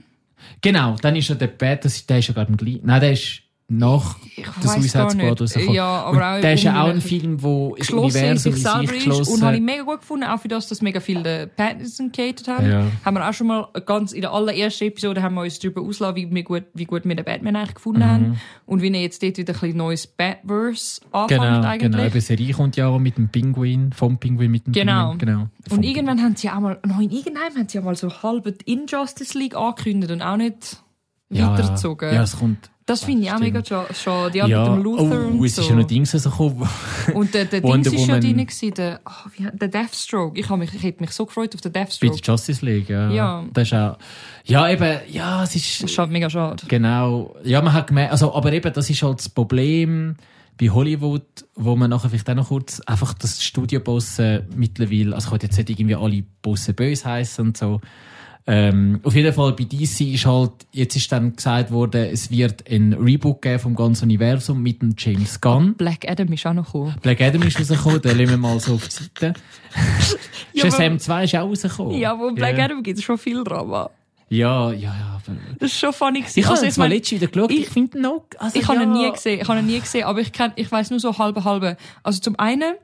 [0.60, 2.80] Genau, dann ist ja der Bad, das, der ist ja gerade im gleichen.
[2.84, 5.74] Nein, der ist nach der Suicide Squad rausgekommen.
[5.74, 8.46] Ja, aber und auch der ist ja auch ein Film, wo das in Universum sich
[8.46, 11.00] in sich selber ist und habe ich mega gut gefunden, auch für das, dass mega
[11.00, 12.70] viel den Pattinson gehatet haben.
[12.70, 12.86] Ja.
[13.06, 16.16] Haben wir auch schon mal ganz in der allerersten Episode haben wir uns darüber ausgelassen,
[16.16, 18.04] wie, wir gut, wie gut wir den Batman eigentlich gefunden Mhm.
[18.04, 21.90] haben und wie er jetzt dort wieder ein bisschen neues Batverse anfängt Genau, eigentlich.
[21.90, 22.04] genau.
[22.04, 25.10] Eben Serie kommt ja auch mit dem Pinguin, vom Pinguin mit dem Genau.
[25.12, 25.18] Pinguin.
[25.18, 25.48] Genau.
[25.68, 28.44] Vom Und irgendwann haben sie auch mal, nein, irgendwann haben sie ja mal so halb
[28.58, 30.82] die Injustice League angekündigt und auch nicht
[31.30, 32.12] ja, weitergezogen.
[32.12, 32.70] Ja, es kommt.
[32.86, 34.38] Das finde ich auch mega scha- schade.
[34.38, 35.62] Ja, Ja, mit dem Luther oh, und es so.
[35.62, 36.68] ist ja noch Dings rausgekommen.
[37.14, 40.38] Und der, der Dings ist ja drin gewesen, der, oh, wie, der Deathstroke.
[40.38, 42.14] Ich, mich, ich hätte mich so gefreut auf den Bei Deathstroke.
[42.20, 43.10] der Justice League, ja.
[43.10, 43.44] Ja.
[43.52, 43.96] Das ist auch,
[44.44, 46.64] ja, eben, ja, es ist, ist halt mega schade.
[46.68, 47.34] Genau.
[47.42, 50.16] Ja, man hat gemerkt, also, aber eben, das ist halt das Problem
[50.60, 51.24] bei Hollywood,
[51.56, 55.70] wo man nachher vielleicht auch noch kurz einfach das Studiobosse mittlerweile, also ich jetzt nicht
[55.70, 57.80] irgendwie alle Bosse böse heißen und so.
[58.46, 62.70] Ähm, auf jeden Fall bei DC ist halt, jetzt ist dann gesagt worden, es wird
[62.70, 65.74] ein Reboot geben vom ganzen Universum mit dem James Gunn.
[65.74, 66.94] Black Adam ist auch noch gekommen.
[67.00, 69.34] Black Adam ist rausgekommen, den lassen wir mal so auf die Seite.
[70.56, 71.98] Ja, Shazam 2 ist auch rausgekommen.
[71.98, 72.66] Ja, wo Black ja.
[72.66, 73.90] Adam gibt es schon viel Drama.
[74.28, 75.20] Ja, ja, ja.
[75.26, 76.38] aber- Das ist schon funny gewesen.
[76.38, 78.68] Ich habe Also, jetzt mal letztes wieder geschaut, ich- ich, finde ihn auch, also, ich
[78.68, 78.84] habe ja.
[78.84, 79.40] ihn nie gesehen.
[79.42, 81.76] Ich habe ihn nie gesehen, aber ich kenn, ich weiß nur so halbe halbe.
[82.04, 82.74] Also zum einen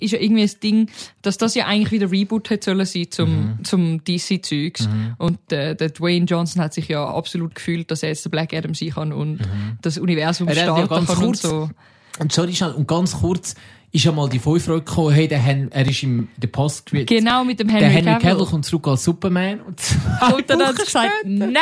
[0.00, 0.90] ist ja irgendwie das Ding,
[1.22, 3.64] dass das ja eigentlich wieder Reboot hätte sollen sein zum, Mhm.
[3.64, 4.88] zum DC-Zeugs.
[5.18, 8.52] Und äh, der Dwayne Johnson hat sich ja absolut gefühlt, dass er jetzt der Black
[8.54, 9.40] Adam sein kann und
[9.82, 10.52] das Universum Mhm.
[10.52, 11.70] Er hat ja starten ganz kann und kurz- so.
[12.18, 13.54] Und sorry, schnell, und ganz kurz
[13.92, 17.42] ist ja mal die Vorfreude gekommen, hey, der Hen, er ist im der Post Genau
[17.44, 18.46] mit dem Der Henry, Henry Cavill Cavill.
[18.46, 21.56] kommt zurück als Superman und zwei, Und dann Wochen gesagt, später, nein.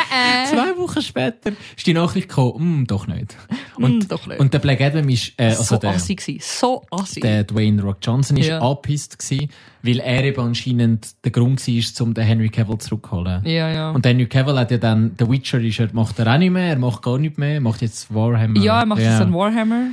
[0.47, 3.35] zwei Wochen später ist die Nachricht gekommen, mm, doch nicht.
[3.77, 4.39] Und, Mm, doch nicht.
[4.39, 6.39] und der Black Adam ist, äh, also so der, assi gewesen.
[6.43, 7.19] So assi.
[7.19, 8.59] der Dwayne Rock Johnson ist Ja.
[8.61, 9.49] angepisst gewesen,
[9.81, 13.43] weil er eben anscheinend der Grund war, um den Henry Cavill zurückzuholen.
[13.45, 13.89] ja, ja.
[13.91, 16.51] Und der Henry Cavill hat ja dann, der Witcher ist, er macht er auch nicht
[16.51, 18.59] mehr, er macht gar nicht mehr, er macht jetzt Warhammer.
[18.61, 19.87] ja, er macht jetzt einen Warhammer.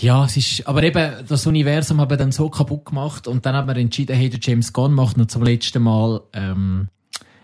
[0.00, 3.54] Ja, es ist, aber eben, das Universum haben wir dann so kaputt gemacht und dann
[3.54, 6.88] hat man entschieden, hey, der James Gunn macht noch zum letzten Mal, ähm,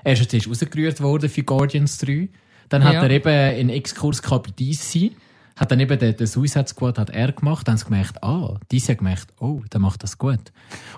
[0.03, 2.29] er ist jetzt rausgerührt worden für Guardians 3.
[2.69, 3.03] Dann hat Ja.
[3.03, 5.13] er eben einen Exkurs gehabt bei DC.
[5.57, 8.59] Hat dann eben den, den Suicide Squad hat er gemacht, dann haben sie gemerkt, ah,
[8.73, 10.39] DC hat gemerkt, oh, der macht das gut.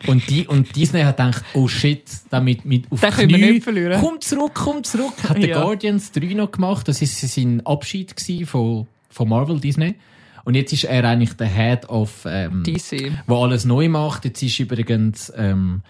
[0.06, 3.50] Und die, und Disney hat gedacht, oh shit, damit mit auf Den können wir Knie,
[3.52, 4.00] nicht verlieren.
[4.00, 5.62] komm zurück, komm zurück, hat der Ja.
[5.62, 8.14] Guardians 3 noch gemacht, das ist sein Abschied
[8.46, 9.96] von, von Marvel Disney.
[10.44, 13.12] Und jetzt ist er eigentlich der Head of, ähm, DC.
[13.26, 14.24] wo alles neu macht.
[14.24, 15.82] Jetzt ist übrigens ähm,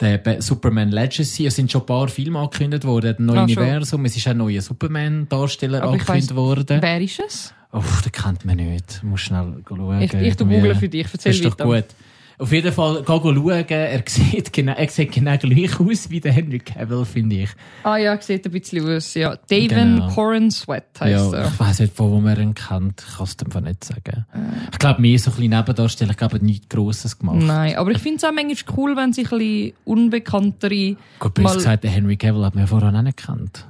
[0.00, 1.46] der Superman Legacy.
[1.46, 3.62] Es sind schon ein paar Filme angekündigt worden, ein neues Ah, schon.
[3.62, 4.04] Universum.
[4.04, 6.78] Es ist ein neuer Superman-Darsteller angekündigt weiss- worden.
[6.80, 7.54] Wer ist es?
[7.72, 9.00] Uff, den kennt man nicht.
[9.02, 10.00] Du musst schnell schauen.
[10.02, 11.82] Ich, ich googeln für dich, erzähl Das ist doch weiter.
[11.82, 11.94] gut.
[12.38, 13.64] Auf jeden Fall, geh schauen.
[13.68, 17.50] Er sieht genau, er sieht genau gleich aus wie der Henry Cavill, finde ich.
[17.84, 19.14] Ah ja, sieht ein bisschen aus.
[19.14, 19.36] Ja.
[19.48, 20.08] David Genau.
[20.08, 21.46] Corin Sweat heisst Ja, er.
[21.48, 23.04] ich weiss nicht, von wo man ihn kennt.
[23.08, 24.26] Ich kann es einfach nicht sagen.
[24.32, 24.38] Äh.
[24.72, 26.10] Ich glaube, mehr so ein bisschen Nebendarsteller.
[26.10, 27.38] Ich glaube, er nichts Grosses gemacht.
[27.40, 30.96] Nein, aber ich finde es auch manchmal cool, wenn sich ein bisschen unbekanntere.
[31.18, 33.66] Gut, böse gesagt, der Henry Cavill hat man ja vorher auch nicht gekannt.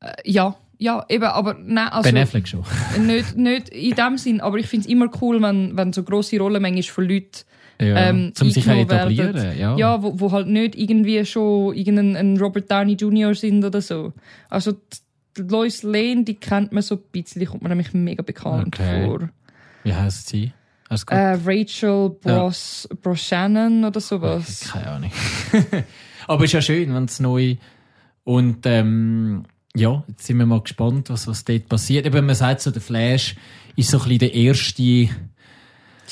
[0.00, 2.64] Äh, ja, ja, eben, aber nein, also ben Affleck schon.
[3.06, 6.38] nicht, nicht in dem Sinn, aber ich finde es immer cool, wenn, wenn so grosse
[6.38, 7.30] Rollen manchmal von Leuten
[7.82, 9.58] Ja, ähm, zum sich etablieren.
[9.58, 9.76] Ja.
[9.76, 13.34] Ja, wo, wo halt nicht irgendwie schon irgendein ein Robert Downey Jr.
[13.34, 14.12] sind oder so.
[14.48, 14.72] Also
[15.36, 19.04] die Lois Lane, die kennt man so ein bisschen, kommt mir nämlich mega bekannt Okay.
[19.06, 19.28] vor.
[19.84, 20.52] Wie heisst sie?
[21.08, 24.70] Äh, Rachel Bros, Brosnahan oder sowas.
[24.72, 25.12] Keine Ahnung.
[26.26, 27.56] Aber ist ja schön, wenn es neu
[28.24, 32.04] und ähm, ja, jetzt sind wir mal gespannt, was, was dort passiert.
[32.06, 33.36] Eben, man sagt so, der Flash
[33.74, 35.08] ist so ein bisschen der erste.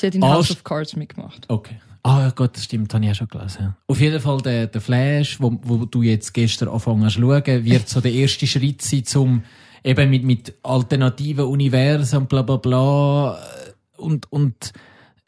[0.01, 1.45] Sie hat in House of Cards mitgemacht.
[1.47, 1.75] Okay.
[2.01, 3.75] Ah ja, Gott, das stimmt, habe ich auch schon gelesen.
[3.85, 7.65] Auf jeden Fall der, der Flash, wo, wo du jetzt gestern angefangen hast zu schauen,
[7.65, 9.43] wird so der erste Schritt sein, zum
[9.83, 13.37] eben mit, mit alternativen Universen, bla bla bla.
[13.97, 14.73] Und, und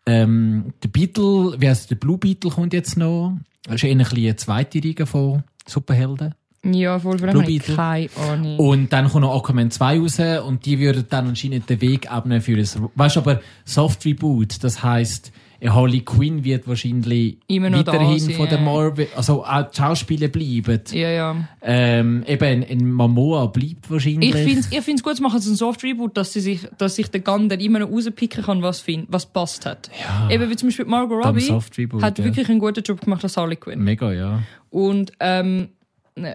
[0.07, 3.38] ähm, der Beetle, wie heißt der Blue Beetle kommt jetzt noch.
[3.65, 6.34] Das ist eher ein eine zweite Riege von Superhelden.
[6.66, 8.57] Ja, Blue habe ich keine Ahnung.
[8.57, 12.41] Und dann kommt noch Aquaman 2 raus und die würden dann anscheinend den Weg ebnen
[12.41, 15.34] für das, weißt du, aber Soft Reboot, das heisst,
[15.70, 18.59] Harley Quinn wird wahrscheinlich Immer noch da weiterhin sein, von der.
[18.59, 20.82] Marvel, also auch die Schauspieler bleiben.
[20.91, 21.36] ja, ja.
[21.61, 24.36] Ähm, eben, ein Mamoa bleibt wahrscheinlich.
[24.36, 26.68] Ich finde es ich find's gut, sie machen so ein Soft Reboot, dass, sie sich,
[26.78, 29.89] dass sich der Gunn dann immer noch rauspicken kann, was, find, was passt hat.
[29.99, 31.49] ja, Eben wie zum Beispiel Margot Robbie
[32.01, 32.26] hat ja.
[32.26, 33.84] wirklich einen guten Job gemacht als Harley Quinn.
[33.84, 34.43] Mega, ja.
[34.70, 35.70] Und ähm,
[36.16, 36.34] äh,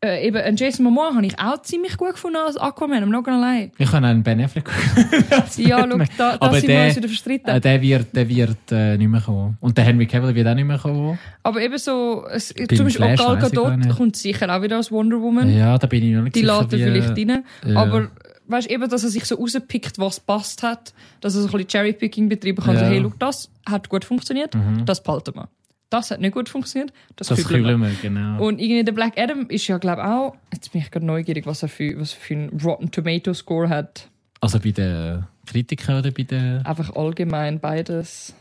[0.00, 3.24] äh, eben einen Jason Momoa habe ich auch ziemlich gut gefunden als Aquaman, I'm not
[3.24, 3.72] gonna lie.
[3.78, 4.70] Ich habe einen Ben Affleck.
[5.56, 7.50] Ja, schau, da, da sind wir uns wieder verstritten.
[7.50, 9.56] äh, der wird, der wird äh, nicht mehr kommen.
[9.60, 11.18] Und der Henry Cavill wird auch nicht mehr kommen.
[11.42, 15.20] Aber eben so, es, zum Beispiel Flash Gal Gadot kommt sicher auch wieder als Wonder
[15.20, 15.52] Woman.
[15.52, 16.60] Ja, da bin ich noch nicht Die sicher.
[16.62, 17.44] lädt er vielleicht rein.
[17.66, 17.76] ja.
[17.80, 18.08] Aber
[18.46, 21.68] weißt eben, dass er sich so rauspickt, was passt hat, dass er so ein bisschen
[21.68, 22.74] Cherrypicking betreiben kann.
[22.76, 22.80] Ja.
[22.82, 24.84] So, hey, look, das hat gut funktioniert, Mhm.
[24.86, 25.48] das behalten wir.
[25.90, 27.90] Das hat nicht gut funktioniert, das, Das kübeln wir.
[28.02, 28.44] genau.
[28.46, 31.62] Und irgendwie der Black Adam ist ja, glaube auch, jetzt bin ich gerade neugierig, was
[31.62, 34.08] er für, was er für einen Rotten Tomato Score hat.
[34.40, 36.64] Also bei den Kritikern oder bei den...
[36.66, 38.34] Einfach allgemein beides.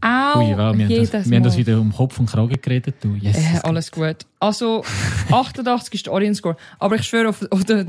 [0.00, 2.60] Au, Ui, wow, wir, haben jedes das, wir haben das wieder um Kopf und Kragen
[2.60, 2.96] geredet.
[3.00, 3.14] Du.
[3.14, 3.38] Yes.
[3.38, 4.16] Äh, alles gut.
[4.38, 4.84] Also,
[5.30, 6.56] 88 ist der Audience Score.
[6.78, 7.88] Aber ich schwöre, auf, auf den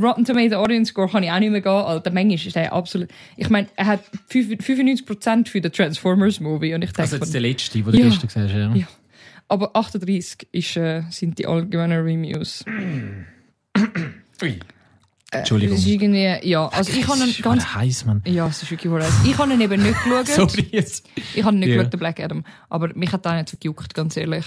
[0.00, 1.72] Rotten Tomato Audience Score kann ich auch nicht mehr gehen.
[1.72, 3.08] Alter, manchmal ist der absolut...
[3.36, 6.72] Ich meine, er hat 5 95% für den Transformers Movie.
[6.74, 8.04] Und ich denke, also jetzt der letzte, den du Ja.
[8.10, 8.76] gestern gesehen hast.
[8.76, 8.82] Ja.
[8.82, 8.86] Ja.
[9.48, 12.64] aber 38 ist, äh, sind die allgemeinen Reviews.
[14.42, 14.58] Ui.
[15.38, 15.76] Entschuldigung.
[15.76, 17.74] Das ist irgendwie, ja, also ich habe ist ganz...
[17.74, 18.22] heiß, Mann.
[18.26, 19.14] Ja, es ist wirklich heiß.
[19.26, 20.26] Ich habe ihn eben nicht geschaut.
[20.28, 21.08] Sorry jetzt.
[21.34, 21.76] Ich habe nicht Ja.
[21.76, 22.44] geschaut, den Black Adam.
[22.68, 24.44] Aber mich hat auch nicht so gejuckt, ganz ehrlich.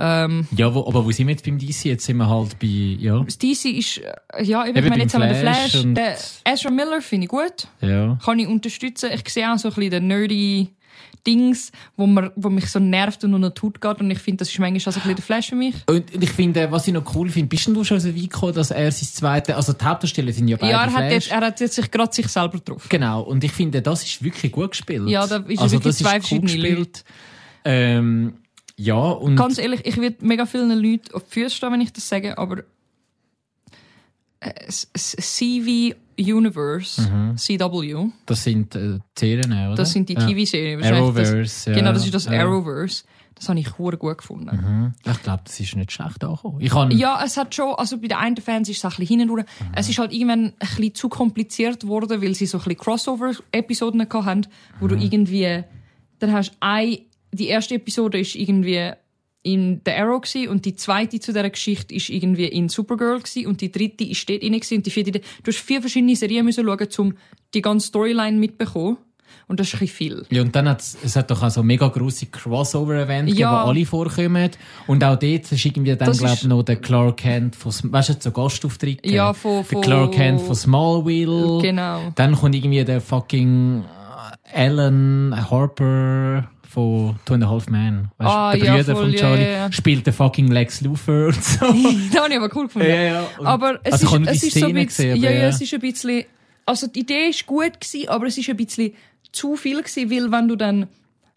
[0.00, 1.86] Ähm, Ja, wo, aber wo sind wir jetzt beim DC?
[1.86, 2.66] Jetzt sind wir halt bei...
[2.66, 3.20] Ja.
[3.24, 5.98] das DC ist, äh, ja, eben, Eben ich meine, jetzt haben wir den Flash Den
[6.44, 7.66] Ezra Miller finde ich gut.
[7.80, 8.16] ja.
[8.24, 9.10] Kann ich unterstützen.
[9.12, 10.68] Ich sehe auch so ein bisschen den nerdy
[11.26, 14.00] Dings, wo, man, wo mich so nervt und unter die Haut geht.
[14.00, 15.74] Und ich finde, das ist manchmal auch so ein bisschen der Flash für mich.
[15.88, 18.54] Und ich finde, was ich noch cool finde, bist denn du schon so weit gekommen,
[18.54, 19.56] dass er sein zweite...
[19.56, 21.12] Also die Hauptdarsteller sind ja beide ja, er hat, Flash.
[21.12, 22.86] jetzt, er hat jetzt sich gerade sich selber drauf.
[22.88, 25.08] Genau, und ich finde, das ist wirklich gut gespielt.
[25.08, 27.04] Ja, da ist also, wirklich das zwei cool verschiedene gespielt.
[27.64, 28.34] Ähm,
[28.76, 29.36] ja, und...
[29.36, 32.38] Ganz ehrlich, ich würde mega vielen Leuten auf die Füße stehen, wenn ich das sage,
[32.38, 32.62] aber äh,
[34.68, 39.74] CV Universe, CW, Das sind äh, Serien, oder?
[39.76, 40.26] das sind die ja.
[40.26, 40.80] TV-Serien.
[40.80, 41.76] Wahrscheinlich das- Arrowverse, ja.
[41.76, 42.32] Genau, das ist das ja.
[42.40, 43.04] Arrowverse.
[43.36, 44.56] Das habe ich hure gut gefunden.
[44.56, 44.94] Mhm.
[45.12, 46.60] Ich glaube, das ist nicht schlecht angekommen.
[46.60, 49.20] Ich kann, Ja, es hat schon, also bei den einen Fans ist es ein bisschen
[49.20, 49.44] hinten
[49.76, 54.08] Es ist halt irgendwann ein bisschen zu kompliziert geworden, weil sie so ein bisschen Crossover-Episoden
[54.12, 54.46] haben,
[54.80, 55.62] wo du irgendwie,
[56.18, 56.98] dann hast ein,
[57.32, 58.90] die erste Episode ist irgendwie
[59.52, 63.46] in The Arrow gewesen, und die zweite zu dieser Geschichte ist irgendwie in Supergirl gewesen,
[63.46, 66.44] und die dritte ist dort rein gewesen, und die vierte, du hast vier verschiedene Serien
[66.44, 67.14] müssen schauen, um
[67.54, 68.98] die ganze Storyline mitzubekommen.
[69.46, 70.26] Und das ist ein viel.
[70.30, 73.64] ja, und dann hat es hat doch auch so mega grosse Crossover-Events gegeben, Ja.
[73.64, 74.50] wo alle vorkommen.
[74.86, 78.14] Und auch dort ist irgendwie dann, glaube ich, noch der Clark Kent von, weißt du,
[78.20, 79.06] so Gastauftritt.
[79.06, 81.58] Ja, von- Der von- Clark Kent von Smallville.
[81.62, 82.12] Genau.
[82.14, 83.84] Dann kommt irgendwie der fucking
[84.52, 88.08] äh, Alan Harper von Two and a Half Men.
[88.18, 89.72] Weißt, Ah, der ja, Brüder voll, von Charlie ja, ja.
[89.72, 91.66] spielt den fucking Lex Luthor und so.
[91.66, 92.88] das habe ich aber cool gefunden.
[92.88, 93.26] Ja, ja.
[93.38, 95.74] Und- Aber es also ist, es ist so ein bisschen, gesehen, ja, ja, es ist
[95.74, 96.24] ein bisschen,
[96.66, 98.92] also die Idee ist gut gewesen, aber es ist ein bisschen
[99.32, 100.86] zu viel gewesen, weil wenn du dann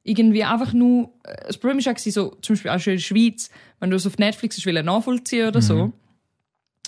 [0.04, 2.98] irgendwie einfach nur, äh, das Problem ist auch gewesen, so, zum Beispiel auch schon in
[3.00, 5.92] der Schweiz, wenn du es auf Netflix hast, will nachvollziehen oder so,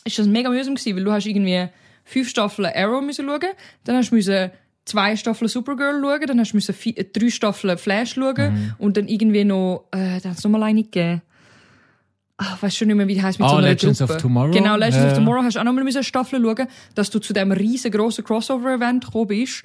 [0.06, 1.68] ist das mega mühsam gewesen, weil du hast irgendwie
[2.04, 3.42] fünf Staffeln Arrow müssen schauen,
[3.86, 4.52] dann hast du müssen
[4.86, 8.98] zwei Staffeln Supergirl schauen, dann hast du müssen vi- äh, drei Staffeln Flash schauen und
[8.98, 11.22] dann irgendwie noch, äh, dann hat es nochmal eine gegeben.
[12.38, 14.14] Ah, weiß schon nicht mehr, wie die heißt mit Ah, so einer Legends Gruppe.
[14.16, 14.52] of Tomorrow?
[14.52, 15.08] Genau, Legends Ja.
[15.08, 19.06] of Tomorrow hast du auch nochmal müssen Staffel schauen, dass du zu dem riesengroßen Crossover-Event
[19.06, 19.64] gekommen bist,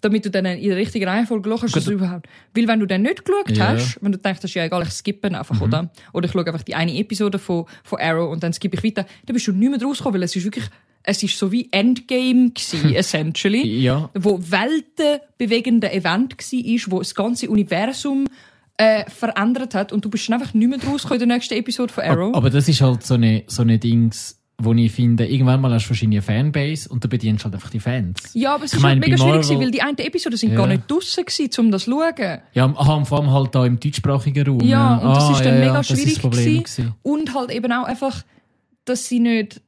[0.00, 2.26] damit du dann in der richtigen Reihenfolge schaust, dass überhaupt.
[2.54, 3.68] Weil wenn du dann nicht geschaut Ja.
[3.68, 5.90] hast, wenn du denkst, das ist ja egal, ich skippe einfach, oder?
[6.12, 9.06] Oder ich schaue einfach die eine Episode von, von Arrow und dann skippe ich weiter,
[9.24, 10.64] dann bist du nicht mehr rausgekommen, weil es ist wirklich,
[11.08, 14.10] es ist so wie Endgame gewesen, essentially Ja.
[14.14, 18.26] wo weltenbewegende Event war, wo das ganze Universum
[18.76, 21.92] äh, verändert hat und du bist dann einfach nicht mehr rausgekommen in der nächsten Episode
[21.92, 22.34] von Arrow.
[22.36, 25.88] Aber das ist halt so eine, so eine Dings, wo ich finde, irgendwann mal hast
[25.88, 28.20] du eine Fanbase und du bedienst halt einfach die Fans.
[28.34, 30.56] ja, aber es ist halt mega schwierig, gewesen, weil die einen Episoden sind Ja.
[30.56, 32.38] gar nicht draussen gewesen, um das zu schauen.
[32.54, 34.60] Ja, aha, vor allem halt da im deutschsprachigen Raum.
[34.60, 36.94] Ja, und das Ah, ist dann ja, mega ja, das ist schwierig das Problem gewesen.
[37.02, 38.22] Und halt eben auch einfach,
[38.84, 39.60] dass sie nicht,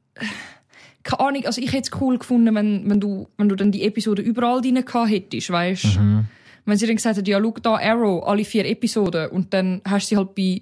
[1.03, 3.83] keine Ahnung, also ich hätte es cool gefunden, wenn, wenn du, wenn du dann die
[3.83, 5.99] Episode überall drin gehabt hättest, weißt?
[5.99, 6.25] Mhm.
[6.65, 10.05] Wenn sie dann gesagt hat, ja, schau da Arrow, alle vier Episoden, und dann hast
[10.05, 10.61] du sie halt bei,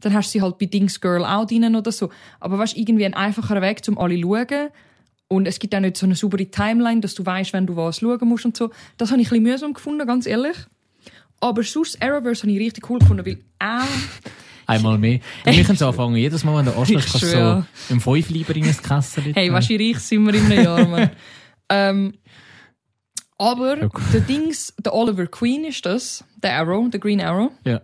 [0.00, 2.10] dann hast du sie halt bei Dings Girl auch drin oder so.
[2.40, 4.68] Aber weißt, irgendwie ein einfacher Weg, um alle zu schauen.
[5.28, 7.98] Und es gibt auch nicht so eine saubere Timeline, dass du weißt, wenn du was
[7.98, 8.70] schauen musst und so.
[8.96, 10.56] Das habe ich ein bisschen mühsam gefunden, ganz ehrlich.
[11.40, 13.84] Aber sonst Arrowverse habe ich richtig cool gefunden, weil auch
[14.66, 15.20] Einmal mehr.
[15.44, 18.64] Wir können so anfangen, jedes Mal, wenn du anschlägst, kannst du so im Fünfleiber in
[18.64, 19.24] ein Kessel.
[19.34, 21.10] Hey, weißt du, wie reich sind wir in einem Jahr, Mann.
[21.70, 22.14] ähm,
[23.38, 23.90] aber cool.
[24.12, 27.82] der Dings, der Oliver Queen ist das, der Arrow, der Green Arrow, Ja.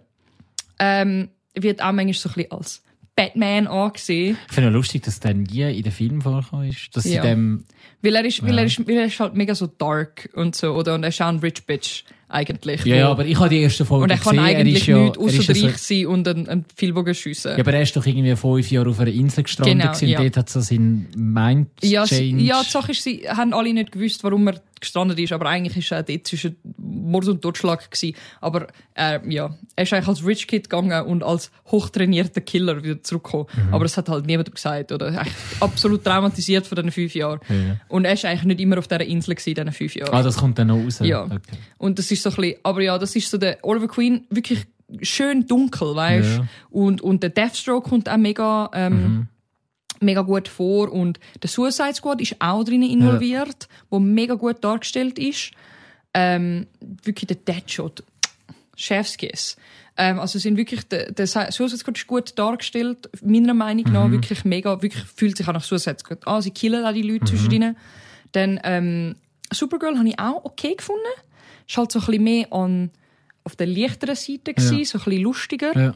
[0.79, 2.83] ähm, wird auch manchmal so ein bisschen als
[3.15, 4.39] Batman angesehen.
[4.49, 6.97] Ich finde es lustig, dass der nie in den Film vorgekommen ist.
[6.97, 7.23] Dass Ja.
[7.23, 7.65] sie dem,
[8.01, 8.61] Weil er ist, weil Ja.
[8.61, 10.95] er ist, weil er ist halt mega so dark und so, oder?
[10.95, 12.85] Und er ist auch ein Rich Bitch, eigentlich.
[12.85, 14.57] ja, ja, aber ich habe die erste Folge und er kann gesehen.
[14.57, 17.15] eigentlich er ist ja, nichts ist außer ja so, reich sein und einen, einen Pfeilbogen
[17.15, 17.53] schiessen.
[17.53, 20.19] Ja, aber er ist doch irgendwie fünf Jahre auf einer Insel gestrandet Genau, gewesen, ja.
[20.19, 23.93] und dort hat so sein Mind Ja, ja, die Sache ist, sie haben alle nicht
[23.93, 28.15] gewusst, warum er gestrandet ist, aber eigentlich ist er dort zwischen Mord und Totschlag gewesen.
[28.41, 33.03] Aber äh, ja, er ist eigentlich als Rich Kid gegangen und als hochtrainierter Killer wieder
[33.03, 33.47] zurückgekommen.
[33.55, 33.75] Mhm.
[33.75, 35.25] Aber das hat halt niemand gesagt, oder?
[35.61, 37.41] Absolut traumatisiert von diesen fünf Jahren.
[37.49, 37.77] Ja.
[37.89, 40.13] Und er ist eigentlich nicht immer auf dieser Insel gewesen, in diesen fünf Jahren.
[40.15, 41.01] Ah, das kommt dann noch raus.
[41.03, 41.25] Ja.
[41.25, 41.39] Okay.
[41.79, 44.67] Und das ist so ein bisschen, aber ja, das ist so der Oliver Queen, wirklich
[45.01, 46.47] schön dunkel, weißt Ja.
[46.71, 49.29] und, und der Deathstroke kommt auch mega, ähm, Mhm.
[50.03, 55.19] Mega gut vor und der Suicide Squad ist auch drin involviert, wo mega gut dargestellt
[55.19, 55.53] ist.
[56.15, 56.67] Ähm,
[57.05, 58.03] wirklich der Deadshot,
[58.77, 59.57] Chefskiss.
[59.97, 64.13] Ähm, also sind wirklich, der, der Suicide Squad ist gut dargestellt, meiner Meinung nach, Mhm.
[64.13, 67.25] wirklich mega, wirklich fühlt sich auch nach Suicide Squad an, sie killen auch die Leute
[67.25, 67.27] Mhm.
[67.27, 67.77] zwischendrin.
[68.33, 69.17] Dann, ähm,
[69.53, 71.03] Supergirl habe ich auch okay gefunden.
[71.69, 72.91] Ist halt so ein bisschen mehr an,
[73.45, 74.85] auf der leichteren Seite gewesen, Ja.
[74.87, 75.77] so ein bisschen lustiger.
[75.79, 75.95] Ja.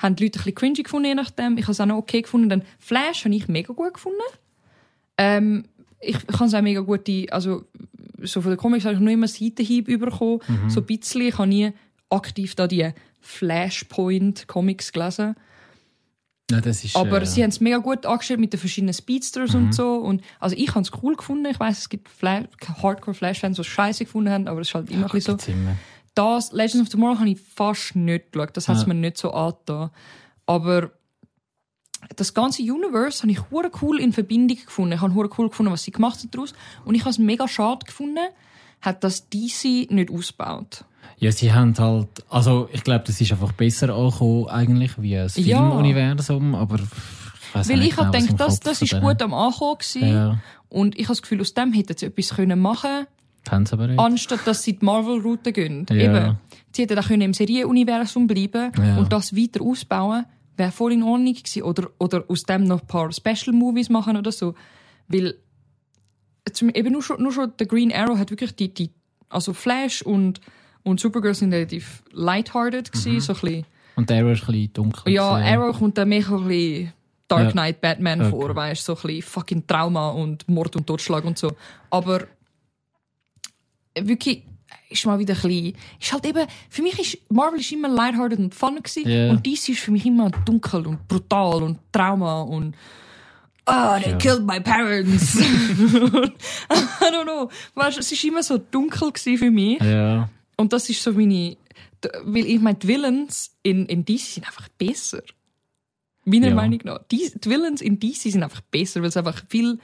[0.00, 1.56] Haben die Leute ein bisschen cringy gefunden, je nachdem.
[1.58, 2.48] Ich habe es auch noch okay gefunden.
[2.48, 4.18] Dann Flash habe ich mega gut gefunden.
[5.18, 5.64] Ähm,
[6.00, 7.64] ich kann es auch mega gut, die, also,
[8.22, 10.40] so von den Comics habe ich noch immer Seitenhieb bekommen.
[10.48, 10.70] Mhm.
[10.70, 11.20] So ein bisschen.
[11.22, 11.72] Ich habe nie
[12.08, 12.90] aktiv da die
[13.20, 15.34] Flashpoint-Comics gelesen.
[16.50, 19.52] Ja, das ist, Aber äh, sie haben es mega gut angestellt mit den verschiedenen Speedsters
[19.52, 19.66] Mhm.
[19.66, 19.94] und so.
[19.96, 21.46] Und, also ich habe es cool gefunden.
[21.46, 22.44] Ich weiß, es gibt Fla
[22.82, 25.52] Hardcore-Flash-Fans, die es scheiße gefunden haben, aber es ist halt immer ein bisschen so.
[25.52, 25.76] immer.
[26.20, 28.54] Das Legends of Tomorrow habe ich fast nicht geschaut.
[28.54, 29.88] Das hat es mir nicht so angetan.
[30.44, 30.90] Aber
[32.14, 34.92] das ganze Universe habe ich hure cool in Verbindung gefunden.
[34.92, 36.52] Ich habe hure cool gefunden, was sie gemacht hat daraus.
[36.84, 38.28] Und ich habe es mega schade gefunden,
[38.82, 40.84] hat das DC nicht ausgebaut.
[41.16, 45.36] Ja, sie haben halt, also ich glaube, das ist einfach besser angekommen eigentlich wie das
[45.38, 45.58] Ja.
[45.58, 50.06] Filmuniversum, aber ich Weil ich habe genau, gedacht, das, das ist gut am Ankommen gewesen.
[50.06, 53.06] Ja, Und ich habe das Gefühl, aus dem hätten sie etwas können machen
[53.50, 53.98] haben sie aber nicht.
[53.98, 55.86] anstatt dass sie die Marvel-Route gehen.
[55.90, 55.96] Ja.
[55.96, 56.38] Eben.
[56.72, 58.96] Sie hätten auch können im Serienuniversum bleiben Ja.
[58.98, 60.24] und das weiter ausbauen.
[60.56, 61.62] Wäre voll in Ordnung gewesen.
[61.62, 64.54] Oder, oder aus dem noch ein paar Special-Movies machen oder so.
[65.08, 65.34] Weil
[66.52, 68.90] zum, eben nur schon, nur schon der Green Arrow hat wirklich die, die
[69.28, 70.40] also Flash und,
[70.82, 73.66] und Supergirl sind relativ lighthearted gewesen, so ein bisschen.
[73.96, 75.12] Und Arrow ist ein bisschen dunkel.
[75.12, 75.52] Ja, gewesen.
[75.54, 76.92] Arrow kommt dann mehr ein bisschen
[77.28, 77.50] Dark Ja.
[77.52, 78.30] Knight Batman Okay.
[78.30, 81.52] vor, weißt so ein bisschen fucking Trauma und Mord und Totschlag und so.
[81.90, 82.22] Aber
[83.98, 84.44] wirklich
[84.88, 88.38] ist mal wieder ein bisschen, ist halt eben, für mich ist Marvel ist immer lighthearted
[88.38, 89.30] und fun gewesen Ja.
[89.30, 92.74] und DC ist für mich immer dunkel und brutal und Trauma und
[93.66, 94.16] Ah, they Ja.
[94.18, 95.36] killed my parents.
[95.40, 97.48] I don't know.
[97.74, 99.80] Weißt, es ist immer so dunkel gewesen für mich.
[99.80, 100.28] Ja.
[100.56, 101.56] Und das ist so meine.
[102.24, 105.22] Weil ich meine, die Villains in, in DC sind einfach besser.
[106.24, 106.54] Meiner Ja.
[106.54, 107.00] Meinung nach.
[107.12, 109.78] Die, die Villains in DC sind einfach besser, weil es einfach viel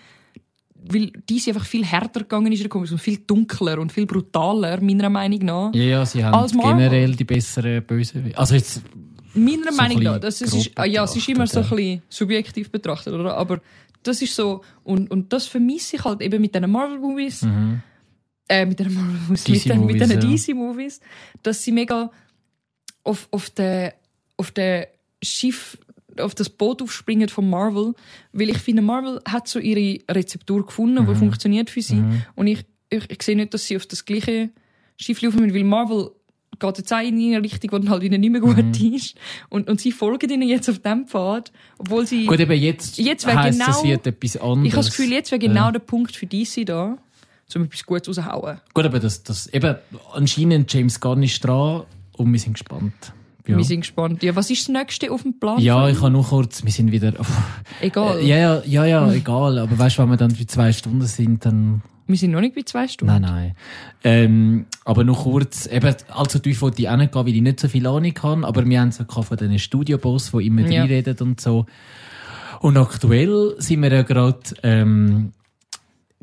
[0.93, 4.07] weil DC einfach viel härter gegangen ist in den Comics und viel dunkler und viel
[4.07, 5.75] brutaler, meiner Meinung nach.
[5.75, 8.39] Ja, ja, sie haben generell die besseren Bösewichte.
[8.39, 8.83] Also jetzt,
[9.37, 10.19] Meiner So Meinung ein nach.
[10.19, 13.37] Das, ist, ja, es ist immer so ein bisschen subjektiv betrachtet, oder?
[13.37, 13.61] Aber
[14.03, 17.83] das ist so, und, und das vermisse ich halt eben mit diesen Marvel-Movies, mhm.
[18.49, 20.37] äh, mit den Marvel-Movies, mit den, mit DC-Movies, den ja.
[20.37, 21.01] DC-Movies,
[21.43, 22.11] dass sie mega
[23.05, 23.93] auf, auf den,
[24.37, 24.87] auf den
[25.23, 25.79] Schiff,
[26.21, 27.95] auf das Boot aufspringen von Marvel,
[28.33, 31.09] weil ich finde, Marvel hat so ihre Rezeptur gefunden, Mhm.
[31.09, 32.03] die funktioniert für sie.
[32.35, 34.51] Und ich, ich, ich sehe nicht, dass sie auf das gleiche
[34.97, 36.11] Schiff laufen müssen, weil Marvel
[36.59, 38.95] geht jetzt auch in eine Richtung, die dann halt ihnen nicht mehr gut Mhm.
[38.95, 39.15] ist.
[39.51, 42.25] Und, und sie folgen ihnen jetzt auf dem Pfad, obwohl sie...
[42.25, 44.67] Gut, eben jetzt, Jetzt wäre heisst, genau- wird etwas anderes.
[44.67, 46.97] ich habe das Gefühl, jetzt wäre genau der Punkt für DC da,
[47.55, 48.61] um etwas Gutes rauszuhauen.
[48.73, 49.77] Gut, aber das, das, eben,
[50.15, 51.83] anscheinend James Gunn ist dran
[52.13, 53.13] und wir sind gespannt.
[53.47, 54.23] Ja, Wir sind gespannt.
[54.23, 55.59] Ja, was ist das nächste auf dem Plan?
[55.61, 57.13] ja ich habe nur kurz, wir sind wieder,
[57.81, 58.19] Egal.
[58.19, 61.03] äh, ja, ja, ja, ja, egal, aber weißt du, wenn wir dann bei zwei Stunden
[61.07, 63.21] sind, dann, Wir sind noch nicht bei zwei Stunden.
[63.21, 63.55] nein, nein.
[64.05, 67.61] Ähm, aber noch kurz, eben, allzu tief wollte ich auch nicht gehen, weil ich nicht
[67.61, 70.81] so viel Ahnung habe, aber wir haben es ja von diesen Studioboss, die immer Ja.
[70.83, 71.67] reinreden und so.
[72.61, 75.33] Und aktuell sind wir ja gerade, ähm,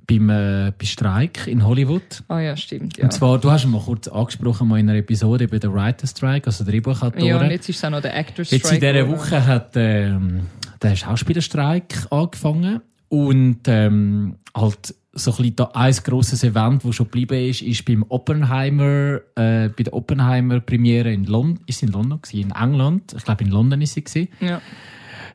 [0.07, 2.23] beim, äh, bei Streik in Hollywood.
[2.27, 2.97] Ah ja, stimmt.
[2.97, 3.05] Ja.
[3.05, 6.07] Und zwar, du hast ihn mal kurz angesprochen mal in einer Episode über den Writer
[6.07, 7.25] Strike, also Drehbuchautoren.
[7.25, 8.63] ja, und jetzt ist es auch noch der Actor Strike.
[8.63, 9.07] Jetzt in dieser?
[9.09, 10.41] Woche hat ähm,
[10.81, 17.05] der Schauspielerstreik angefangen und ähm, halt so ein, bisschen da, ein grosses Event, das schon
[17.05, 22.19] geblieben ist, ist beim Oppenheimer, äh, bei der Oppenheimer Premiere in London, ist in London
[22.21, 24.59] gewesen, in England, ich glaube in London ist sie gewesen, Ja.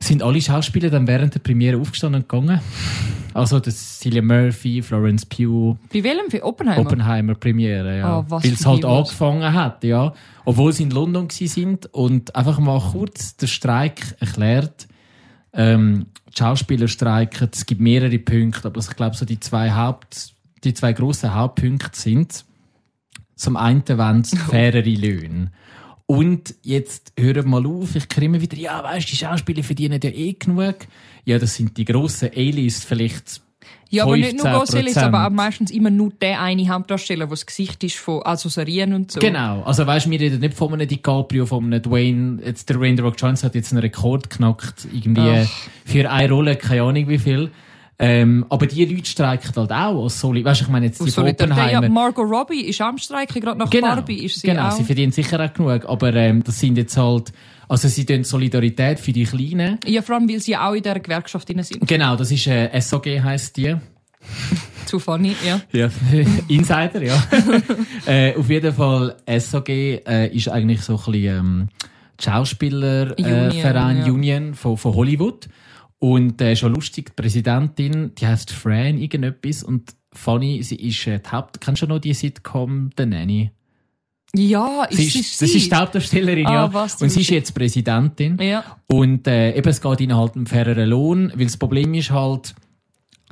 [0.00, 2.60] Sind alle Schauspieler dann während der Premiere aufgestanden und gegangen.
[3.34, 6.30] Also das Cillian Murphy, Florence Pugh, Bei welchem?
[6.30, 6.80] Für Oppenheimer?
[6.80, 8.24] Oppenheimer Premiere, ja.
[8.28, 10.12] Was Weil es halt angefangen hat, ja.
[10.44, 14.88] Obwohl sie in London sind und einfach mal kurz der Streik erklärt.
[15.52, 20.34] Ähm, die Schauspieler streiken, es gibt mehrere Punkte, aber ich glaube so die zwei Haupt,
[20.64, 22.44] die zwei grossen Hauptpunkte sind,
[23.34, 25.52] zum einen wollen sie fairere Löhne.
[26.10, 30.08] Und jetzt hören mal auf, ich kriege immer wieder, ja, weißt die Schauspieler verdienen ja
[30.08, 30.76] eh genug.
[31.26, 33.42] Ja, das sind die grossen A-List, vielleicht
[33.90, 34.58] Ja, aber nicht nur 15%.
[34.58, 38.48] Gosselis, aber auch meistens immer nur der eine Hauptdarsteller, der das Gesicht ist von, also
[38.48, 39.20] Serien und so.
[39.20, 42.78] Genau, also weißt du, wir reden nicht von einem DiCaprio, von einem Dwayne, jetzt der
[42.78, 45.68] Dwayne The Rock Johnson hat jetzt einen Rekord knackt, irgendwie Ach.
[45.84, 47.50] für eine Rolle, keine Ahnung wie viel.
[48.00, 51.04] Ähm, aber die Leute streiken halt auch aus Soli, weißt du, ich meine jetzt die
[51.04, 51.56] Aus von Solidarität.
[51.56, 51.88] Ja, Oppenheimer.
[51.88, 54.72] Margot Robbie ist am Streiken, gerade nach Genau, Barbie ist sie genau, auch.
[54.72, 57.32] sie verdienen sicher auch genug, aber ähm, das sind jetzt halt,
[57.68, 59.78] also sie tun Solidarität für die Kleinen.
[59.84, 61.88] ja, vor allem, weil sie auch in dieser Gewerkschaft drin sind.
[61.88, 63.74] Genau, das ist äh, SOG heisst die.
[64.86, 65.60] Zu funny, ja.
[65.72, 65.90] Ja,
[66.48, 67.20] Insider, ja.
[68.06, 71.68] äh, auf jeden Fall, SOG äh, ist eigentlich so ein bisschen ähm,
[72.20, 74.12] die Schauspielerverein äh, Union, Verein, ja.
[74.12, 75.48] Union von, von Hollywood.
[76.00, 81.18] Und äh, schon lustig, die Präsidentin, die heißt Fran irgendetwas und funny, sie ist äh,
[81.18, 81.60] die Haupt...
[81.60, 83.50] Kennst du noch die Sitcom The Nanny?
[84.34, 86.72] Ja, ist Sie sie, ist, das ist die Hauptdarstellerin, Ah, ja.
[86.74, 88.38] was, und sie ist jetzt Präsidentin.
[88.40, 88.76] Ja.
[88.86, 92.54] Und äh, eben, es geht ihnen halt um faireren Lohn, weil das Problem ist halt,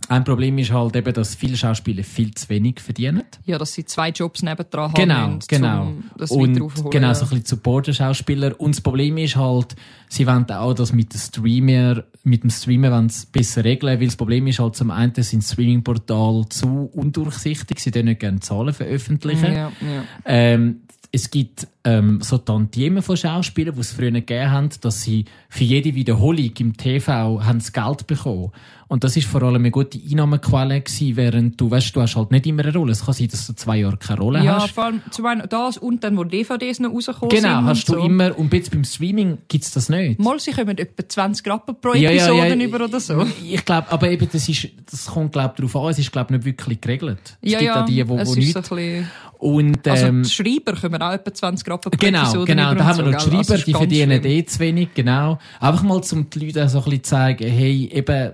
[0.09, 3.23] ein Problem ist halt eben, dass viele Schauspieler viel zu wenig verdienen.
[3.45, 5.83] ja, dass sie zwei Jobs nebendran haben Genau, müssen, genau.
[5.83, 6.55] um das und
[6.91, 8.61] genau, so ein bisschen Supporter-Schauspieler.
[8.61, 9.75] Und das Problem ist halt,
[10.09, 14.07] sie wollen auch das mit dem Streamer, mit dem Streamer wollen sie besser regeln, weil
[14.07, 18.75] das Problem ist halt, zum einen sind Streaming-Portale zu undurchsichtig, sie dürfen nicht gerne Zahlen
[18.75, 19.53] veröffentlichen.
[19.53, 20.05] Ja, ja.
[20.25, 25.25] Ähm, es gibt ähm, so Tantiemen von Schauspielern, die es früher gegeben haben, dass sie
[25.49, 28.51] für jede Wiederholung im TV haben sie Geld bekommen.
[28.89, 32.31] Und das ist vor allem eine gute Einnahmequelle gewesen, während du, weißt, du hast halt
[32.31, 32.93] nicht immer eine Rolle.
[32.93, 34.71] Es kann sein, dass du zwei Jahre keine Rolle Ja, hast.
[34.73, 37.43] vor allem zum einen das und dann, wo DVDs noch rausgekommen sind.
[37.43, 37.99] Genau, hast du so.
[38.05, 40.21] immer, und jetzt beim Streaming gibt's das nicht.
[40.21, 42.65] Mal, sie kommen etwa 20 Rappen pro Ja, ja, Episode ja.
[42.65, 43.27] über oder so.
[43.45, 46.45] Ich glaube, aber eben, das ist, das kommt, glaub darauf an, es ist, glaub nicht
[46.45, 47.39] wirklich geregelt.
[47.43, 48.53] Es Ja, gibt ja, auch die, wo, es wo ist nicht.
[48.53, 49.11] so ein bisschen...
[49.39, 52.75] Und, Also ähm, die Schreiber kommen auch etwa 20 Rappen pro Genau, Episode genau.
[52.75, 53.17] Da haben wir noch die?
[53.17, 54.33] Also, Schreiber, ist die verdienen schlimm.
[54.33, 55.39] eh zu wenig, genau.
[55.61, 58.33] Einfach mal zum die Leuten so ein bisschen zeigen, hey, eben,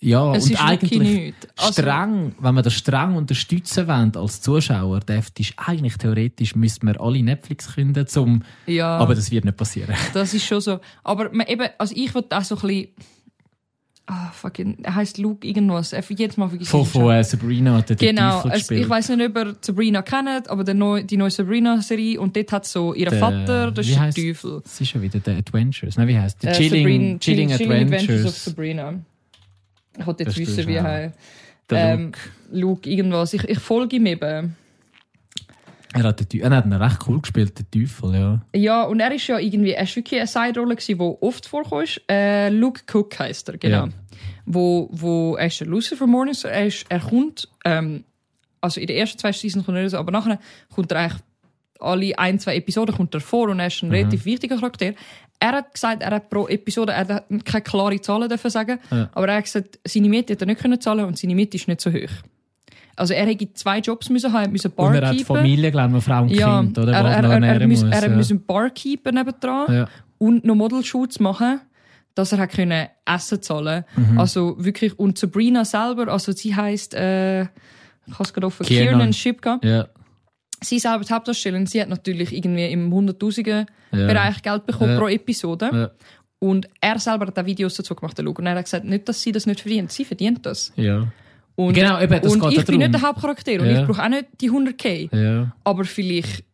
[0.00, 1.34] ja, Es und ist eigentlich.
[1.56, 7.00] Also- streng, wenn wir das streng unterstützen wollen als Zuschauer, dürftest eigentlich theoretisch müssten wir
[7.00, 9.94] alle Netflix künden, zum, Ja, aber das wird nicht passieren.
[10.12, 10.80] das ist schon so.
[11.04, 12.88] Aber man, eben, also ich würde auch so ein bisschen...
[14.06, 15.92] Ah, fucking, er heisst Luke irgendwas.
[15.92, 18.80] Er jedes Mal vergesse Von, von äh, Sabrina hat der Genau, gespielt.
[18.82, 22.50] ich weiß nicht, ob ihr Sabrina kennt, aber der neu, die neue Sabrina-Serie und dort
[22.50, 24.60] hat so ihren Der- Vater, das ist der Teufel.
[24.62, 25.96] Das ist schon wieder der Adventures.
[25.96, 26.50] Nein, wie heißt der?
[26.50, 28.44] Äh, Chilling, Sabrina- Chilling, of Adventures.
[28.44, 28.94] Sabrina.
[29.98, 31.12] Ich wollte jetzt Das wissen, wie er
[31.70, 32.18] Der ähm, Luke.
[32.50, 33.32] Luke irgendwas.
[33.34, 34.56] Ich, ich folge ihm eben.
[35.94, 38.42] Er hat, den, er hat ihn recht cool gespielt, der Teufel, ja.
[38.54, 42.00] Ja, und er ist ja irgendwie, er ist wirklich eine Side-Rolle die oft vorkommt.
[42.10, 43.86] Äh, Luke Cook heisst er, genau.
[43.86, 43.88] Ja.
[44.46, 46.50] wo, wo er ist der von Morningstar.
[46.50, 48.04] Er, ist, er kommt, ähm,
[48.60, 50.38] also in den ersten zwei Seasons kommt er so, aber nachher
[50.74, 51.20] kommt er eigentlich
[51.80, 54.92] alle ein, zwei Episoden kommt er vor und er ist ein relativ wichtiger Charakter.
[55.40, 59.10] Er hat gesagt, er hat pro Episode, er hat keine klare Zahlen dürfen sagen, Ja.
[59.12, 61.66] aber er hat gesagt, seine Miete hat er nicht können zahlen und seine Miete ist
[61.66, 62.22] nicht so hoch.
[62.96, 65.20] Also er hätte zwei Jobs müssen haben, er müssen Und er hat.
[65.22, 66.92] Familie, glaube ich, Frau und ja, Kind, oder?
[66.92, 68.08] er, er, er, er, muss, er ja.
[68.08, 69.88] müssen Barkeepen nebendran Ja.
[70.18, 71.60] und noch Modelshoots machen,
[72.14, 73.84] dass er hat können Essen zahlen.
[73.96, 74.18] Mhm.
[74.18, 77.48] Also wirklich und Sabrina selber, also sie heißt äh, ich
[78.14, 78.88] habe es gerade offen, Kiernan.
[78.88, 79.60] Kiernan Shipka.
[79.62, 79.86] Ja.
[80.60, 84.06] Sie selber die Hauptdarstellerin, sie hat natürlich irgendwie im hunderttausender Ja.
[84.06, 85.92] Bereich Geld bekommen pro Episode.
[86.38, 88.16] Und er selber hat auch Videos dazu gemacht.
[88.20, 88.30] schau.
[88.30, 89.92] Und er hat gesagt, nicht, dass sie das nicht verdient.
[89.92, 90.72] Sie verdient das.
[90.76, 91.06] ja.
[91.54, 93.80] Und, Genau, eben, das und geht ich bin nicht der Hauptcharakter und Ja.
[93.82, 95.14] ich brauche auch nicht die 100k.
[95.14, 95.54] Ja.
[95.64, 96.44] Aber vielleicht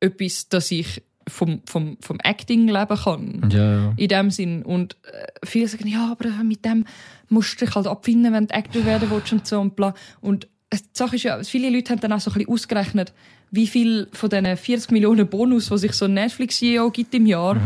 [0.00, 3.48] etwas, das ich vom, vom, vom Acting leben kann.
[3.50, 3.92] Ja.
[3.96, 4.62] In dem Sinn.
[4.62, 6.84] Und äh, viele sagen, ja, aber mit dem
[7.30, 9.94] musst du dich halt abfinden, wenn du Actor werden willst und so und bla.
[10.20, 13.12] Und äh, die Sache ist ja, viele Leute haben dann auch so ein bisschen ausgerechnet,
[13.50, 17.56] wie viel von diesen 40 Millionen Bonus, die sich so ein Netflix-CEO gibt im Jahr,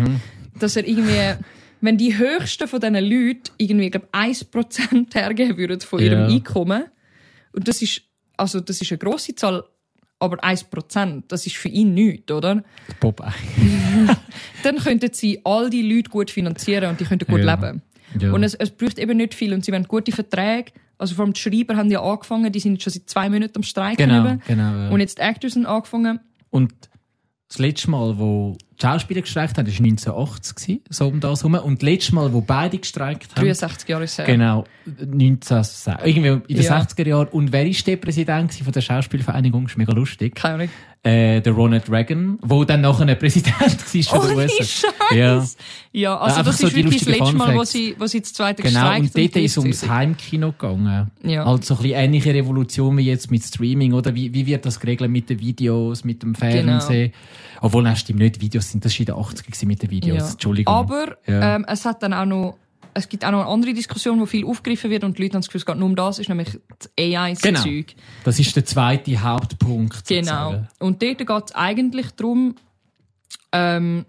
[0.58, 1.34] dass er irgendwie,
[1.80, 6.34] wenn die höchsten von diesen Leuten irgendwie, glaube 1% hergeben würden von ihrem Ja.
[6.34, 6.84] Einkommen,
[7.52, 8.02] und das ist,
[8.36, 9.64] also das ist eine grosse Zahl,
[10.20, 12.62] aber 1%, das ist für ihn nichts, oder?
[13.00, 13.30] Popeye.
[14.62, 17.54] Dann könnten sie all die Leute gut finanzieren und die könnten gut Ja.
[17.54, 17.82] leben.
[18.18, 18.32] Ja.
[18.32, 20.72] Und es, es braucht eben nicht viel und sie wollen gute Verträge.
[20.98, 23.62] Also vor allem die Schreiber haben ja angefangen, die sind schon seit zwei Minuten am
[23.62, 24.08] Streiken.
[24.08, 24.62] Genau, genau.
[24.76, 24.88] Ja.
[24.90, 26.20] Und jetzt die Actors haben angefangen.
[26.50, 26.72] Und
[27.48, 31.54] das letzte Mal, wo Schauspieler gestreikt haben, war 1980, gewesen, so um das herum.
[31.54, 34.64] Und das letzte Mal, wo beide gestreikt haben, 63 Jahre ist es genau,
[35.04, 35.62] 19,
[36.04, 36.80] irgendwie in den Ja.
[36.80, 37.28] 60er Jahren.
[37.28, 39.64] Und wer ist der Präsident von der Schauspielvereinigung?
[39.64, 40.34] Das ist mega lustig.
[40.34, 40.68] Keine Ahnung.
[41.04, 44.64] Äh, der Ronald Reagan, wo dann nachher ein Präsident war von Oh, die USA.
[44.64, 45.16] Scheiße!
[45.16, 45.44] Ja.
[45.92, 48.32] Ja, also Einfach das so ist wirklich das letzte Mal, wo sie, wo sie das
[48.32, 51.10] zweite Genau, gestreikt und dort ist es ums Heimkino gegangen.
[51.22, 51.44] Ja.
[51.44, 54.12] Also so ein bisschen ähnliche Revolution wie jetzt mit Streaming, oder?
[54.14, 57.12] Wie, wie wird das geregelt mit den Videos, mit dem Fernsehen?
[57.60, 60.18] Obwohl, nein, stimmt nicht, Videos sind, das war in den 80er gewesen mit den Videos,
[60.18, 60.30] Ja.
[60.30, 60.74] Entschuldigung.
[60.74, 61.56] Aber Ja.
[61.56, 62.56] ähm, es hat dann auch noch,
[62.94, 65.42] es gibt auch noch eine andere Diskussion, wo viel aufgegriffen wird und die Leute haben
[65.42, 67.60] das Gefühl, es geht nur um das, ist nämlich das Genau.
[67.60, 67.94] AI-Zeug.
[68.24, 70.06] das ist der zweite Hauptpunkt.
[70.06, 70.50] Genau.
[70.52, 70.68] sozusagen.
[70.80, 72.56] Und dort geht es eigentlich darum,
[73.52, 74.04] ähm,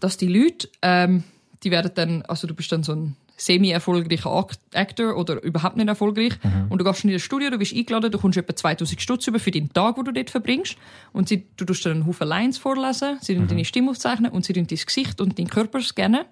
[0.00, 1.24] dass die Leute, ähm,
[1.62, 6.34] die werden dann, also du bist dann so ein semi-erfolgreicher Actor oder überhaupt nicht erfolgreich
[6.68, 9.38] und du gehst in das Studio, du wirst eingeladen, du kommst etwa 2000 Stutz über
[9.38, 10.76] für den Tag, wo du dort verbringst
[11.12, 13.48] und sie, du tust dir einen Haufen Lines vorlesen, sie mhm.
[13.48, 16.24] deine Stimme aufzeichnen und sie dein Gesicht und deinen Körper scannen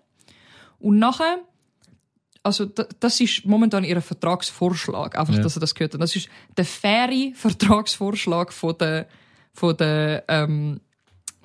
[0.79, 1.39] und nachher
[2.45, 5.43] also da- das ist momentan ihr Vertragsvorschlag, einfach, Ja.
[5.43, 6.03] dass ihr das gehört habt.
[6.03, 9.07] Das ist der faire Vertragsvorschlag von der,
[9.53, 10.81] von der, ähm,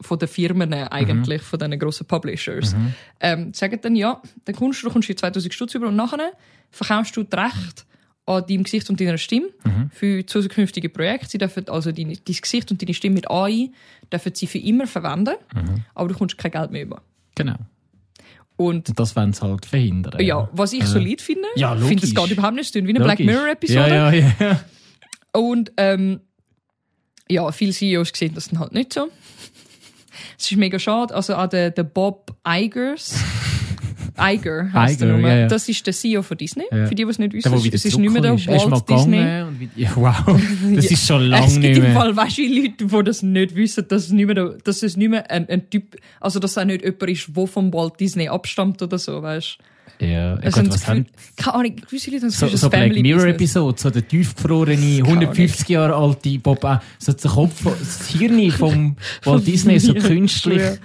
[0.01, 2.75] von den Firmen eigentlich, von diesen grossen Publishers.
[3.19, 5.95] Ähm, die sagen dann, ja, dann kommst du, du kommst hier 2000 Stutz über und
[5.95, 6.31] nachher
[6.71, 7.85] verkaufst du das Recht
[8.25, 9.47] an deinem Gesicht und deiner Stimme
[9.91, 11.29] für zukünftige Projekte.
[11.29, 13.69] Sie dürfen also dein, dein Gesicht und deine Stimme mit AI
[14.11, 15.35] dürfen sie für immer verwenden,
[15.95, 17.01] aber du kommst kein Geld mehr über.
[17.35, 17.55] Genau.
[18.57, 20.19] Und das wollen sie halt verhindern.
[20.19, 22.29] ja, was ich solid finde, Ja, ich finde, es logisch.
[22.29, 23.35] geht überhaupt nicht so wie eine Black Logisch.
[23.35, 23.89] Mirror-Episode.
[23.89, 24.61] Ja, ja, ja.
[25.31, 26.21] Und ähm,
[27.29, 29.09] ja, viele CEOs sehen das dann halt nicht so.
[30.39, 31.13] Es ist mega schade.
[31.15, 33.15] Also auch der, der Bob Igers.
[34.19, 35.29] Iger heißt Iger, der Nummer.
[35.29, 35.47] ja, ja.
[35.47, 36.63] Das ist der CEO von Disney.
[36.71, 36.87] Ja.
[36.87, 38.47] Für die, die es nicht wissen, Der, es es ist nicht mehr der ist.
[38.47, 39.17] Er Walt Disney.
[39.75, 40.15] wieder, wow.
[40.75, 41.93] Das ist schon es lange gibt nicht im mehr.
[41.93, 44.97] Fall weißt du, Leute, die das nicht wissen, dass es nicht mehr, der- dass es
[44.97, 48.27] nicht mehr ein, ein Typ, also dass er nicht jemand ist, der vom Walt Disney
[48.27, 49.63] abstammt oder so, weißt Ja,
[49.99, 50.35] ja?
[50.35, 51.05] Gott, Also, was haben,
[51.35, 53.35] keine Ahnung, gewisse Leute haben so, so Black Family Mirror Business.
[53.35, 58.51] Episode, so der tiefgefrorene, Keine 150 Jahre alte Bob, äh, so der Kopf, das Hirn
[58.57, 60.59] vom Walt Disney, so künstlich.
[60.61, 60.75] ja.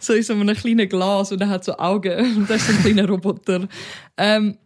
[0.00, 2.72] So in so einem kleinen Glas und er hat so Augen und das ist so
[2.72, 3.68] ein kleiner Roboter.
[4.16, 4.56] Ähm,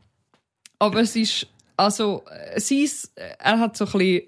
[0.79, 1.47] aber es ist,
[1.77, 2.23] also,
[2.55, 4.23] äh, sie ist, er hat so ein bisschen,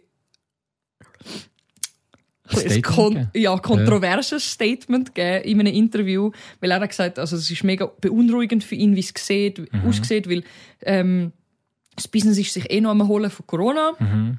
[2.51, 6.31] Statement kon ja, kontroverses Statement gegeben in einem Interview,
[6.61, 9.85] weil er hat gesagt, also es ist mega beunruhigend für ihn, wie es sieht, Mhm.
[9.89, 10.43] aussieht, weil
[10.83, 11.33] ähm,
[11.97, 14.39] das Business ist sich eh noch am Holen von Corona Mhm.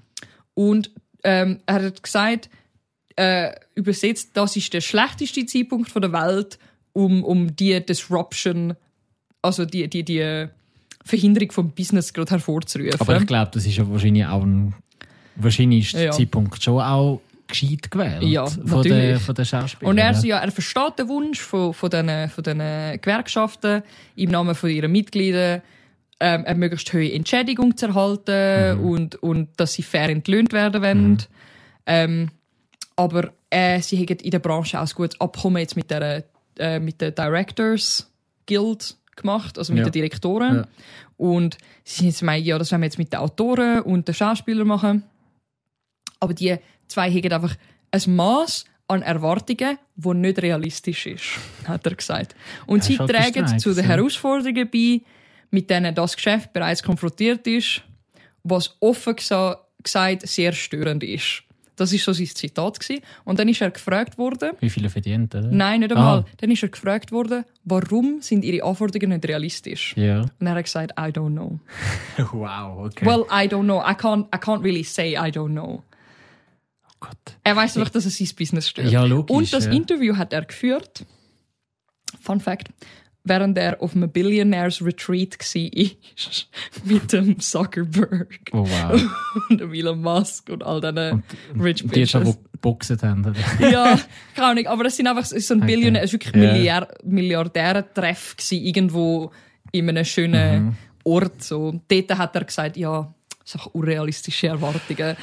[0.54, 0.92] und
[1.24, 2.50] ähm, er hat gesagt,
[3.18, 6.58] äh, übersetzt, das ist der schlechteste Zeitpunkt von der Welt,
[6.94, 8.76] um, um die Disruption,
[9.42, 10.48] also die, die, die
[11.04, 13.00] Verhinderung vom Business gerade hervorzurufen.
[13.00, 14.74] Aber ich glaube, das ist ja wahrscheinlich auch ein,
[15.36, 16.12] wahrscheinlich ist der Ja.
[16.12, 18.24] Zeitpunkt schon auch gescheit gewählt.
[18.24, 19.92] Ja, von den, von den Schauspielern.
[19.92, 22.58] und er, ja, er versteht den Wunsch von, von diesen von den
[23.02, 23.84] Gewerkschaften
[24.16, 25.62] im Namen von ihren Mitgliedern,
[26.22, 31.24] ähm, eine möglichst hohe Entschädigung zu erhalten und, und dass sie fair entlöhnt werden wollen.
[31.86, 32.30] Ähm,
[32.96, 36.24] aber äh, sie haben in der Branche auch ein gutes Abkommen jetzt mit der,
[36.58, 38.12] äh, mit der Directors
[38.48, 39.86] Guild gemacht, also mit Ja.
[39.86, 40.56] den Direktoren.
[40.58, 40.68] Ja.
[41.18, 44.16] Und sie sind jetzt meinen, ja, das wollen wir jetzt mit den Autoren und den
[44.16, 45.04] Schauspielern machen.
[46.20, 46.56] Aber die
[46.90, 47.56] zwei haben einfach
[47.92, 51.24] ein Maß an Erwartungen, wo nicht realistisch ist,
[51.66, 52.36] hat er gesagt.
[52.66, 53.92] Und Ja, sie tragen gestreikt, zu den ja.
[53.92, 55.02] Herausforderungen bei,
[55.52, 57.82] mit denen das Geschäft bereits konfrontiert ist,
[58.44, 61.44] was offen gesa- gesagt sehr störend ist.
[61.76, 63.02] Das ist so sein Zitat gewesen.
[63.24, 65.48] Und dann ist er gefragt worden, Wie viele verdient, oder?
[65.50, 66.26] nein, nicht einmal, Ah.
[66.38, 69.94] dann ist er gefragt worden, warum sind ihre Anforderungen nicht realistisch?
[69.96, 70.22] Ja.
[70.22, 71.60] Und er hat gesagt, I don't know.
[72.34, 73.06] Wow, okay.
[73.06, 73.80] Well, I don't know.
[73.82, 75.84] I can't, I can't really say I don't know.
[77.00, 77.18] Gott.
[77.44, 78.92] Er weiß einfach, dass es sein Business stört.
[78.92, 79.72] Ja, logisch, Und das ja.
[79.72, 81.06] Interview hat er geführt.
[82.22, 82.70] Fun Fact.
[83.26, 85.90] Während er auf einem Billionaires Retreat war
[86.86, 89.02] mit dem Zuckerberg Oh wow.
[89.50, 91.24] und dem Elon Musk und all diesen
[91.62, 92.38] Rich Die jetzt schon, Bitches.
[92.42, 93.36] die geboxt haben, oder?
[93.72, 94.00] Ja,
[94.36, 95.68] keine Ahnung, aber es sind einfach so ein Okay.
[95.68, 96.34] Billionär, es war wirklich.
[96.36, 99.32] Milliard Milliardärentreff irgendwo
[99.72, 100.76] in einem schönen Mhm.
[101.04, 101.44] Ort.
[101.44, 101.68] So.
[101.68, 103.14] Und dort hat er gesagt, ja,
[103.46, 105.16] es sind einfach unrealistische Erwartungen.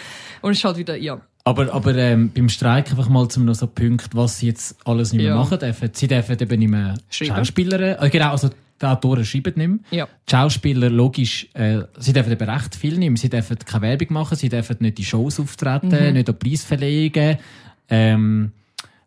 [0.43, 3.55] Und es ist halt wieder, ja, Aber, aber ähm, beim Streik einfach mal zum noch
[3.55, 5.37] so Punkt, was sie jetzt alles nicht mehr Ja.
[5.37, 5.91] machen dürfen.
[5.93, 6.95] Sie dürfen eben nicht mehr.
[7.09, 8.51] Schauspieler, äh, genau, also
[8.83, 9.79] die Autoren schreiben nicht mehr.
[10.01, 10.09] ja.
[10.29, 13.17] Die Schauspieler, logisch, äh, sie dürfen eben recht viel nicht mehr.
[13.17, 16.13] Sie dürfen keine Werbung machen, sie dürfen nicht in Shows auftreten, Mhm.
[16.15, 17.39] nicht an Preisverleihungen.
[17.89, 18.51] Ähm,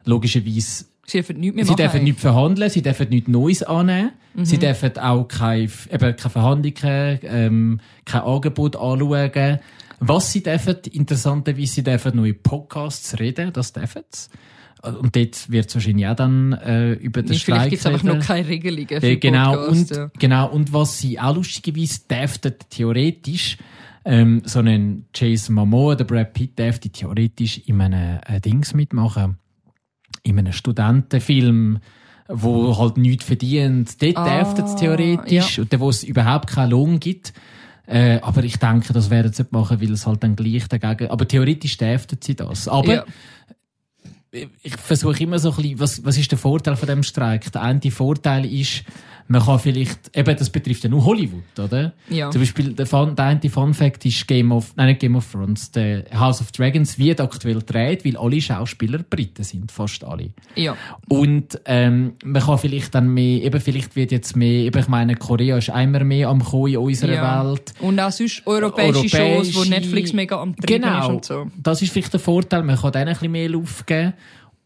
[0.05, 1.77] logischerweise Sie dürfen nichts mehr Sie machen.
[1.81, 4.11] dürfen nicht verhandeln, sie dürfen nichts Neues annehmen,
[4.43, 4.59] sie Mhm.
[4.61, 9.59] dürfen auch keine, eben keine Verhandlungen, ähm, kein Angebot anschauen.
[9.99, 14.29] Was sie dürfen, interessanterweise, sie dürfen neue Podcasts reden, das dürfen sie.
[14.81, 18.03] Und dort wird es wahrscheinlich auch dann äh, über den Vielleicht Streik gibt es einfach
[18.03, 20.11] noch keine Regelungen Äh, für genau, Podcasts, und, ja.
[20.17, 23.57] genau, und was sie auch lustigerweise dürften, theoretisch,
[24.05, 29.37] ähm, so einen Jason Momoa, der Brad Pitt, dürfte theoretisch in einem äh, Dings mitmachen.
[30.23, 31.79] In einem Studentenfilm,
[32.29, 34.01] wo halt nichts verdient.
[34.01, 35.59] Dort Ah, dürften theoretisch.
[35.59, 37.33] Und der, wo es überhaupt keinen Lohn gibt.
[37.89, 41.09] Äh, aber ich denke, das werden sie nicht machen, weil es halt dann gleich dagegen,
[41.09, 42.67] aber theoretisch dürften sie das.
[42.67, 43.05] Aber, Ja.
[44.61, 47.51] ich versuche immer so ein bisschen, was, was ist der Vorteil von dem Streik?
[47.51, 48.83] Der eine Vorteil ist,
[49.31, 51.93] man kann vielleicht, eben, das betrifft ja nur Hollywood, oder?
[52.09, 52.31] Ja.
[52.31, 55.31] Zum Beispiel, der, Fun, der eine Fun Fact ist Game of, nein, nicht Game of
[55.31, 60.31] Thrones, der House of Dragons wird aktuell gedreht, weil alle Schauspieler Briten sind, fast alle.
[60.55, 60.75] ja.
[61.07, 65.15] Und, ähm, man kann vielleicht dann mehr, eben, vielleicht wird jetzt mehr, eben, ich meine,
[65.15, 67.45] Korea ist einmal mehr am Kommen in unserer Ja.
[67.49, 67.73] Welt.
[67.79, 71.01] Und auch sonst europäische, Shows, wo Europäische- Netflix mega am Treiben Genau.
[71.01, 71.47] ist und so.
[71.61, 74.13] Das ist vielleicht der Vorteil, man kann denen ein bisschen mehr Luft geben.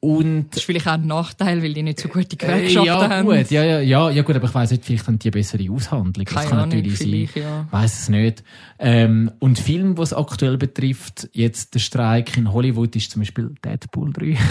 [0.03, 3.09] Und, Das ist vielleicht auch ein Nachteil, weil die nicht so gute Äh, Gewerkschaften ja,
[3.09, 3.25] haben.
[3.25, 5.71] gut, ja, ja, ja, ja, gut, aber ich weiss nicht, vielleicht haben die eine bessere
[5.71, 6.25] Aushandlung.
[6.25, 7.41] Das Keine kann Ahnung, natürlich sein.
[7.41, 7.67] ja.
[7.71, 8.43] Weiß es nicht.
[8.80, 14.11] Ähm, und Film, was aktuell betrifft, jetzt der Streik in Hollywood ist zum Beispiel Deadpool
[14.11, 14.25] 3.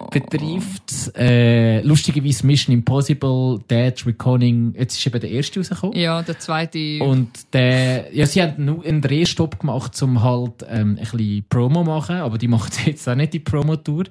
[0.00, 0.06] Ja.
[0.10, 5.98] betrifft, äh, lustigerweise Mission Impossible, Dead Reckoning, jetzt ist eben der erste rausgekommen.
[5.98, 6.98] Ja, der zweite.
[7.02, 11.84] Und der, ja, sie haben nur einen Drehstopp gemacht, um halt ähm, ein bisschen Promo
[11.84, 14.04] machen, aber die machen jetzt auch nicht die Promotour.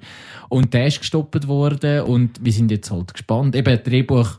[0.48, 3.54] Und der ist gestoppt worden und wir sind jetzt halt gespannt.
[3.56, 4.38] Eben Drehbuch,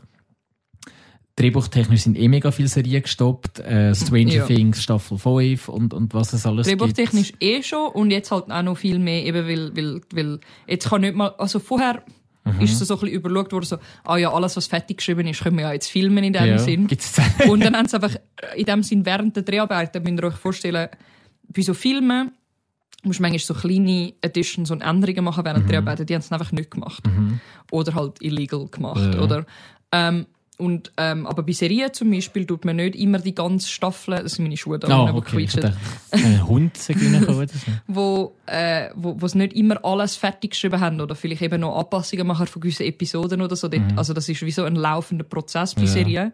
[1.36, 3.60] Drehbuchtechnisch sind eh mega viele Serien gestoppt.
[3.60, 4.46] Äh, Stranger Ja.
[4.46, 6.80] Things Staffel 5 und, und was es alles gibt.
[6.80, 10.88] Drehbuchtechnisch eh schon und jetzt halt auch noch viel mehr, eben weil, weil, weil jetzt
[10.88, 12.02] kann nicht mal, also vorher
[12.42, 12.60] Mhm.
[12.62, 15.42] ist so, so ein bisschen überlegt worden, so, ah ja, alles was fertig geschrieben ist,
[15.42, 16.58] können wir ja jetzt filmen in dem ja.
[16.58, 16.86] Sinn.
[16.86, 17.14] Gibt's
[17.48, 18.16] Und dann haben sie einfach,
[18.56, 20.88] in dem Sinn, während der Dreharbeiten, müsst ihr euch vorstellen,
[21.48, 22.32] bei so Filmen,
[23.02, 26.52] musst manchmal so kleine Additions und Änderungen machen während der Dreharbeiten, die haben es einfach
[26.52, 27.02] nicht gemacht.
[27.70, 29.20] Oder halt illegal gemacht, Ja.
[29.20, 29.46] oder?
[29.92, 30.26] Ähm,
[30.58, 34.32] und, ähm, aber bei Serien zum Beispiel tut man nicht immer die ganze Staffel, das
[34.32, 35.46] sind meine Schuhe da, Oh, die okay.
[35.46, 35.74] Dachte,
[36.10, 36.78] ein Hund
[37.26, 37.56] oder so.
[37.86, 41.78] wo, äh, wo, wo es nicht immer alles fertig geschrieben haben oder vielleicht eben noch
[41.78, 43.68] Anpassungen machen von gewissen Episoden oder so.
[43.68, 45.86] Dort, Also das ist wie so ein laufender Prozess bei Mhm.
[45.86, 45.92] Ja.
[45.94, 46.32] Serien.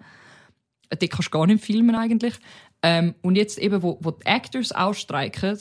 [0.90, 2.34] Äh, Dort kannst du gar nicht filmen eigentlich.
[2.82, 5.56] Ähm, und jetzt eben, wo, wo die Actors ausstreiken,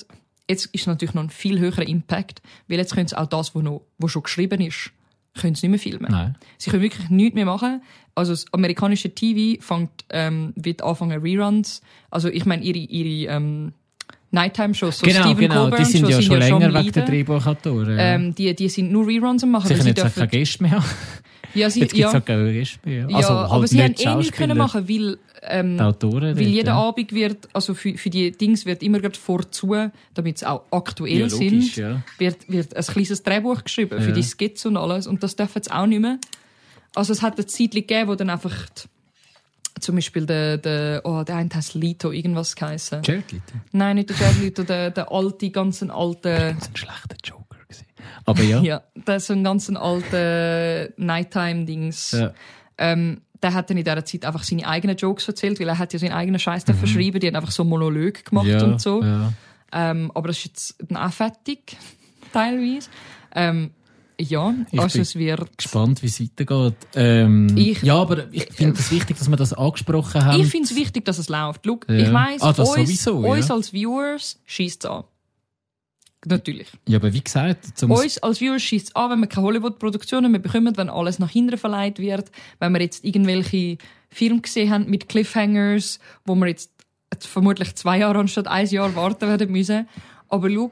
[0.49, 3.63] jetzt ist natürlich noch ein viel höherer Impact, weil jetzt können sie auch das, was
[3.63, 4.91] noch, wo schon geschrieben ist,
[5.39, 6.11] können sie nicht mehr filmen.
[6.11, 6.38] Nein.
[6.57, 7.81] Sie können wirklich nichts mehr machen.
[8.13, 11.81] Also das amerikanische TV fängt, ähm, wird anfangen Reruns.
[12.09, 13.73] Also ich meine ihre, ihre ähm,
[14.31, 15.61] Nighttime-Shows, so genau, Stephen genau.
[15.63, 16.91] Colbert Die sind ja schon am länger weg Leiden.
[16.93, 17.97] der Drehbuchautoren.
[17.99, 19.67] Ähm, die, die sind nur Reruns am machen.
[19.67, 20.85] Sie können sie jetzt auch keine dürfen, Gäste mehr haben.
[21.56, 23.07] Ja, sie, Jetzt gibt es ja, auch Gäste mehr.
[23.10, 26.36] ja, Also halt aber sie haben eh nichts können machen, weil, ähm, Autoren.
[26.38, 26.76] weil jeden ja.
[26.76, 29.76] Abend wird, also für, für die Dings wird immer gerade vorzu,
[30.14, 32.02] damit sie auch aktuell Ja, logisch, sind, ja.
[32.18, 35.07] wird, wird ein kleines Drehbuch geschrieben für die Skizze und alles.
[35.07, 36.19] Und das dürfen sie auch nicht mehr.
[36.94, 41.23] Also es hat eine Zeit gegeben, wo dann einfach die, zum Beispiel der, der, oh,
[41.23, 43.02] der eine heißt Lito, irgendwas geheißen.
[43.03, 43.53] Jared Leto.
[43.73, 47.44] Nein, nicht der Jared Leto, der, der alte, ganzen alte, Das ist ein schlechter Joker.
[48.26, 48.61] Aber ja.
[48.61, 52.11] ja, der ist so ein ganz alter Nighttime-Dings.
[52.11, 52.34] Ja.
[52.77, 55.94] Ähm, der hat dann in dieser Zeit einfach seine eigenen Jokes erzählt, weil er hat
[55.94, 56.73] ja seinen eigenen Scheiß mhm.
[56.76, 59.03] verschrieben, die haben einfach so Monolog gemacht Ja, und so.
[59.03, 59.32] ja.
[59.72, 61.77] Ähm, aber das ist jetzt auch fertig,
[62.34, 62.90] teilweise.
[63.34, 63.72] Ähm,
[64.18, 65.57] ja, Ich also bin es wird...
[65.57, 66.76] Gespannt, wie es weitergeht.
[66.95, 70.40] Ähm, Ich- ja, aber ich finde es wichtig, dass wir das angesprochen haben.
[70.40, 71.65] Ich finde es wichtig, dass es läuft.
[71.65, 71.95] Schau, Ja.
[71.95, 73.32] ich weiss, Ah, das uns, sowieso, ja.
[73.32, 75.03] uns als Viewers schießt es an.
[76.26, 76.68] Natürlich.
[76.88, 80.31] ja, aber wie gesagt, zum Uns als Viewers schießt es an, wenn wir keine Hollywood-Produktionen
[80.31, 83.77] mehr bekommen, wenn alles nach hinten verleiht wird, wenn wir jetzt irgendwelche
[84.10, 86.72] Filme gesehen haben mit Cliffhangers, wo wir jetzt
[87.19, 89.88] vermutlich zwei Jahre anstatt ein Jahr warten werden müssen.
[90.27, 90.72] Aber schau,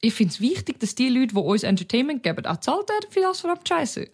[0.00, 3.20] ich finde es wichtig, dass die Leute, die uns Entertainment geben, auch zahlt werden für
[3.20, 4.08] das verdammte Scheiße.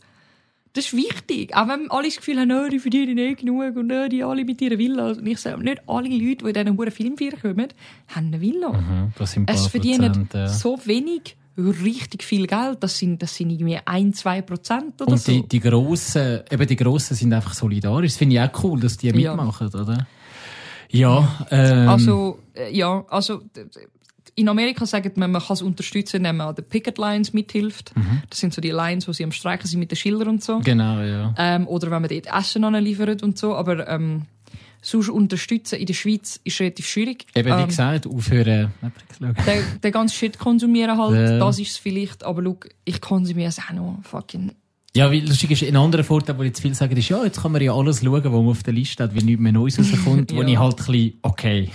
[0.74, 1.56] Das ist wichtig.
[1.56, 4.44] Auch wenn alle das Gefühl haben, oh, die verdienen nicht genug und oh, die alle
[4.44, 5.18] mit ihren Villas.
[5.18, 7.68] Und ich sage, nicht alle Leute, die in diesen hohen Filmfeiern kommen,
[8.08, 8.72] haben eine Villa.
[8.72, 10.48] Mhm, das sind Es verdienen ja.
[10.48, 12.78] so wenig richtig viel Geld.
[12.82, 15.30] Das sind, das sind irgendwie ein, zwei Prozent oder Und so.
[15.30, 18.10] die, die Grossen, eben die Grossen sind einfach solidarisch.
[18.12, 19.36] Das finde ich auch cool, dass die Ja.
[19.36, 20.06] mitmachen, oder?
[20.90, 23.42] Ja, ähm, also, äh, ja, also,
[24.36, 27.96] in Amerika sagt man, man kann es unterstützen, indem man an den Picket Lines mithilft.
[27.96, 28.22] Mhm.
[28.30, 30.58] Das sind so die Lines, wo sie am Streiken sind mit den Schildern und so.
[30.60, 31.34] genau, ja.
[31.38, 33.54] Ähm, oder wenn man dort Essen anliefert und so.
[33.54, 34.22] Aber ähm,
[34.82, 37.26] sonst unterstützen in der Schweiz ist relativ schwierig.
[37.34, 38.72] Eben, wie ähm, gesagt, aufhören,
[39.18, 39.34] schauen.
[39.46, 41.38] den, den ganzen Shit konsumieren halt, Ja.
[41.38, 42.24] das ist es vielleicht.
[42.24, 44.52] Aber schau, ich konsumiere es auch noch fucking
[44.96, 47.52] Ja, weil lustig ist, ein anderer Vorteil, wo jetzt viel sagen, ist, ja, jetzt kann
[47.52, 50.32] man ja alles schauen, was man auf der Liste hat, weil nichts mehr Neues rauskommt,
[50.34, 50.48] wo Ja.
[50.48, 51.70] ich halt ein bisschen, okay.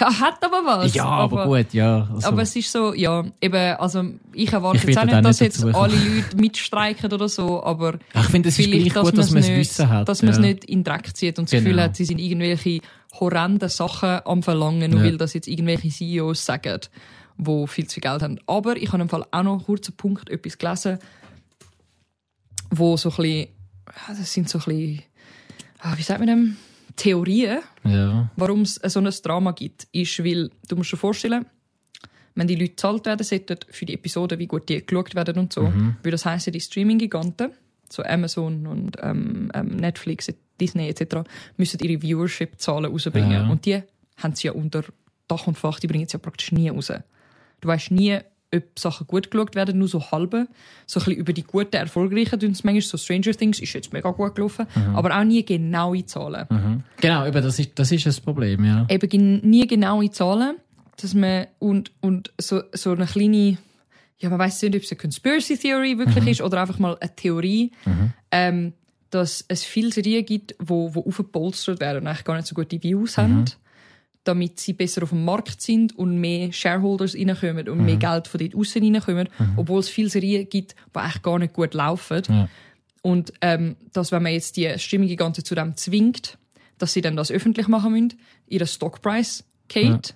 [0.00, 0.94] Ja, hat aber was.
[0.94, 2.08] ja, aber, gut, ja.
[2.14, 5.40] Also, Aber es ist so, ja, eben, also ich erwarte Ich jetzt auch nicht, dass
[5.40, 5.74] jetzt kommen.
[5.74, 9.42] alle Leute mitstreiken oder so, aber ich finde, es ist vielleicht, gleich gut, dass man
[9.42, 10.08] es nicht, Wissen hat.
[10.08, 10.42] dass man es ja.
[10.42, 11.64] nicht in den Dreck zieht und das Genau.
[11.64, 12.80] Gefühl hat, sie sind irgendwelche
[13.18, 15.06] horrenden Sachen am Verlangen, nur Ja.
[15.06, 16.80] weil das jetzt irgendwelche CEOs sagen,
[17.36, 18.38] wo viel zu viel Geld haben.
[18.46, 20.98] Aber ich habe im Fall auch noch einen kurzen Punkt etwas gelesen,
[22.70, 23.48] wo so ein bisschen,
[24.08, 25.02] das sind so ein bisschen,
[25.80, 26.56] ah, wie sagt man dem,
[26.98, 28.28] Theorien, Ja.
[28.36, 31.46] warum es so ein Drama gibt, ist, weil, du musst dir vorstellen,
[32.34, 35.52] wenn die Leute gezahlt werden sollten für die Episoden, wie gut die geschaut werden und
[35.52, 35.96] so, Mhm.
[36.02, 37.50] würde das heißen, die Streaming-Giganten,
[37.90, 40.30] so Amazon und ähm, ähm, Netflix,
[40.60, 41.24] Disney etc.,
[41.56, 43.30] müssen ihre Viewership-Zahlen rausbringen.
[43.32, 43.48] Ja.
[43.48, 43.82] Und die
[44.18, 44.82] haben sie ja unter
[45.28, 46.92] Dach und Fach, die bringen sie ja praktisch nie raus.
[47.60, 48.18] Du weißt nie,
[48.54, 50.48] ob Sachen gut geschaut werden, nur so halbe.
[50.86, 53.92] So ein bisschen über die guten, erfolgreichen, tun es manchmal so Stranger Things ist jetzt
[53.92, 56.46] mega gut gelaufen, aber auch nie genaue Zahlen.
[56.48, 56.82] Mhm.
[57.00, 58.86] Genau, eben, das ist, das ist ein Problem, ja.
[58.88, 60.56] eben nie genaue Zahlen,
[61.00, 63.58] dass man und, und so, so eine kleine,
[64.18, 67.14] ja, man weiß nicht, ob es eine Conspiracy Theory wirklich ist oder einfach mal eine
[67.14, 67.72] Theorie,
[68.30, 68.72] ähm,
[69.10, 72.82] dass es viele Serien gibt, wo, wo aufgepolstert werden und eigentlich gar nicht so gute
[72.82, 73.44] Views haben,
[74.24, 78.40] damit sie besser auf dem Markt sind und mehr Shareholders reinkommen und mehr Geld von
[78.40, 82.22] dort außen reinkommen, obwohl es viele Serien gibt, die eigentlich gar nicht gut laufen.
[82.28, 82.48] Ja.
[83.02, 86.36] Und ähm, dass, wenn man jetzt die Streaming-Giganten zu dem zwingt,
[86.78, 88.14] dass sie dann das öffentlich machen müssen,
[88.46, 90.14] ihren Stockpreis geht,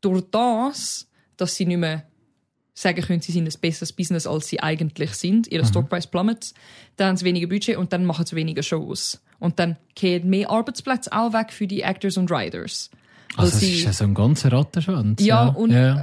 [0.00, 2.04] durch das, dass sie nicht mehr
[2.74, 6.52] sagen können, sie sind ein besseres Business, als sie eigentlich sind, ihr Stockpreis plummet,
[6.96, 9.22] dann haben sie weniger Budget und dann machen sie weniger Shows.
[9.38, 12.90] Und dann gehen mehr Arbeitsplätze auch weg für die Actors und Writers.
[13.36, 15.22] Also, es ist ja so ein ganzer Rattenschwanz.
[15.24, 15.98] ja, und ja.
[15.98, 16.02] Äh,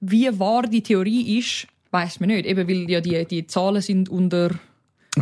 [0.00, 2.46] wie wahr die Theorie ist, weiß man nicht.
[2.46, 4.50] Eben weil ja die, die Zahlen sind unter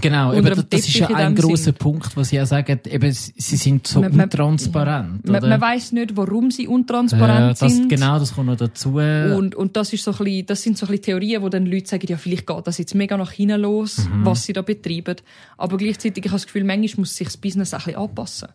[0.01, 1.75] Genau, eben, dem das ist ja ein Sinn.
[1.75, 5.49] Punkt, was sie auch sagen, eben, sie sind so Man- untransparent, Man, oder?
[5.49, 7.89] man weiß nicht, warum sie ja, untransparent das, sind.
[7.89, 8.91] genau, das kommt noch dazu.
[8.95, 11.67] Und, und das, ist so ein bisschen, das sind so ein bisschen Theorien, wo dann
[11.67, 14.25] Leute sagen, ja, vielleicht geht das jetzt mega nach hinten los, Mhm.
[14.25, 15.17] was sie da betreiben.
[15.59, 18.49] Aber gleichzeitig, ich habe das Gefühl, manchmal muss sich das Business ein bisschen anpassen.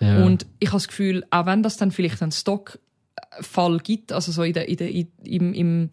[0.00, 0.24] Ja.
[0.24, 4.42] Und ich habe das Gefühl, auch wenn das dann vielleicht einen Stockfall gibt, also so
[4.42, 5.90] in der, in der, in, im, im,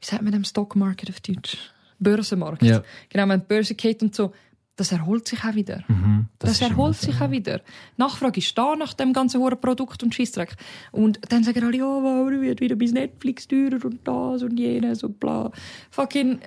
[0.00, 1.56] wie sagt man dem Stockmarket auf Deutsch?
[1.98, 2.62] Börsenmarkt.
[2.62, 2.82] Ja.
[3.08, 4.32] Genau, wenn die Börse geht und so,
[4.76, 5.84] das erholt sich auch wieder.
[5.86, 7.60] Mhm, Das, ist erholt sich auch wieder.
[7.98, 10.56] Nachfrage ist da nach dem ganzen hohen Produkt und Scheissdreck.
[10.92, 15.04] Und dann sagen alle, ja, aber wird wieder bis Netflix teurer und das und jenes
[15.04, 15.50] und bla.
[15.90, 16.40] Fucking,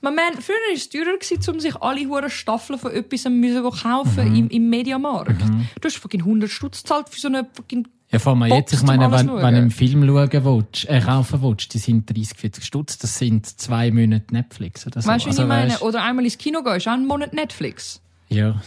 [0.00, 3.62] man man, früher war es teurer, gewesen, um sich alle hohen Staffeln von etwas müssen
[3.62, 4.36] kaufen Mhm.
[4.36, 5.40] im, im Mediamarkt.
[5.80, 8.82] Du hast fucking 100 Stutz gezahlt für so eine fucking Ja, vor allem jetzt, ich
[8.82, 12.64] meine, wenn, wenn du einen Film schauen willst, äh, kaufen willst, die sind 30, 40
[12.64, 15.08] Stutz, das sind zwei Monate Netflix oder so.
[15.08, 15.70] Weißt du, Also, ich meine?
[15.72, 18.00] weisst- Oder einmal ins Kino gehen, ist auch ein Monat Netflix.
[18.28, 18.60] Ja.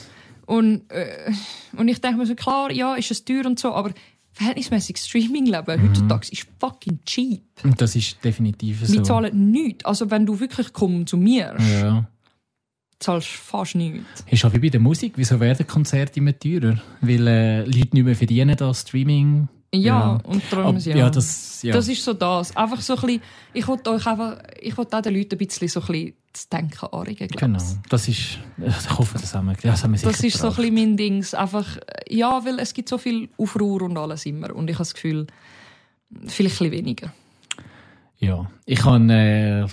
[0.46, 1.32] Und, äh,
[1.76, 3.92] und ich denke mir so, klar, ja, ist es teuer und so, aber
[4.32, 5.90] verhältnismäßig Streaming-Leben Mhm.
[5.90, 7.42] heutzutage ist fucking cheap.
[7.64, 8.94] Und das ist definitiv so.
[8.94, 9.84] Wir zahlen nichts.
[9.84, 12.08] Also wenn du wirklich konsumierst, Ja.
[13.00, 14.24] Zahlst fast nichts.
[14.30, 15.14] Ist auch wie bei der Musik.
[15.18, 16.78] Wieso werden Konzerte immer teurer?
[17.02, 19.48] Weil äh, Leute nicht mehr verdienen an Streaming.
[19.74, 20.20] Ja, Ja.
[20.24, 20.96] und darum, Ab- ja.
[20.96, 21.74] ja, das, ja.
[21.74, 22.56] Das ist so das.
[22.56, 23.22] Einfach so ein bisschen,
[23.54, 26.50] ich wollte euch einfach, ich wollte auch den Leuten ein bisschen so ein bisschen das
[26.50, 27.60] Denken anregen, Genau,
[27.90, 30.50] das ist, ich hoffe, das haben wir, das haben wir sicher Das ist so ein
[30.56, 30.58] gebracht.
[30.62, 31.34] bisschen mein Dings.
[31.34, 31.78] Einfach,
[32.10, 34.56] ja, weil es gibt so viel Aufruhr und alles immer.
[34.56, 35.28] Und ich habe das Gefühl,
[36.28, 37.14] vielleicht ein bisschen weniger.
[38.20, 39.68] Ja, ich kann, äh,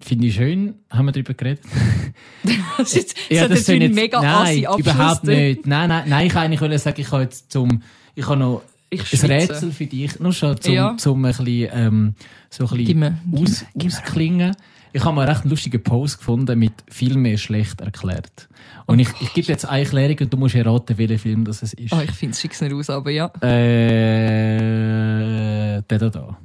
[0.00, 1.64] finde ich schön, haben wir darüber geredet.
[2.76, 5.66] Das ist jetzt, Ja, das ist jetzt, mega nein, assi überhaupt nicht.
[5.66, 7.82] Nein, nein, nein, ich eigentlich wollte sagen, ich habe jetzt zum,
[8.14, 9.28] ich habe noch Ich ein schwitze.
[9.28, 10.96] Rätsel für dich, nur schon zum, Ja.
[10.98, 12.14] zum ein bisschen, ähm,
[12.50, 14.54] so ein bisschen mir, aus, ausklingen.
[14.92, 18.48] Ich habe mal einen recht lustigen Post gefunden mit viel mehr schlecht erklärt.
[18.86, 21.72] Und ich, ich gebe jetzt eine Erklärung und du musst erraten, welcher Film das es
[21.72, 21.92] ist.
[21.92, 23.26] Oh, ich finde es schick's nicht aus, aber ja.
[24.14, 26.38] Äh, der da da.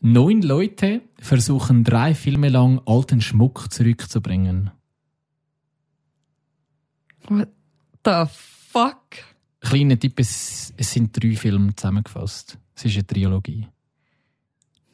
[0.00, 4.70] Neun Leute versuchen drei Filme lang alten Schmuck zurückzubringen.
[7.28, 7.50] What
[8.04, 8.98] the fuck?
[9.60, 12.58] Kleiner Tipp, es, es sind drei Filme zusammengefasst.
[12.74, 13.68] Es ist eine Trilogie.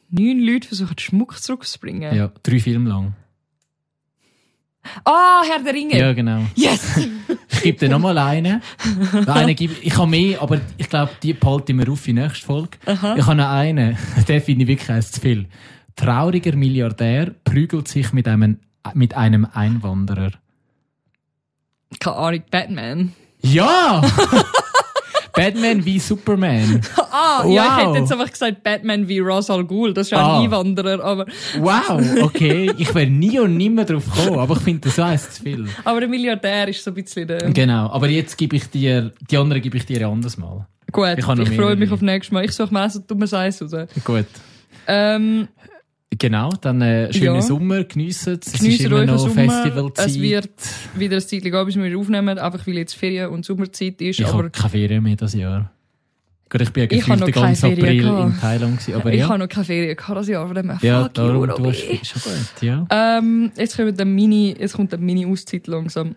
[0.09, 2.13] Neun Leute versuchen Schmuck zurückzubringen.
[2.13, 3.15] Ja, drei Filme lang.
[5.03, 5.97] Ah, Herr der Ringe.
[5.97, 6.41] Ja, genau.
[6.55, 6.99] Yes!
[7.49, 8.61] Ich gebe dir nochmal einen.
[9.25, 12.13] einen gebe, ich habe mehr, aber ich glaube, die behalte ich mir auf für die
[12.13, 12.77] nächste Folge.
[12.85, 13.97] Ich habe noch einen,
[14.27, 15.47] den finde ich wirklich zu viel.
[15.95, 18.59] Trauriger Milliardär prügelt sich mit einem,
[18.93, 20.31] mit einem Einwanderer.
[21.99, 23.13] Keine Ahnung, Batman.
[23.41, 24.01] Ja!
[25.37, 26.81] Batman wie Superman.
[27.19, 27.87] Ah, ja, ich Wow.
[27.93, 29.93] hätte jetzt einfach gesagt Batman wie Ra's al Ghul.
[29.93, 30.39] Das ist ja ein Ah.
[30.41, 31.25] Einwanderer, aber,
[31.59, 32.71] Wow, okay.
[32.77, 35.65] Ich wäre nie und nimmer drauf gekommen, aber ich finde das eins zu viel.
[35.83, 37.49] aber der Milliardär ist so ein bisschen der...
[37.51, 40.67] Genau, aber jetzt gebe ich dir, die anderen gebe ich dir ein anderes Mal.
[40.91, 42.45] Gut, Ich ich, freue mich auf nächstes Mal.
[42.45, 43.71] Ich suche mir auch so dummes Eis raus.
[44.05, 44.25] Gut.
[44.87, 45.47] Ähm,
[46.09, 47.41] Genau, dann äh, schönen Ja.
[47.41, 48.47] Sommer, geniessen es.
[48.47, 49.29] Es ist Geniessen immer noch.
[49.29, 50.07] Festivalzeit.
[50.07, 50.49] Es wird
[50.95, 54.19] wieder ein Zeit gehen, bis wir aufnehmen, einfach weil jetzt Ferien- und Sommerzeit ist.
[54.19, 55.69] ich aber habe keine Ferien mehr dieses Jahr.
[56.49, 58.33] Gut, ich bin ja gefühlt den ganzen April gehabt.
[58.33, 59.27] in Thailand gewesen, aber ich ja.
[59.27, 62.07] habe noch keine Ferien gehabt das Jahr, von dem her, Ja, fuck darum, you, hast
[62.07, 62.87] schon gut, ja.
[62.89, 66.15] Ähm, jetzt, kommt eine Mini, jetzt kommt eine Mini-Auszeit langsam.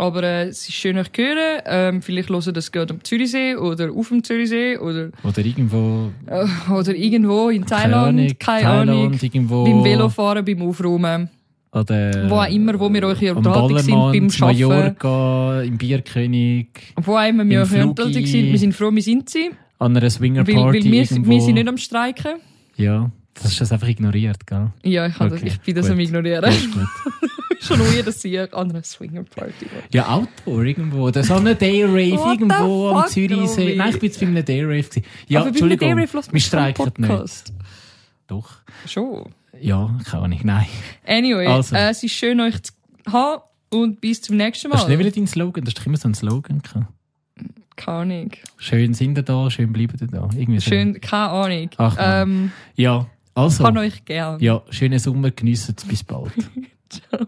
[0.00, 1.60] Aber äh, es ist schön, euch zu hören.
[1.66, 6.46] Ähm, vielleicht hören das gerade am Zürichsee oder auf dem Zürichsee oder, Oder irgendwo, äh,
[6.72, 8.18] oder irgendwo in Thailand.
[8.18, 9.12] Ahnung, Keine Ahnung.
[9.20, 9.64] irgendwo.
[9.64, 11.28] Beim Velofahren, beim Aufräumen.
[11.72, 14.68] Oder, Wo auch immer, wo wir euch hier am unterhalten sind, beim Arbeiten.
[14.68, 16.66] Mallorca, im Bierkönig,
[16.96, 18.26] Wo auch immer wir euch Flugi.
[18.26, 18.46] sind.
[18.52, 19.50] Wir sind froh, wir sind sie.
[19.78, 21.30] an einer Weil, Swingerparty weil wir, irgendwo.
[21.30, 22.32] wir sind nicht am Streiken.
[22.76, 23.10] Ja,
[23.42, 24.70] das hast du das einfach ignoriert, gell?
[24.82, 25.92] Ja, ich, Okay, das, ich bin das gut.
[25.92, 26.44] am Ignorieren.
[26.44, 26.86] Ja, ist gut.
[27.62, 29.82] Schon weird, dass sie an einer Swinger-Party war.
[29.92, 31.10] Ja, Outdoor irgendwo.
[31.10, 33.76] Das ist an einem Day Rave What the irgendwo am Zürichsee.
[33.76, 34.82] Nein, ich bin jetzt bei einem Day Rave.
[34.82, 35.02] gewesen.
[35.28, 35.96] Ja, Aber Entschuldigung.
[35.98, 37.52] Wir streiken nicht.
[38.28, 38.48] Doch.
[38.86, 39.34] Schon.
[39.60, 40.40] Ja, keine Ahnung.
[40.42, 40.66] Nein.
[41.06, 41.76] Anyway, Also.
[41.76, 42.72] äh, es ist schön, euch zu
[43.12, 45.04] haben und bis zum nächsten Hast du nicht Mal.
[45.04, 45.64] wieder deinen Slogan?
[45.64, 46.62] Das ist doch immer so ein Slogan.
[46.62, 48.30] Keine Ahnung.
[48.56, 50.28] Schön sind ihr da, schön bleiben ihr da.
[50.34, 50.70] Irgendwie so.
[50.70, 51.70] Schön, keine Ahnung.
[51.76, 53.64] Ach, ähm, Ja, also.
[53.64, 54.40] kann euch gern.
[54.40, 55.84] Ja, schönen Sommer, geniessen es.
[55.84, 56.32] Bis bald.
[56.88, 57.26] Ciao.